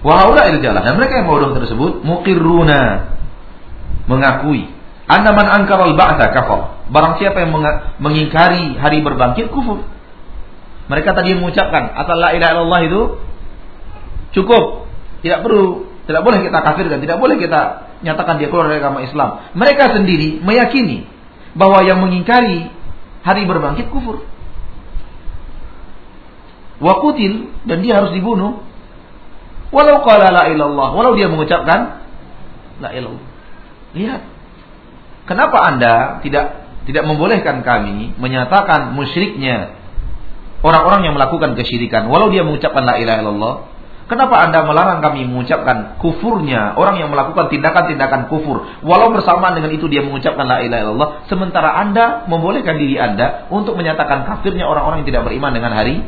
Wahaula 0.00 0.48
jalan 0.60 0.82
dan 0.82 0.94
mereka 0.96 1.24
yang 1.24 1.28
bodoh 1.28 1.56
tersebut 1.56 2.04
mukirruna 2.04 3.10
mengakui 4.06 4.70
anda 5.06 5.30
man 5.30 5.46
angkar 5.46 5.78
al 5.78 5.94
ba'sa 5.94 6.34
kafar. 6.34 6.90
Barang 6.90 7.18
siapa 7.22 7.38
yang 7.46 7.54
mengingkari 8.02 8.74
hari 8.74 9.02
berbangkit 9.06 9.54
kufur. 9.54 9.86
Mereka 10.86 11.14
tadi 11.14 11.34
mengucapkan 11.34 11.94
asal 11.94 12.18
la 12.18 12.34
ilaha 12.34 12.50
illallah 12.58 12.80
itu 12.86 13.00
cukup, 14.34 14.86
tidak 15.22 15.42
perlu 15.42 15.86
tidak 16.06 16.22
boleh 16.22 16.38
kita 16.46 16.58
kafirkan, 16.62 16.98
tidak 17.02 17.18
boleh 17.18 17.38
kita 17.42 17.90
nyatakan 18.06 18.38
dia 18.38 18.46
keluar 18.50 18.70
dari 18.70 18.78
agama 18.78 19.02
Islam. 19.02 19.50
Mereka 19.58 19.98
sendiri 19.98 20.42
meyakini 20.42 21.06
bahwa 21.56 21.80
yang 21.82 22.04
mengingkari 22.04 22.68
hari 23.24 23.42
berbangkit 23.48 23.88
kufur. 23.88 24.22
Wakutil 26.76 27.50
dan 27.64 27.80
dia 27.80 27.98
harus 27.98 28.12
dibunuh. 28.12 28.60
Walau 29.72 30.04
qala 30.06 30.30
la 30.30 30.52
ilallah, 30.52 30.94
walau 30.94 31.16
dia 31.16 31.26
mengucapkan 31.26 32.04
la 32.78 32.92
ilallah. 32.92 33.24
Lihat. 33.96 34.22
Kenapa 35.26 35.58
Anda 35.66 36.22
tidak 36.22 36.66
tidak 36.86 37.02
membolehkan 37.02 37.66
kami 37.66 38.14
menyatakan 38.14 38.94
musyriknya 38.94 39.74
orang-orang 40.62 41.10
yang 41.10 41.14
melakukan 41.18 41.58
kesyirikan 41.58 42.06
walau 42.06 42.30
dia 42.30 42.46
mengucapkan 42.46 42.86
la 42.86 42.94
ilaha 43.02 43.18
illallah 43.26 43.54
Kenapa 44.06 44.38
Anda 44.38 44.62
melarang 44.62 45.02
kami 45.02 45.26
mengucapkan 45.26 45.98
kufurnya 45.98 46.78
orang 46.78 47.02
yang 47.02 47.10
melakukan 47.10 47.50
tindakan-tindakan 47.50 48.30
kufur 48.30 48.62
walau 48.86 49.10
bersamaan 49.10 49.58
dengan 49.58 49.74
itu 49.74 49.90
dia 49.90 50.06
mengucapkan 50.06 50.46
la 50.46 50.62
ilaha 50.62 50.80
illallah 50.86 51.10
sementara 51.26 51.74
Anda 51.74 52.22
membolehkan 52.30 52.78
diri 52.78 53.02
Anda 53.02 53.50
untuk 53.50 53.74
menyatakan 53.74 54.22
kafirnya 54.30 54.62
orang-orang 54.70 55.02
yang 55.02 55.10
tidak 55.10 55.26
beriman 55.26 55.50
dengan 55.50 55.74
hari 55.74 56.06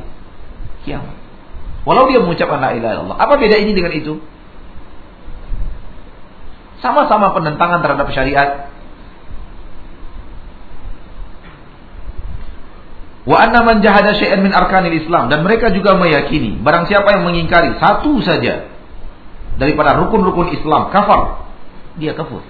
kiamat. 0.86 1.10
Walau 1.82 2.06
dia 2.06 2.22
mengucapkan 2.22 2.62
la 2.62 2.70
ilaha 2.70 2.92
illallah. 3.02 3.18
Apa 3.18 3.34
beda 3.34 3.56
ini 3.58 3.74
dengan 3.74 3.90
itu? 3.90 4.22
Sama-sama 6.78 7.34
penentangan 7.34 7.82
terhadap 7.82 8.06
syariat, 8.14 8.67
Wa 13.28 13.44
anna 13.44 13.60
man 13.60 13.84
jahada 13.84 14.16
syai'an 14.16 14.40
min 14.40 14.56
arkanil 14.56 15.04
Islam 15.04 15.28
dan 15.28 15.44
mereka 15.44 15.68
juga 15.68 16.00
meyakini 16.00 16.56
barang 16.64 16.88
siapa 16.88 17.12
yang 17.12 17.28
mengingkari 17.28 17.76
satu 17.76 18.24
saja 18.24 18.72
daripada 19.60 20.00
rukun-rukun 20.00 20.56
Islam 20.56 20.88
kafar 20.88 21.44
dia 22.00 22.16
kafir. 22.16 22.40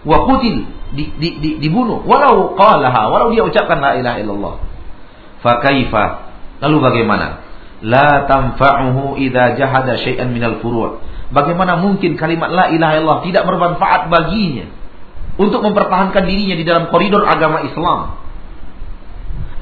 Wa 0.00 0.24
qutil 0.24 0.64
di, 0.96 1.12
di, 1.12 1.28
di, 1.44 1.50
dibunuh 1.60 2.08
walau 2.08 2.56
qalaha 2.56 3.12
walau 3.12 3.28
dia 3.36 3.44
ucapkan 3.44 3.84
la 3.84 4.00
ilaha 4.00 4.16
illallah. 4.16 4.54
Fa 5.44 5.60
kaifa? 5.60 6.32
Lalu 6.64 6.76
bagaimana? 6.80 7.44
La 7.84 8.24
tanfa'uhu 8.24 9.20
idza 9.20 9.60
jahada 9.60 10.00
syai'an 10.00 10.32
minal 10.32 10.64
furu'. 10.64 11.04
Bagaimana 11.36 11.76
mungkin 11.76 12.16
kalimat 12.16 12.48
la 12.48 12.72
ilaha 12.72 12.96
illallah 12.96 13.20
tidak 13.28 13.44
bermanfaat 13.44 14.08
baginya 14.08 14.72
untuk 15.36 15.60
mempertahankan 15.60 16.24
dirinya 16.24 16.56
di 16.56 16.64
dalam 16.64 16.88
koridor 16.88 17.28
agama 17.28 17.60
Islam? 17.60 18.24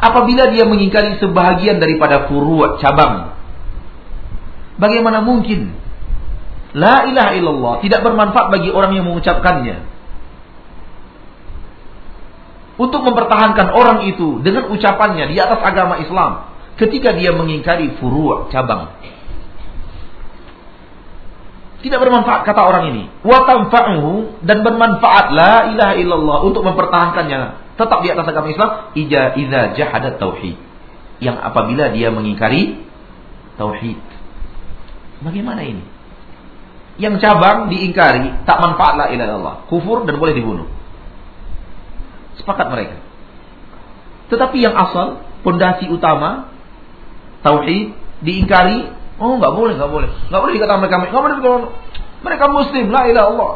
Apabila 0.05 0.53
dia 0.53 0.69
mengingkari 0.69 1.17
sebahagian 1.17 1.81
daripada 1.81 2.29
furu' 2.29 2.77
cabang. 2.77 3.33
Bagaimana 4.77 5.25
mungkin 5.25 5.73
la 6.77 7.09
ilaha 7.09 7.33
illallah 7.39 7.75
tidak 7.81 8.05
bermanfaat 8.05 8.53
bagi 8.53 8.69
orang 8.69 8.93
yang 8.93 9.09
mengucapkannya? 9.09 9.97
Untuk 12.75 13.07
mempertahankan 13.07 13.71
orang 13.71 14.11
itu 14.11 14.43
dengan 14.43 14.67
ucapannya 14.75 15.31
di 15.31 15.39
atas 15.39 15.63
agama 15.63 16.03
Islam 16.03 16.53
ketika 16.75 17.15
dia 17.15 17.31
mengingkari 17.33 17.97
furu' 17.97 18.51
cabang. 18.51 18.93
Tidak 21.87 22.01
bermanfaat 22.01 22.49
kata 22.49 22.61
orang 22.65 22.97
ini. 22.97 23.13
Wa 23.23 23.45
tanfa'uhu 23.45 24.43
dan 24.43 24.65
bermanfaat 24.65 25.37
la 25.37 25.71
ilaha 25.71 25.95
illallah 26.01 26.39
untuk 26.49 26.65
mempertahankannya 26.65 27.64
tetap 27.75 27.99
di 28.07 28.09
atas 28.11 28.27
agama 28.31 28.49
Islam 28.51 28.71
ija 28.95 29.35
iza 29.39 29.61
jahadat 29.75 30.19
tauhid. 30.23 30.57
Yang 31.23 31.37
apabila 31.43 31.91
dia 31.95 32.11
mengingkari 32.11 32.83
tauhid. 33.59 33.99
Bagaimana 35.23 35.63
ini? 35.63 35.83
Yang 36.99 37.27
cabang 37.27 37.71
diingkari 37.71 38.47
tak 38.47 38.59
manfaat 38.63 38.95
la 38.95 39.07
ilaha 39.11 39.27
illallah. 39.27 39.57
Kufur 39.67 40.07
dan 40.07 40.19
boleh 40.19 40.35
dibunuh. 40.35 40.69
Sepakat 42.39 42.71
mereka? 42.71 42.97
Tetapi 44.31 44.57
yang 44.59 44.75
asal 44.75 45.23
pondasi 45.43 45.91
utama 45.91 46.51
tauhid 47.43 47.95
diingkari 48.23 48.91
oh 49.19 49.39
nggak 49.39 49.55
boleh 49.55 49.75
nggak 49.75 49.91
boleh. 49.91 50.11
Nggak 50.31 50.41
boleh 50.41 50.55
dikatakan 50.55 50.79
mereka 50.83 50.95
nggak 51.11 51.23
boleh 51.23 51.39
mereka 52.25 52.49
muslim 52.49 52.89
la 52.89 53.05
ilaha 53.05 53.27
illallah 53.29 53.55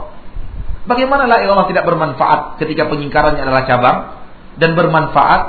Bagaimana 0.88 1.28
la 1.28 1.44
ilallah 1.44 1.68
tidak 1.68 1.84
bermanfaat 1.84 2.56
ketika 2.64 2.88
pengingkarannya 2.88 3.44
adalah 3.44 3.68
cabang 3.68 3.98
dan 4.56 4.72
bermanfaat 4.72 5.42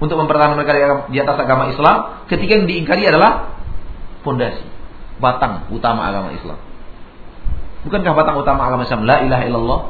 untuk 0.00 0.16
mempertahankan 0.16 0.56
mereka 0.56 1.04
di 1.12 1.18
atas 1.20 1.36
agama 1.36 1.68
Islam 1.68 2.24
ketika 2.32 2.56
yang 2.56 2.64
diingkari 2.64 3.04
adalah 3.04 3.60
fondasi, 4.24 4.64
batang 5.20 5.68
utama 5.68 6.08
agama 6.08 6.32
Islam. 6.32 6.56
Bukankah 7.84 8.12
batang 8.16 8.36
utama 8.40 8.64
agama 8.64 8.88
Islam 8.88 9.04
la 9.04 9.20
ilaha 9.20 9.44
illallah? 9.44 9.80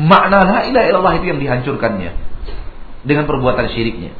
Makna 0.00 0.38
la 0.48 0.58
ilaha 0.64 0.86
illallah 0.88 1.14
itu 1.20 1.26
yang 1.28 1.40
dihancurkannya 1.44 2.10
dengan 3.04 3.28
perbuatan 3.28 3.66
syiriknya. 3.68 4.16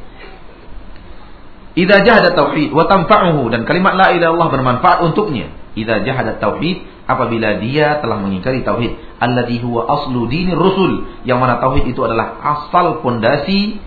Idza 1.73 2.05
jahada 2.05 2.35
tauhid 2.35 2.69
wa 2.75 2.85
tanfa'uhu 2.85 3.49
dan 3.49 3.65
kalimat 3.65 3.97
la 3.97 4.13
ilaha 4.13 4.29
illallah 4.29 4.49
bermanfaat 4.53 4.97
untuknya. 5.09 5.49
Idza 5.73 6.05
jahada 6.05 6.37
tauhid 6.37 6.85
apabila 7.09 7.57
dia 7.57 7.97
telah 7.97 8.21
mengingkari 8.21 8.61
tauhid 8.61 8.93
alladhi 9.17 9.57
huwa 9.65 9.89
aslu 9.89 10.29
dinir 10.29 10.53
rusul 10.53 11.09
yang 11.25 11.41
mana 11.41 11.57
tauhid 11.57 11.89
itu 11.89 11.97
adalah 12.05 12.37
asal 12.37 13.01
pondasi 13.01 13.81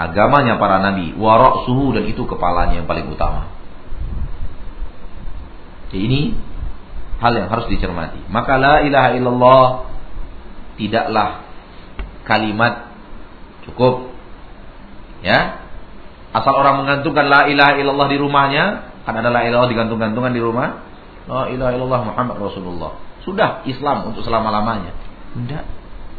agamanya 0.00 0.56
para 0.56 0.80
nabi 0.80 1.12
wa 1.20 1.36
ra'suhu 1.36 1.92
dan 1.92 2.08
itu 2.08 2.24
kepalanya 2.24 2.80
yang 2.80 2.88
paling 2.88 3.04
utama. 3.12 3.52
Jadi 5.92 6.00
ini 6.00 6.20
hal 7.20 7.36
yang 7.36 7.52
harus 7.52 7.68
dicermati. 7.68 8.24
Maka 8.32 8.56
la 8.56 8.80
ilaha 8.88 9.10
illallah 9.12 9.66
tidaklah 10.80 11.28
kalimat 12.24 12.88
cukup 13.68 14.08
ya 15.20 15.68
Asal 16.28 16.52
orang 16.52 16.84
menggantungkan 16.84 17.24
la 17.24 17.48
ilaha 17.48 17.80
illallah 17.80 18.08
di 18.12 18.18
rumahnya, 18.20 18.64
kan 19.08 19.16
ada 19.16 19.32
la 19.32 19.48
ilaha 19.48 19.64
digantung-gantungan 19.72 20.32
di 20.36 20.40
rumah. 20.44 20.84
La 21.28 21.52
ilaha 21.52 21.76
illallah 21.76 22.02
Muhammad 22.08 22.36
Rasulullah. 22.40 22.96
Sudah 23.22 23.60
Islam 23.68 24.08
untuk 24.08 24.24
selama-lamanya. 24.24 24.96
Tidak. 25.36 25.64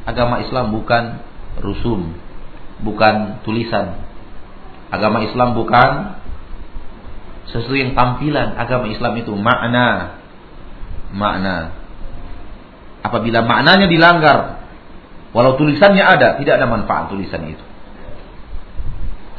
Agama 0.05 0.45
Islam 0.45 0.69
bukan 0.69 1.17
rusum, 1.65 2.13
bukan 2.85 3.41
tulisan. 3.41 4.05
Agama 4.93 5.25
Islam 5.25 5.57
bukan 5.57 6.21
sesuatu 7.49 7.73
yang 7.73 7.97
tampilan. 7.97 8.53
Agama 8.53 8.85
Islam 8.93 9.17
itu 9.17 9.33
makna. 9.33 10.21
Makna. 11.09 11.73
Apabila 13.01 13.41
maknanya 13.41 13.89
dilanggar, 13.89 14.61
walau 15.33 15.57
tulisannya 15.57 16.05
ada, 16.05 16.37
tidak 16.37 16.61
ada 16.61 16.69
manfaat 16.69 17.09
tulisan 17.09 17.41
itu. 17.49 17.65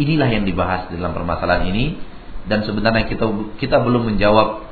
Inilah 0.03 0.33
yang 0.33 0.43
dibahas 0.49 0.91
dalam 0.91 1.15
permasalahan 1.15 1.71
ini 1.71 2.01
dan 2.49 2.65
sebenarnya 2.65 3.07
kita 3.07 3.29
kita 3.61 3.79
belum 3.85 4.17
menjawab 4.17 4.70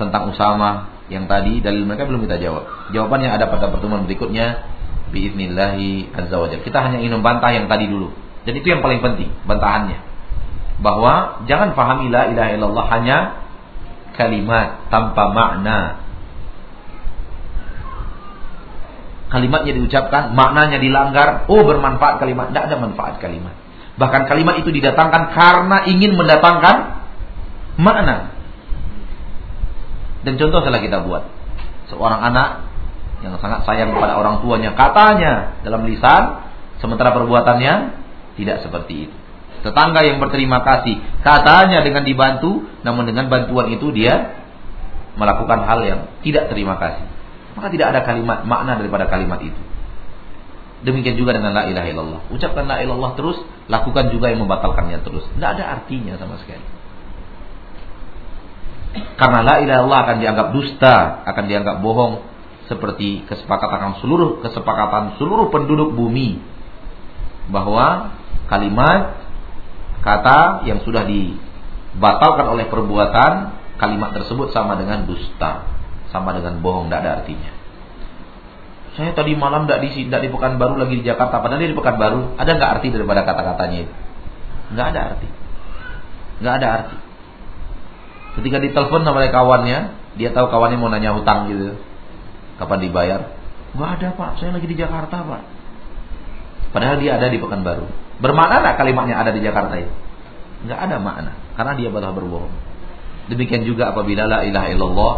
tentang 0.00 0.32
Usama 0.32 0.88
yang 1.12 1.28
tadi 1.28 1.60
dalil 1.60 1.84
mereka 1.84 2.08
belum 2.08 2.24
kita 2.24 2.40
jawab. 2.40 2.64
Jawabannya 2.96 3.28
ada 3.28 3.52
pada 3.52 3.68
pertemuan 3.68 4.08
berikutnya 4.08 4.64
biiznillahi 5.12 6.14
azza 6.16 6.36
wajalla. 6.40 6.64
Kita 6.64 6.78
hanya 6.80 7.02
ingin 7.04 7.20
membantah 7.20 7.52
yang 7.52 7.68
tadi 7.68 7.90
dulu. 7.90 8.08
Dan 8.48 8.56
itu 8.56 8.72
yang 8.72 8.80
paling 8.80 9.04
penting, 9.04 9.28
bantahannya. 9.44 10.00
Bahwa 10.80 11.44
jangan 11.44 11.76
pahami 11.76 12.08
la 12.08 12.32
ilaha 12.32 12.50
illallah 12.56 12.86
hanya 12.96 13.18
kalimat 14.16 14.88
tanpa 14.88 15.28
makna. 15.36 16.00
Kalimatnya 19.30 19.78
diucapkan, 19.78 20.34
maknanya 20.34 20.82
dilanggar, 20.82 21.46
oh 21.46 21.62
bermanfaat 21.62 22.18
kalimat, 22.18 22.50
tidak 22.50 22.66
ada 22.66 22.76
manfaat 22.82 23.14
kalimat. 23.22 23.54
Bahkan 23.94 24.26
kalimat 24.26 24.58
itu 24.58 24.72
didatangkan 24.74 25.36
karena 25.36 25.86
ingin 25.86 26.16
mendatangkan 26.16 26.76
makna. 27.78 28.39
Dan 30.26 30.36
contoh 30.36 30.60
salah 30.60 30.80
kita 30.82 31.04
buat. 31.04 31.24
Seorang 31.88 32.20
anak 32.20 32.70
yang 33.20 33.36
sangat 33.40 33.68
sayang 33.68 33.92
kepada 33.92 34.16
orang 34.16 34.40
tuanya 34.40 34.72
katanya 34.72 35.60
dalam 35.60 35.84
lisan 35.84 36.48
sementara 36.80 37.12
perbuatannya 37.12 37.74
tidak 38.40 38.64
seperti 38.64 39.08
itu. 39.08 39.16
Tetangga 39.60 40.00
yang 40.00 40.16
berterima 40.24 40.64
kasih 40.64 40.96
katanya 41.20 41.84
dengan 41.84 42.08
dibantu 42.08 42.64
namun 42.80 43.04
dengan 43.04 43.28
bantuan 43.28 43.68
itu 43.68 43.92
dia 43.92 44.40
melakukan 45.20 45.68
hal 45.68 45.80
yang 45.84 46.00
tidak 46.24 46.48
terima 46.48 46.80
kasih. 46.80 47.04
Maka 47.60 47.68
tidak 47.68 47.92
ada 47.92 48.00
kalimat 48.08 48.48
makna 48.48 48.80
daripada 48.80 49.04
kalimat 49.10 49.42
itu. 49.44 49.60
Demikian 50.80 51.20
juga 51.20 51.36
dengan 51.36 51.52
la 51.52 51.68
ilaha 51.68 51.86
illallah. 51.92 52.20
Ucapkan 52.32 52.64
la 52.64 52.80
ilaha 52.80 52.84
illallah 52.88 53.12
terus, 53.20 53.36
lakukan 53.68 54.08
juga 54.08 54.32
yang 54.32 54.40
membatalkannya 54.48 55.04
terus. 55.04 55.28
Tidak 55.36 55.50
ada 55.60 55.76
artinya 55.76 56.16
sama 56.16 56.40
sekali. 56.40 56.79
Karena 58.90 59.40
la 59.46 59.54
ilaha 59.62 59.78
illallah 59.84 60.00
akan 60.06 60.16
dianggap 60.18 60.48
dusta, 60.50 60.96
akan 61.28 61.44
dianggap 61.46 61.76
bohong 61.78 62.26
seperti 62.66 63.26
kesepakatan 63.26 63.98
seluruh 63.98 64.38
kesepakatan 64.46 65.18
seluruh 65.18 65.50
penduduk 65.50 65.90
bumi 65.90 66.38
bahwa 67.50 68.14
kalimat 68.46 69.18
kata 70.06 70.62
yang 70.70 70.78
sudah 70.86 71.02
dibatalkan 71.02 72.46
oleh 72.46 72.70
perbuatan 72.70 73.58
kalimat 73.74 74.14
tersebut 74.14 74.54
sama 74.54 74.78
dengan 74.78 75.02
dusta, 75.08 75.66
sama 76.14 76.30
dengan 76.36 76.62
bohong, 76.62 76.86
tidak 76.86 77.00
ada 77.02 77.10
artinya. 77.22 77.52
Saya 78.94 79.14
tadi 79.14 79.32
malam 79.38 79.64
tidak 79.64 79.86
di 79.86 80.06
tidak 80.06 80.20
di 80.26 80.30
Pekanbaru 80.34 80.74
lagi 80.76 80.94
di 81.00 81.04
Jakarta, 81.06 81.40
padahal 81.40 81.62
di 81.62 81.74
Pekanbaru. 81.78 82.36
Ada 82.36 82.50
nggak 82.58 82.70
arti 82.78 82.86
daripada 82.90 83.22
kata-katanya 83.22 83.78
itu? 83.86 83.94
Nggak 84.76 84.86
ada 84.94 85.00
arti. 85.14 85.28
Nggak 86.42 86.54
ada 86.60 86.68
arti. 86.68 86.96
Ketika 88.38 88.62
ditelepon 88.62 89.02
sama 89.02 89.26
kawannya, 89.26 89.78
dia 90.14 90.30
tahu 90.30 90.46
kawannya 90.50 90.78
mau 90.78 90.90
nanya 90.92 91.16
hutang 91.16 91.50
gitu. 91.50 91.74
Kapan 92.60 92.78
dibayar? 92.84 93.20
Nggak 93.74 93.90
ada 93.98 94.08
pak, 94.14 94.30
saya 94.38 94.50
lagi 94.54 94.66
di 94.66 94.76
Jakarta 94.78 95.22
pak. 95.22 95.42
Padahal 96.70 97.02
dia 97.02 97.18
ada 97.18 97.26
di 97.26 97.38
Pekanbaru. 97.42 97.86
Bermakna 98.22 98.62
nggak 98.62 98.76
kalimatnya 98.78 99.16
ada 99.18 99.30
di 99.34 99.40
Jakarta 99.42 99.74
itu? 99.80 99.92
Nggak 100.68 100.78
ada 100.78 100.96
makna, 101.00 101.32
karena 101.56 101.72
dia 101.74 101.88
telah 101.88 102.12
berbohong. 102.12 102.52
Demikian 103.30 103.62
juga 103.62 103.94
apabila 103.94 104.26
la 104.26 104.42
ilaha 104.42 104.68
illallah 104.74 105.14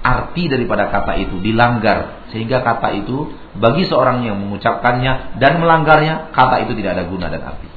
arti 0.00 0.48
daripada 0.48 0.88
kata 0.88 1.12
itu 1.20 1.36
dilanggar 1.44 2.24
sehingga 2.32 2.64
kata 2.64 2.88
itu 3.04 3.28
bagi 3.60 3.84
seorang 3.84 4.24
yang 4.24 4.40
mengucapkannya 4.40 5.36
dan 5.36 5.60
melanggarnya 5.60 6.32
kata 6.32 6.64
itu 6.64 6.72
tidak 6.80 6.96
ada 6.96 7.04
guna 7.04 7.28
dan 7.28 7.42
arti. 7.44 7.68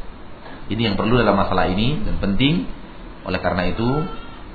Ini 0.71 0.91
yang 0.91 0.95
perlu 0.95 1.19
dalam 1.19 1.35
masalah 1.35 1.67
ini 1.67 1.99
dan 2.01 2.15
penting. 2.23 2.63
Oleh 3.23 3.39
karena 3.39 3.67
itu 3.71 3.87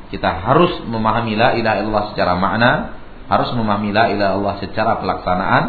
kita 0.09 0.41
harus 0.45 0.81
memahami 0.89 1.37
la 1.37 1.53
ilaha 1.57 1.77
illallah 1.85 2.07
secara 2.12 2.33
makna, 2.37 2.71
harus 3.29 3.53
memahami 3.53 3.93
la 3.93 4.09
ilaha 4.12 4.31
illallah 4.37 4.57
secara 4.64 5.01
pelaksanaan 5.01 5.64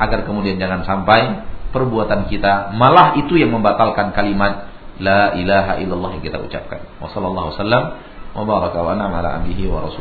agar 0.00 0.24
kemudian 0.24 0.56
jangan 0.56 0.82
sampai 0.88 1.44
perbuatan 1.72 2.28
kita 2.28 2.76
malah 2.76 3.16
itu 3.16 3.40
yang 3.40 3.52
membatalkan 3.52 4.12
kalimat 4.12 4.68
la 5.00 5.32
ilaha 5.36 5.80
illallah 5.80 6.20
yang 6.20 6.24
kita 6.24 6.38
ucapkan. 6.40 6.84
Wassallallahu 7.00 7.56
wasallam 7.56 7.84
wa 8.32 8.44
wa 8.44 8.68
wa 8.68 9.92